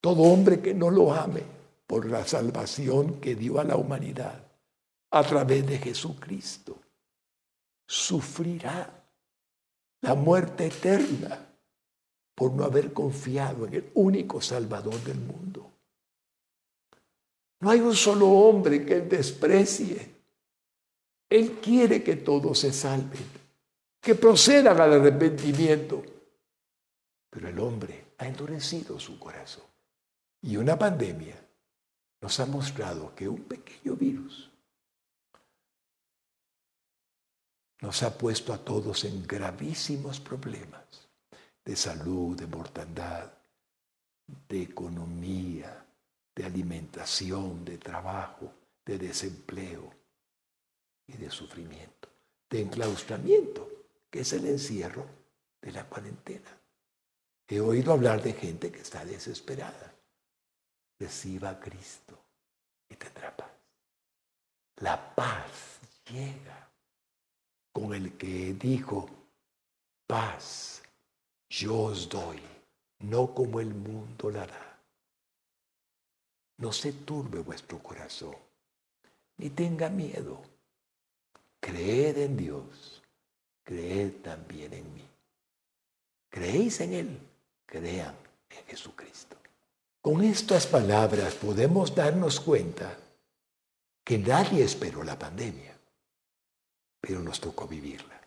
Todo 0.02 0.24
hombre 0.24 0.60
que 0.62 0.74
no 0.74 0.91
lo 0.91 1.14
ame 1.14 1.44
por 1.88 2.06
la 2.10 2.28
salvación 2.28 3.22
que 3.22 3.36
dio 3.36 3.58
a 3.62 3.64
la 3.64 3.78
humanidad, 3.78 4.44
a 5.12 5.24
través 5.24 5.66
de 5.66 5.78
Jesucristo. 5.78 6.78
Sufrirá 7.88 8.89
la 10.02 10.14
muerte 10.16 10.66
eterna 10.66 11.53
por 12.36 12.51
no 12.53 12.63
haber 12.63 12.93
confiado 12.93 13.67
en 13.67 13.75
el 13.75 13.91
único 13.95 14.41
Salvador 14.41 14.99
del 15.03 15.19
mundo. 15.19 15.71
No 17.59 17.69
hay 17.69 17.79
un 17.79 17.95
solo 17.95 18.27
hombre 18.27 18.86
que 18.86 18.97
él 18.97 19.09
desprecie. 19.09 20.13
Él 21.29 21.59
quiere 21.61 22.03
que 22.03 22.17
todos 22.17 22.59
se 22.59 22.73
salven, 22.73 23.25
que 24.01 24.15
procedan 24.15 24.79
al 24.79 24.93
arrepentimiento. 24.93 26.03
Pero 27.29 27.47
el 27.47 27.59
hombre 27.59 28.13
ha 28.17 28.27
endurecido 28.27 28.99
su 28.99 29.17
corazón. 29.17 29.63
Y 30.41 30.57
una 30.57 30.77
pandemia 30.77 31.39
nos 32.19 32.39
ha 32.39 32.45
mostrado 32.45 33.15
que 33.15 33.27
un 33.27 33.43
pequeño 33.43 33.95
virus 33.95 34.49
nos 37.81 38.01
ha 38.03 38.17
puesto 38.17 38.53
a 38.53 38.57
todos 38.57 39.03
en 39.03 39.25
gravísimos 39.27 40.19
problemas 40.19 41.03
de 41.66 41.76
salud, 41.76 42.38
de 42.38 42.47
mortandad, 42.47 43.32
de 44.47 44.61
economía, 44.61 45.86
de 46.36 46.45
alimentación, 46.45 47.64
de 47.64 47.78
trabajo, 47.78 48.51
de 48.86 48.97
desempleo 48.97 49.93
y 51.07 51.14
de 51.14 51.30
sufrimiento, 51.30 52.09
de 52.49 52.61
enclaustramiento, 52.61 53.70
que 54.09 54.22
es 54.22 54.34
el 54.34 54.45
encierro 54.45 55.05
de 55.61 55.72
la 55.72 55.86
cuarentena. 55.86 56.57
He 57.47 57.59
oído 57.59 57.93
hablar 57.93 58.22
de 58.22 58.34
gente 58.34 58.72
que 58.72 58.82
está 58.82 59.05
desesperada. 59.05 59.93
Reciba 60.99 61.49
a 61.49 61.59
Cristo 61.59 62.18
y 62.89 62.95
tendrá 62.95 63.36
paz. 63.36 63.49
La 64.78 65.16
paz 65.16 65.80
llega 66.09 66.70
con 67.72 67.93
el 67.93 68.16
que 68.18 68.53
dijo, 68.53 69.09
paz 70.07 70.82
yo 71.60 71.84
os 71.84 72.10
doy, 72.10 72.41
no 72.99 73.34
como 73.34 73.60
el 73.60 73.74
mundo 73.74 74.32
la 74.32 74.47
da. 74.47 74.80
No 76.58 76.72
se 76.72 76.93
turbe 76.93 77.39
vuestro 77.39 77.78
corazón, 77.78 78.36
ni 79.38 79.51
tenga 79.51 79.88
miedo. 79.89 80.41
Creed 81.60 82.18
en 82.18 82.38
Dios, 82.38 83.04
creed 83.64 84.14
también 84.24 84.74
en 84.74 84.93
mí. 84.95 85.08
¿Creéis 86.30 86.82
en 86.82 86.93
Él? 86.93 87.20
Crean 87.68 88.16
en 88.49 88.66
Jesucristo. 88.66 89.38
Con 90.01 90.24
estas 90.24 90.66
palabras 90.66 91.36
podemos 91.36 91.93
darnos 91.93 92.39
cuenta 92.39 92.97
que 94.04 94.18
nadie 94.18 94.64
esperó 94.64 95.04
la 95.04 95.20
pandemia, 95.20 95.78
pero 96.99 97.20
nos 97.22 97.39
tocó 97.39 97.68
vivirla. 97.68 98.20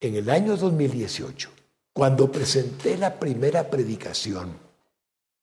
En 0.00 0.14
el 0.14 0.30
año 0.30 0.56
2018, 0.56 1.57
cuando 1.98 2.30
presenté 2.30 2.96
la 2.96 3.18
primera 3.18 3.68
predicación, 3.68 4.56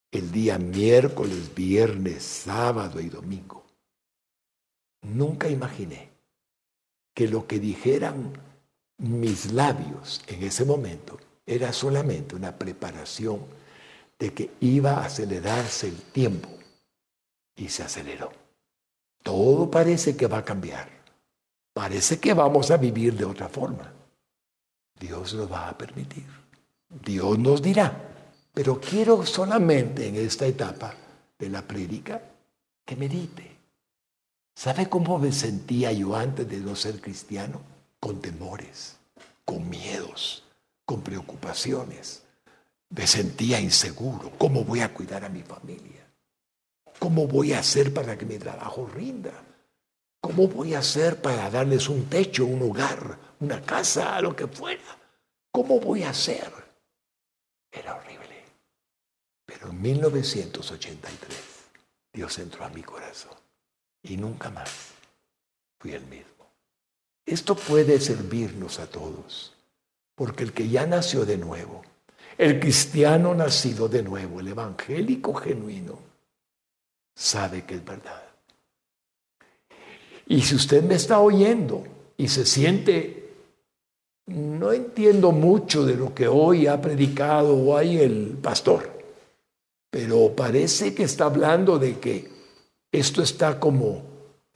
el 0.09 0.31
día 0.31 0.57
miércoles, 0.57 1.53
viernes, 1.53 2.23
sábado 2.23 3.01
y 3.01 3.09
domingo, 3.09 3.65
nunca 5.01 5.49
imaginé 5.49 6.11
que 7.13 7.27
lo 7.27 7.45
que 7.45 7.59
dijeran 7.59 8.31
mis 8.99 9.51
labios 9.51 10.21
en 10.27 10.43
ese 10.43 10.63
momento 10.63 11.19
era 11.45 11.73
solamente 11.73 12.37
una 12.37 12.57
preparación 12.57 13.41
de 14.17 14.33
que 14.33 14.51
iba 14.61 14.91
a 14.91 15.07
acelerarse 15.07 15.89
el 15.89 16.01
tiempo 16.03 16.47
y 17.57 17.67
se 17.67 17.83
aceleró. 17.83 18.31
Todo 19.21 19.69
parece 19.69 20.15
que 20.15 20.27
va 20.27 20.37
a 20.37 20.45
cambiar. 20.45 20.87
Parece 21.73 22.17
que 22.17 22.33
vamos 22.33 22.71
a 22.71 22.77
vivir 22.77 23.17
de 23.17 23.25
otra 23.25 23.49
forma. 23.49 23.91
Dios 24.97 25.33
lo 25.33 25.49
va 25.49 25.67
a 25.67 25.77
permitir. 25.77 26.44
Dios 27.03 27.37
nos 27.39 27.61
dirá. 27.61 28.01
Pero 28.53 28.79
quiero 28.79 29.25
solamente 29.25 30.07
en 30.07 30.15
esta 30.15 30.45
etapa 30.45 30.93
de 31.37 31.49
la 31.49 31.61
prédica 31.61 32.21
que 32.85 32.95
medite. 32.95 33.55
¿Sabe 34.55 34.87
cómo 34.87 35.19
me 35.19 35.33
sentía 35.33 35.91
yo 35.91 36.15
antes 36.15 36.47
de 36.47 36.57
no 36.57 36.75
ser 36.75 37.01
cristiano? 37.01 37.61
Con 37.99 38.21
temores, 38.21 38.95
con 39.43 39.69
miedos, 39.69 40.43
con 40.85 41.01
preocupaciones. 41.01 42.23
Me 42.89 43.05
sentía 43.05 43.59
inseguro. 43.59 44.31
¿Cómo 44.37 44.63
voy 44.63 44.79
a 44.79 44.93
cuidar 44.93 45.25
a 45.25 45.29
mi 45.29 45.41
familia? 45.41 46.07
¿Cómo 46.99 47.27
voy 47.27 47.51
a 47.51 47.59
hacer 47.59 47.93
para 47.93 48.17
que 48.17 48.25
mi 48.25 48.37
trabajo 48.37 48.89
rinda? 48.93 49.33
¿Cómo 50.21 50.47
voy 50.47 50.75
a 50.75 50.79
hacer 50.79 51.21
para 51.21 51.49
darles 51.49 51.89
un 51.89 52.05
techo, 52.05 52.45
un 52.45 52.61
hogar, 52.61 53.19
una 53.41 53.61
casa, 53.61 54.21
lo 54.21 54.33
que 54.33 54.47
fuera? 54.47 54.97
¿Cómo 55.51 55.79
voy 55.79 56.03
a 56.03 56.11
hacer? 56.11 56.64
Era 57.77 57.95
horrible. 57.95 58.43
Pero 59.45 59.69
en 59.69 59.81
1983 59.81 61.39
Dios 62.13 62.39
entró 62.39 62.65
a 62.65 62.69
mi 62.69 62.81
corazón 62.81 63.35
y 64.03 64.17
nunca 64.17 64.49
más 64.49 64.69
fui 65.79 65.93
el 65.93 66.05
mismo. 66.05 66.25
Esto 67.25 67.55
puede 67.55 67.99
servirnos 67.99 68.79
a 68.79 68.87
todos, 68.87 69.53
porque 70.15 70.43
el 70.43 70.53
que 70.53 70.69
ya 70.69 70.85
nació 70.85 71.25
de 71.25 71.37
nuevo, 71.37 71.83
el 72.37 72.59
cristiano 72.59 73.33
nacido 73.33 73.87
de 73.87 74.03
nuevo, 74.03 74.39
el 74.39 74.47
evangélico 74.49 75.33
genuino, 75.33 75.99
sabe 77.15 77.65
que 77.65 77.75
es 77.75 77.85
verdad. 77.85 78.23
Y 80.27 80.41
si 80.41 80.55
usted 80.55 80.83
me 80.83 80.95
está 80.95 81.19
oyendo 81.19 81.83
y 82.17 82.27
se 82.27 82.45
siente 82.45 83.24
no 84.27 84.71
entiendo 84.71 85.31
mucho 85.31 85.85
de 85.85 85.95
lo 85.95 86.13
que 86.13 86.27
hoy 86.27 86.67
ha 86.67 86.81
predicado 86.81 87.55
hoy 87.55 87.97
el 87.97 88.37
pastor, 88.41 88.89
pero 89.89 90.35
parece 90.35 90.95
que 90.95 91.03
está 91.03 91.25
hablando 91.25 91.77
de 91.77 91.99
que 91.99 92.31
esto 92.91 93.21
está 93.21 93.59
como, 93.59 94.03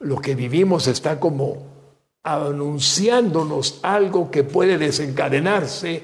lo 0.00 0.18
que 0.18 0.34
vivimos 0.34 0.86
está 0.86 1.20
como 1.20 1.70
anunciándonos 2.22 3.80
algo 3.82 4.30
que 4.30 4.44
puede 4.44 4.76
desencadenarse 4.76 6.02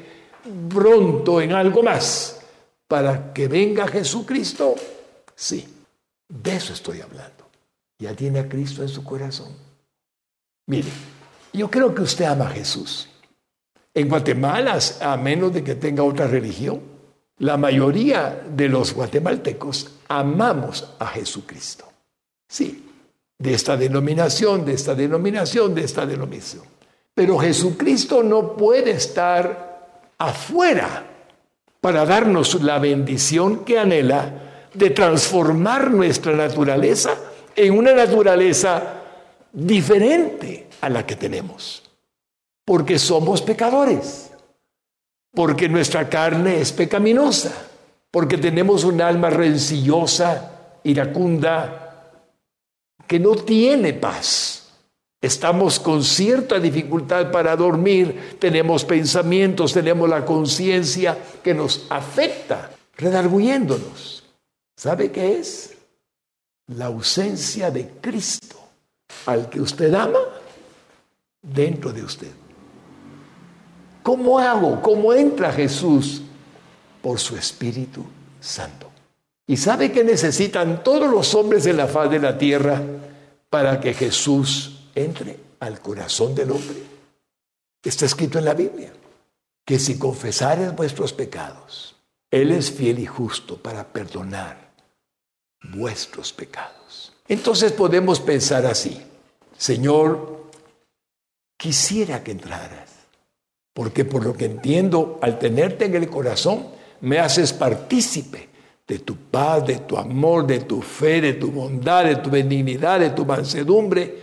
pronto 0.68 1.40
en 1.40 1.52
algo 1.52 1.82
más 1.82 2.40
para 2.86 3.32
que 3.32 3.48
venga 3.48 3.88
Jesucristo. 3.88 4.74
Sí, 5.34 5.66
de 6.28 6.56
eso 6.56 6.72
estoy 6.72 7.00
hablando. 7.00 7.46
Ya 7.98 8.14
tiene 8.14 8.40
a 8.40 8.48
Cristo 8.48 8.82
en 8.82 8.88
su 8.88 9.02
corazón. 9.02 9.52
Mire, 10.66 10.88
yo 11.52 11.70
creo 11.70 11.94
que 11.94 12.02
usted 12.02 12.26
ama 12.26 12.48
a 12.48 12.50
Jesús. 12.50 13.08
En 13.96 14.10
Guatemala, 14.10 14.78
a 15.00 15.16
menos 15.16 15.54
de 15.54 15.64
que 15.64 15.74
tenga 15.74 16.02
otra 16.02 16.26
religión, 16.26 16.82
la 17.38 17.56
mayoría 17.56 18.44
de 18.54 18.68
los 18.68 18.92
guatemaltecos 18.92 19.90
amamos 20.08 20.92
a 20.98 21.06
Jesucristo. 21.06 21.86
Sí, 22.46 22.84
de 23.38 23.54
esta 23.54 23.74
denominación, 23.74 24.66
de 24.66 24.74
esta 24.74 24.94
denominación, 24.94 25.74
de 25.74 25.84
esta 25.84 26.04
denominación. 26.04 26.64
Pero 27.14 27.38
Jesucristo 27.38 28.22
no 28.22 28.54
puede 28.54 28.90
estar 28.90 30.12
afuera 30.18 31.06
para 31.80 32.04
darnos 32.04 32.62
la 32.62 32.78
bendición 32.78 33.64
que 33.64 33.78
anhela 33.78 34.68
de 34.74 34.90
transformar 34.90 35.90
nuestra 35.90 36.32
naturaleza 36.32 37.14
en 37.56 37.78
una 37.78 37.94
naturaleza 37.94 39.00
diferente 39.54 40.68
a 40.82 40.90
la 40.90 41.06
que 41.06 41.16
tenemos 41.16 41.85
porque 42.66 42.98
somos 42.98 43.40
pecadores, 43.42 44.32
porque 45.32 45.68
nuestra 45.68 46.08
carne 46.10 46.60
es 46.60 46.72
pecaminosa, 46.72 47.52
porque 48.10 48.36
tenemos 48.36 48.82
un 48.82 49.00
alma 49.00 49.30
rencillosa, 49.30 50.80
iracunda, 50.82 52.10
que 53.06 53.20
no 53.20 53.36
tiene 53.36 53.92
paz. 53.94 54.64
Estamos 55.22 55.78
con 55.78 56.02
cierta 56.02 56.58
dificultad 56.58 57.30
para 57.30 57.54
dormir, 57.54 58.36
tenemos 58.40 58.84
pensamientos, 58.84 59.72
tenemos 59.72 60.08
la 60.08 60.24
conciencia 60.24 61.16
que 61.44 61.54
nos 61.54 61.86
afecta, 61.88 62.72
redarguyéndonos. 62.96 64.24
¿Sabe 64.76 65.12
qué 65.12 65.38
es? 65.38 65.72
La 66.66 66.86
ausencia 66.86 67.70
de 67.70 67.88
Cristo, 68.00 68.58
al 69.26 69.48
que 69.48 69.60
usted 69.60 69.94
ama, 69.94 70.18
dentro 71.40 71.92
de 71.92 72.02
usted. 72.02 72.45
¿Cómo 74.06 74.38
hago? 74.38 74.80
¿Cómo 74.82 75.12
entra 75.12 75.50
Jesús? 75.50 76.22
Por 77.02 77.18
su 77.18 77.36
Espíritu 77.36 78.04
Santo. 78.38 78.88
¿Y 79.48 79.56
sabe 79.56 79.90
que 79.90 80.04
necesitan 80.04 80.84
todos 80.84 81.10
los 81.10 81.34
hombres 81.34 81.64
de 81.64 81.72
la 81.72 81.88
faz 81.88 82.08
de 82.08 82.20
la 82.20 82.38
tierra 82.38 82.80
para 83.50 83.80
que 83.80 83.94
Jesús 83.94 84.90
entre 84.94 85.40
al 85.58 85.80
corazón 85.80 86.36
del 86.36 86.52
hombre? 86.52 86.84
Está 87.82 88.06
escrito 88.06 88.38
en 88.38 88.44
la 88.44 88.54
Biblia 88.54 88.92
que 89.64 89.80
si 89.80 89.98
confesares 89.98 90.76
vuestros 90.76 91.12
pecados, 91.12 91.96
Él 92.30 92.52
es 92.52 92.70
fiel 92.70 93.00
y 93.00 93.06
justo 93.06 93.56
para 93.56 93.88
perdonar 93.88 94.70
vuestros 95.74 96.32
pecados. 96.32 97.12
Entonces 97.26 97.72
podemos 97.72 98.20
pensar 98.20 98.66
así, 98.66 99.02
Señor, 99.58 100.44
quisiera 101.56 102.22
que 102.22 102.30
entraras, 102.30 102.95
porque 103.76 104.06
por 104.06 104.24
lo 104.24 104.34
que 104.34 104.46
entiendo, 104.46 105.18
al 105.20 105.38
tenerte 105.38 105.84
en 105.84 105.96
el 105.96 106.08
corazón, 106.08 106.68
me 107.02 107.18
haces 107.18 107.52
partícipe 107.52 108.48
de 108.86 109.00
tu 109.00 109.16
paz, 109.16 109.66
de 109.66 109.80
tu 109.80 109.98
amor, 109.98 110.46
de 110.46 110.60
tu 110.60 110.80
fe, 110.80 111.20
de 111.20 111.34
tu 111.34 111.50
bondad, 111.50 112.06
de 112.06 112.16
tu 112.16 112.30
benignidad, 112.30 113.00
de 113.00 113.10
tu 113.10 113.26
mansedumbre, 113.26 114.22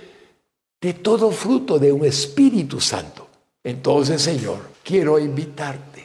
de 0.82 0.93
todo 0.95 1.30
fruto 1.30 1.78
de 1.78 1.91
un 1.91 2.04
Espíritu 2.04 2.82
Santo. 2.82 3.28
Entonces, 3.64 4.24
Señor, 4.24 4.58
quiero 4.84 5.20
invitarte 5.20 6.04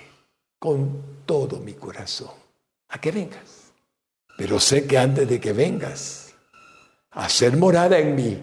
con 0.59 1.23
todo 1.25 1.59
mi 1.59 1.73
corazón 1.73 2.35
a 2.91 3.01
que 3.01 3.13
vengas. 3.13 3.73
Pero 4.37 4.61
sé 4.61 4.87
que 4.87 4.99
antes 4.99 5.27
de 5.27 5.41
que 5.41 5.55
vengas 5.55 6.35
a 7.13 7.25
hacer 7.25 7.57
morada 7.57 7.99
en 7.99 8.15
mí, 8.15 8.39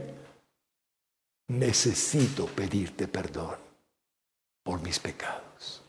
necesito 1.47 2.47
pedirte 2.47 3.07
perdón 3.07 3.64
por 4.65 4.81
mis 4.81 4.99
pecados. 4.99 5.83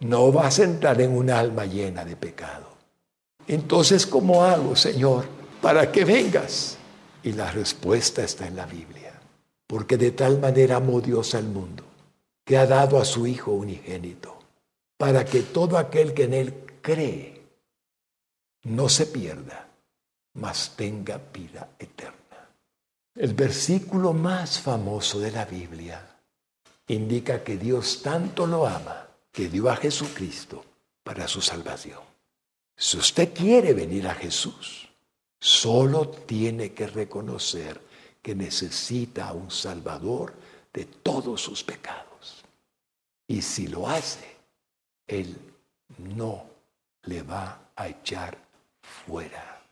No 0.00 0.32
vas 0.32 0.58
a 0.58 0.64
entrar 0.64 1.00
en 1.00 1.16
un 1.16 1.30
alma 1.30 1.64
llena 1.64 2.04
de 2.04 2.16
pecado. 2.16 2.66
Entonces, 3.46 4.04
¿cómo 4.04 4.42
hago, 4.42 4.74
Señor, 4.74 5.26
para 5.62 5.92
que 5.92 6.04
vengas? 6.04 6.76
Y 7.22 7.32
la 7.32 7.50
respuesta 7.52 8.24
está 8.24 8.48
en 8.48 8.56
la 8.56 8.66
Biblia. 8.66 9.12
Porque 9.68 9.96
de 9.96 10.10
tal 10.10 10.40
manera 10.40 10.76
amó 10.76 11.00
Dios 11.00 11.36
al 11.36 11.44
mundo, 11.44 11.84
que 12.44 12.58
ha 12.58 12.66
dado 12.66 12.98
a 12.98 13.04
su 13.04 13.26
Hijo 13.28 13.52
unigénito, 13.52 14.36
para 14.96 15.24
que 15.24 15.42
todo 15.42 15.78
aquel 15.78 16.12
que 16.12 16.24
en 16.24 16.34
Él 16.34 16.54
cree 16.82 17.42
no 18.64 18.88
se 18.88 19.06
pierda, 19.06 19.68
mas 20.34 20.72
tenga 20.76 21.20
vida 21.32 21.68
eterna. 21.78 22.50
El 23.14 23.34
versículo 23.34 24.12
más 24.12 24.58
famoso 24.58 25.20
de 25.20 25.30
la 25.30 25.44
Biblia 25.44 26.15
indica 26.88 27.42
que 27.42 27.56
Dios 27.56 28.02
tanto 28.02 28.46
lo 28.46 28.66
ama 28.66 29.08
que 29.32 29.48
dio 29.48 29.68
a 29.70 29.76
Jesucristo 29.76 30.64
para 31.02 31.28
su 31.28 31.40
salvación. 31.40 32.00
Si 32.76 32.98
usted 32.98 33.32
quiere 33.32 33.72
venir 33.72 34.06
a 34.06 34.14
Jesús, 34.14 34.88
solo 35.40 36.08
tiene 36.08 36.72
que 36.72 36.86
reconocer 36.86 37.80
que 38.22 38.34
necesita 38.34 39.28
a 39.28 39.32
un 39.32 39.50
Salvador 39.50 40.34
de 40.72 40.84
todos 40.84 41.40
sus 41.40 41.62
pecados. 41.62 42.44
Y 43.28 43.42
si 43.42 43.66
lo 43.66 43.88
hace, 43.88 44.36
Él 45.06 45.36
no 45.98 46.44
le 47.02 47.22
va 47.22 47.70
a 47.74 47.88
echar 47.88 48.36
fuera. 49.06 49.62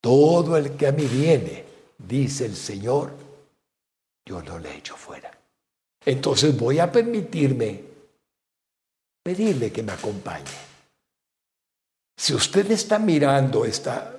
Todo 0.00 0.56
el 0.56 0.76
que 0.76 0.86
a 0.86 0.92
mí 0.92 1.06
viene, 1.06 1.64
dice 1.98 2.46
el 2.46 2.56
Señor, 2.56 3.14
yo 4.24 4.42
no 4.42 4.58
le 4.58 4.76
echo 4.76 4.96
fuera. 4.96 5.30
Entonces 6.04 6.56
voy 6.58 6.78
a 6.78 6.90
permitirme 6.90 7.82
pedirle 9.22 9.70
que 9.70 9.82
me 9.82 9.92
acompañe. 9.92 10.50
Si 12.16 12.34
usted 12.34 12.70
está 12.70 12.98
mirando 12.98 13.64
esta 13.64 14.16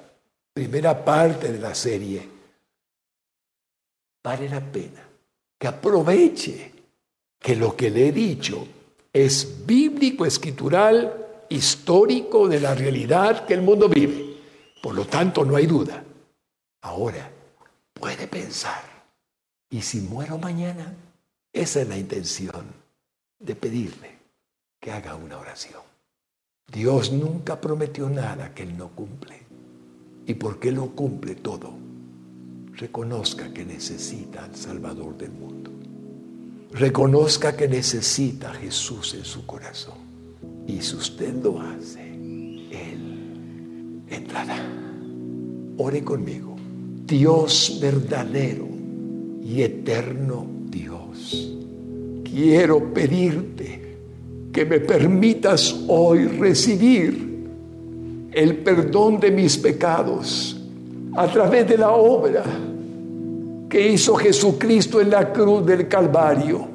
primera 0.54 1.04
parte 1.04 1.52
de 1.52 1.60
la 1.60 1.76
serie, 1.76 2.30
vale 4.24 4.50
la 4.50 4.62
pena 4.62 5.02
que 5.60 5.68
aproveche 5.68 6.72
que 7.40 7.56
lo 7.56 7.76
que 7.76 7.90
le 7.90 8.08
he 8.08 8.12
dicho 8.12 8.68
es 9.12 9.66
bíblico, 9.66 10.26
escritural, 10.26 11.46
histórico 11.50 12.48
de 12.48 12.60
la 12.60 12.74
realidad 12.74 13.46
que 13.46 13.54
el 13.54 13.62
mundo 13.62 13.88
vive. 13.88 14.38
Por 14.82 14.96
lo 14.96 15.06
tanto, 15.06 15.46
no 15.46 15.56
hay 15.56 15.68
duda. 15.68 16.04
Ahora, 16.82 17.30
puede 17.94 18.28
pensar, 18.28 18.84
¿y 19.70 19.82
si 19.82 20.02
muero 20.02 20.38
mañana? 20.38 20.94
Esa 21.54 21.82
es 21.82 21.88
la 21.88 21.98
intención 21.98 22.66
de 23.40 23.56
pedirle 23.56 24.10
que 24.80 24.92
haga 24.92 25.16
una 25.16 25.38
oración. 25.38 25.82
Dios 26.72 27.12
nunca 27.12 27.62
prometió 27.62 28.10
nada 28.10 28.56
que 28.56 28.64
Él 28.64 28.76
no 28.76 28.90
cumple. 28.90 29.44
Y 30.26 30.34
porque 30.34 30.70
Él 30.70 30.76
lo 30.76 30.96
cumple 30.96 31.36
todo, 31.36 31.76
reconozca 32.74 33.54
que 33.54 33.66
necesita 33.66 34.46
al 34.46 34.56
Salvador 34.56 35.16
del 35.16 35.32
mundo. 35.32 35.70
Reconozca 36.72 37.56
que 37.56 37.68
necesita 37.68 38.50
a 38.50 38.56
Jesús 38.56 39.14
en 39.14 39.24
su 39.24 39.46
corazón. 39.46 40.00
Y 40.66 40.82
si 40.82 40.96
usted 40.96 41.36
lo 41.36 41.62
hace, 41.62 42.02
Él 42.02 44.02
entrará. 44.10 44.58
Ore 45.78 46.04
conmigo. 46.04 46.56
Dios 47.06 47.78
verdadero 47.80 48.68
y 49.44 49.62
eterno 49.62 50.53
Quiero 52.24 52.94
pedirte 52.94 53.98
que 54.52 54.66
me 54.66 54.80
permitas 54.80 55.76
hoy 55.88 56.28
recibir 56.28 57.34
el 58.32 58.58
perdón 58.58 59.20
de 59.20 59.32
mis 59.32 59.58
pecados 59.58 60.58
a 61.16 61.28
través 61.28 61.68
de 61.68 61.78
la 61.78 61.92
obra 61.92 62.44
que 63.70 63.92
hizo 63.92 64.16
Jesucristo 64.16 65.02
en 65.02 65.10
la 65.10 65.32
cruz 65.32 65.66
del 65.66 65.88
Calvario. 65.88 66.68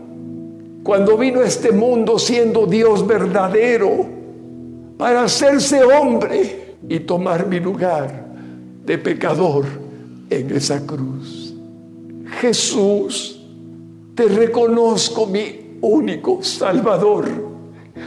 Cuando 0.83 1.17
vino 1.17 1.41
a 1.41 1.45
este 1.45 1.71
mundo 1.71 2.19
siendo 2.19 2.67
Dios 2.67 3.07
verdadero 3.07 4.07
para 4.97 5.25
hacerse 5.25 5.83
hombre 5.83 6.77
y 6.89 7.01
tomar 7.01 7.47
mi 7.47 7.61
lugar 7.61 8.27
de 8.85 8.99
pecador 8.99 9.65
en 10.31 10.51
esa 10.51 10.85
cruz. 10.85 11.55
Jesús, 12.41 13.38
te 14.19 14.27
reconozco 14.27 15.27
mi 15.27 15.79
único 15.81 16.43
Salvador. 16.43 17.29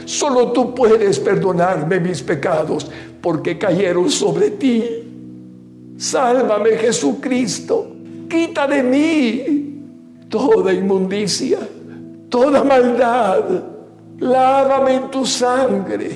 Solo 0.04 0.52
tú 0.52 0.74
puedes 0.74 1.18
perdonarme 1.18 2.00
mis 2.00 2.22
pecados 2.22 2.86
porque 3.22 3.56
cayeron 3.56 4.10
sobre 4.10 4.50
ti. 4.50 4.84
Sálvame 5.96 6.72
Jesucristo. 6.72 7.96
Quita 8.28 8.66
de 8.66 8.82
mí 8.82 9.80
toda 10.28 10.70
inmundicia, 10.74 11.60
toda 12.28 12.62
maldad. 12.62 13.44
Lávame 14.18 14.94
en 14.96 15.10
tu 15.10 15.24
sangre 15.24 16.10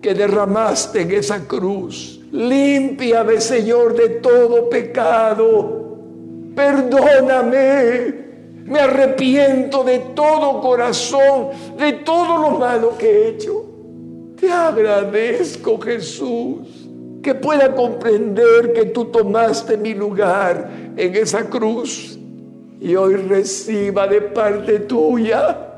que 0.00 0.14
derramaste 0.14 1.02
en 1.02 1.10
esa 1.10 1.48
cruz 1.48 2.20
Límpiame, 2.30 3.40
Señor, 3.40 3.96
de 3.96 4.08
todo 4.20 4.70
pecado. 4.70 5.98
Perdóname. 6.54 8.21
Me 8.64 8.80
arrepiento 8.80 9.84
de 9.84 9.98
todo 10.14 10.60
corazón, 10.60 11.48
de 11.78 11.92
todo 11.94 12.38
lo 12.38 12.58
malo 12.58 12.96
que 12.96 13.06
he 13.06 13.28
hecho. 13.28 13.64
Te 14.38 14.50
agradezco, 14.50 15.80
Jesús, 15.80 16.88
que 17.22 17.34
pueda 17.34 17.74
comprender 17.74 18.72
que 18.72 18.86
tú 18.86 19.06
tomaste 19.06 19.76
mi 19.76 19.94
lugar 19.94 20.70
en 20.96 21.14
esa 21.14 21.48
cruz 21.48 22.18
y 22.80 22.96
hoy 22.96 23.14
reciba 23.14 24.08
de 24.08 24.20
parte 24.20 24.80
tuya 24.80 25.68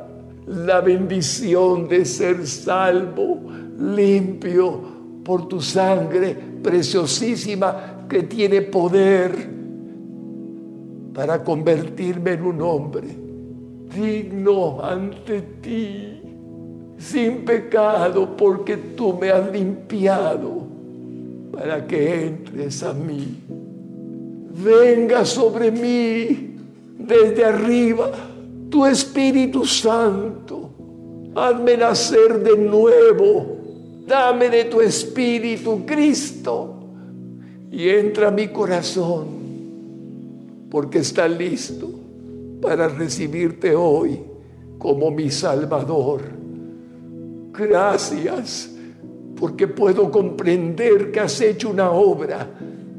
la 0.46 0.80
bendición 0.80 1.88
de 1.88 2.04
ser 2.04 2.46
salvo, 2.46 3.40
limpio, 3.78 4.94
por 5.24 5.48
tu 5.48 5.60
sangre 5.60 6.36
preciosísima 6.62 8.06
que 8.08 8.24
tiene 8.24 8.62
poder 8.62 9.32
para 11.14 11.42
convertirme 11.42 12.32
en 12.32 12.42
un 12.42 12.60
hombre 12.60 13.08
digno 13.94 14.82
ante 14.82 15.40
ti, 15.62 16.20
sin 16.98 17.44
pecado, 17.44 18.36
porque 18.36 18.76
tú 18.76 19.14
me 19.14 19.30
has 19.30 19.50
limpiado 19.52 20.66
para 21.52 21.86
que 21.86 22.26
entres 22.26 22.82
a 22.82 22.92
mí. 22.92 23.38
Venga 24.56 25.24
sobre 25.24 25.70
mí 25.70 26.56
desde 26.98 27.44
arriba 27.44 28.10
tu 28.68 28.84
Espíritu 28.84 29.64
Santo. 29.64 30.70
Hazme 31.36 31.76
nacer 31.76 32.42
de 32.42 32.56
nuevo 32.56 33.54
Dame 34.06 34.50
de 34.50 34.64
tu 34.64 34.80
Espíritu, 34.80 35.84
Cristo, 35.86 36.74
y 37.70 37.88
entra 37.88 38.28
a 38.28 38.30
mi 38.30 38.48
corazón, 38.48 39.26
porque 40.74 40.98
está 40.98 41.28
listo 41.28 41.88
para 42.60 42.88
recibirte 42.88 43.76
hoy 43.76 44.20
como 44.76 45.08
mi 45.08 45.30
Salvador. 45.30 46.22
Gracias, 47.52 48.74
porque 49.36 49.68
puedo 49.68 50.10
comprender 50.10 51.12
que 51.12 51.20
has 51.20 51.40
hecho 51.40 51.70
una 51.70 51.92
obra 51.92 52.50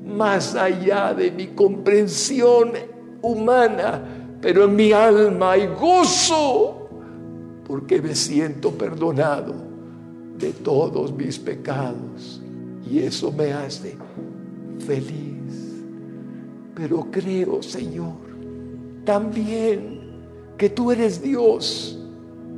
más 0.05 0.55
allá 0.55 1.13
de 1.13 1.29
mi 1.31 1.47
comprensión 1.47 2.71
humana, 3.21 4.37
pero 4.39 4.63
en 4.63 4.73
mi 4.73 4.93
alma 4.93 5.51
hay 5.51 5.67
gozo, 5.67 6.87
porque 7.67 8.01
me 8.01 8.15
siento 8.15 8.71
perdonado 8.71 9.53
de 10.39 10.53
todos 10.53 11.11
mis 11.11 11.37
pecados 11.37 12.41
y 12.89 12.99
eso 12.99 13.33
me 13.33 13.51
hace 13.51 13.97
feliz. 14.79 15.34
Pero 16.75 17.07
creo, 17.09 17.63
Señor, 17.63 18.17
también 19.05 20.01
que 20.57 20.69
tú 20.69 20.91
eres 20.91 21.21
Dios, 21.21 21.97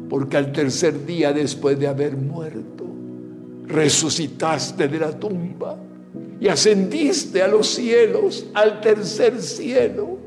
porque 0.09 0.38
al 0.38 0.51
tercer 0.51 1.05
día 1.05 1.32
después 1.32 1.80
de 1.80 1.88
haber 1.88 2.18
muerto, 2.18 2.86
resucitaste 3.65 4.88
de 4.88 4.99
la 4.99 5.11
tumba 5.18 5.78
y 6.39 6.47
ascendiste 6.47 7.41
a 7.41 7.47
los 7.47 7.68
cielos, 7.68 8.47
al 8.53 8.82
tercer 8.82 9.41
cielo, 9.41 10.18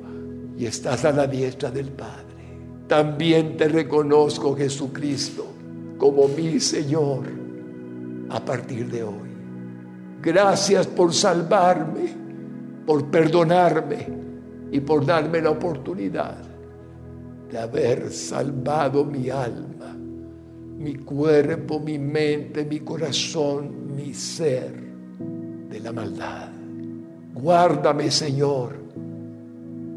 y 0.56 0.66
estás 0.66 1.04
a 1.04 1.12
la 1.12 1.26
diestra 1.26 1.70
del 1.70 1.88
Padre. 1.88 2.26
También 2.86 3.56
te 3.56 3.68
reconozco, 3.68 4.54
Jesucristo, 4.56 5.46
como 5.96 6.28
mi 6.28 6.60
Señor 6.60 7.24
a 8.28 8.44
partir 8.44 8.90
de 8.90 9.02
hoy. 9.02 9.30
Gracias 10.20 10.86
por 10.86 11.14
salvarme, 11.14 12.19
por 12.86 13.10
perdonarme 13.10 14.06
y 14.72 14.80
por 14.80 15.04
darme 15.04 15.40
la 15.40 15.50
oportunidad 15.50 16.38
de 17.50 17.58
haber 17.58 18.10
salvado 18.10 19.04
mi 19.04 19.28
alma, 19.28 19.96
mi 20.78 20.94
cuerpo, 20.96 21.80
mi 21.80 21.98
mente, 21.98 22.64
mi 22.64 22.80
corazón, 22.80 23.94
mi 23.94 24.14
ser 24.14 24.72
de 25.68 25.80
la 25.80 25.92
maldad. 25.92 26.48
Guárdame, 27.34 28.10
Señor, 28.10 28.76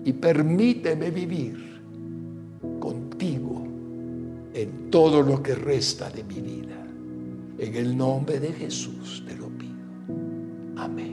y 0.05 0.13
permíteme 0.13 1.11
vivir 1.11 1.81
contigo 2.79 3.63
en 4.53 4.89
todo 4.89 5.21
lo 5.21 5.41
que 5.41 5.55
resta 5.55 6.09
de 6.09 6.23
mi 6.23 6.41
vida. 6.41 6.85
En 7.57 7.75
el 7.75 7.95
nombre 7.95 8.39
de 8.39 8.51
Jesús 8.51 9.23
te 9.27 9.35
lo 9.35 9.47
pido. 9.47 9.73
Amén. 10.75 11.12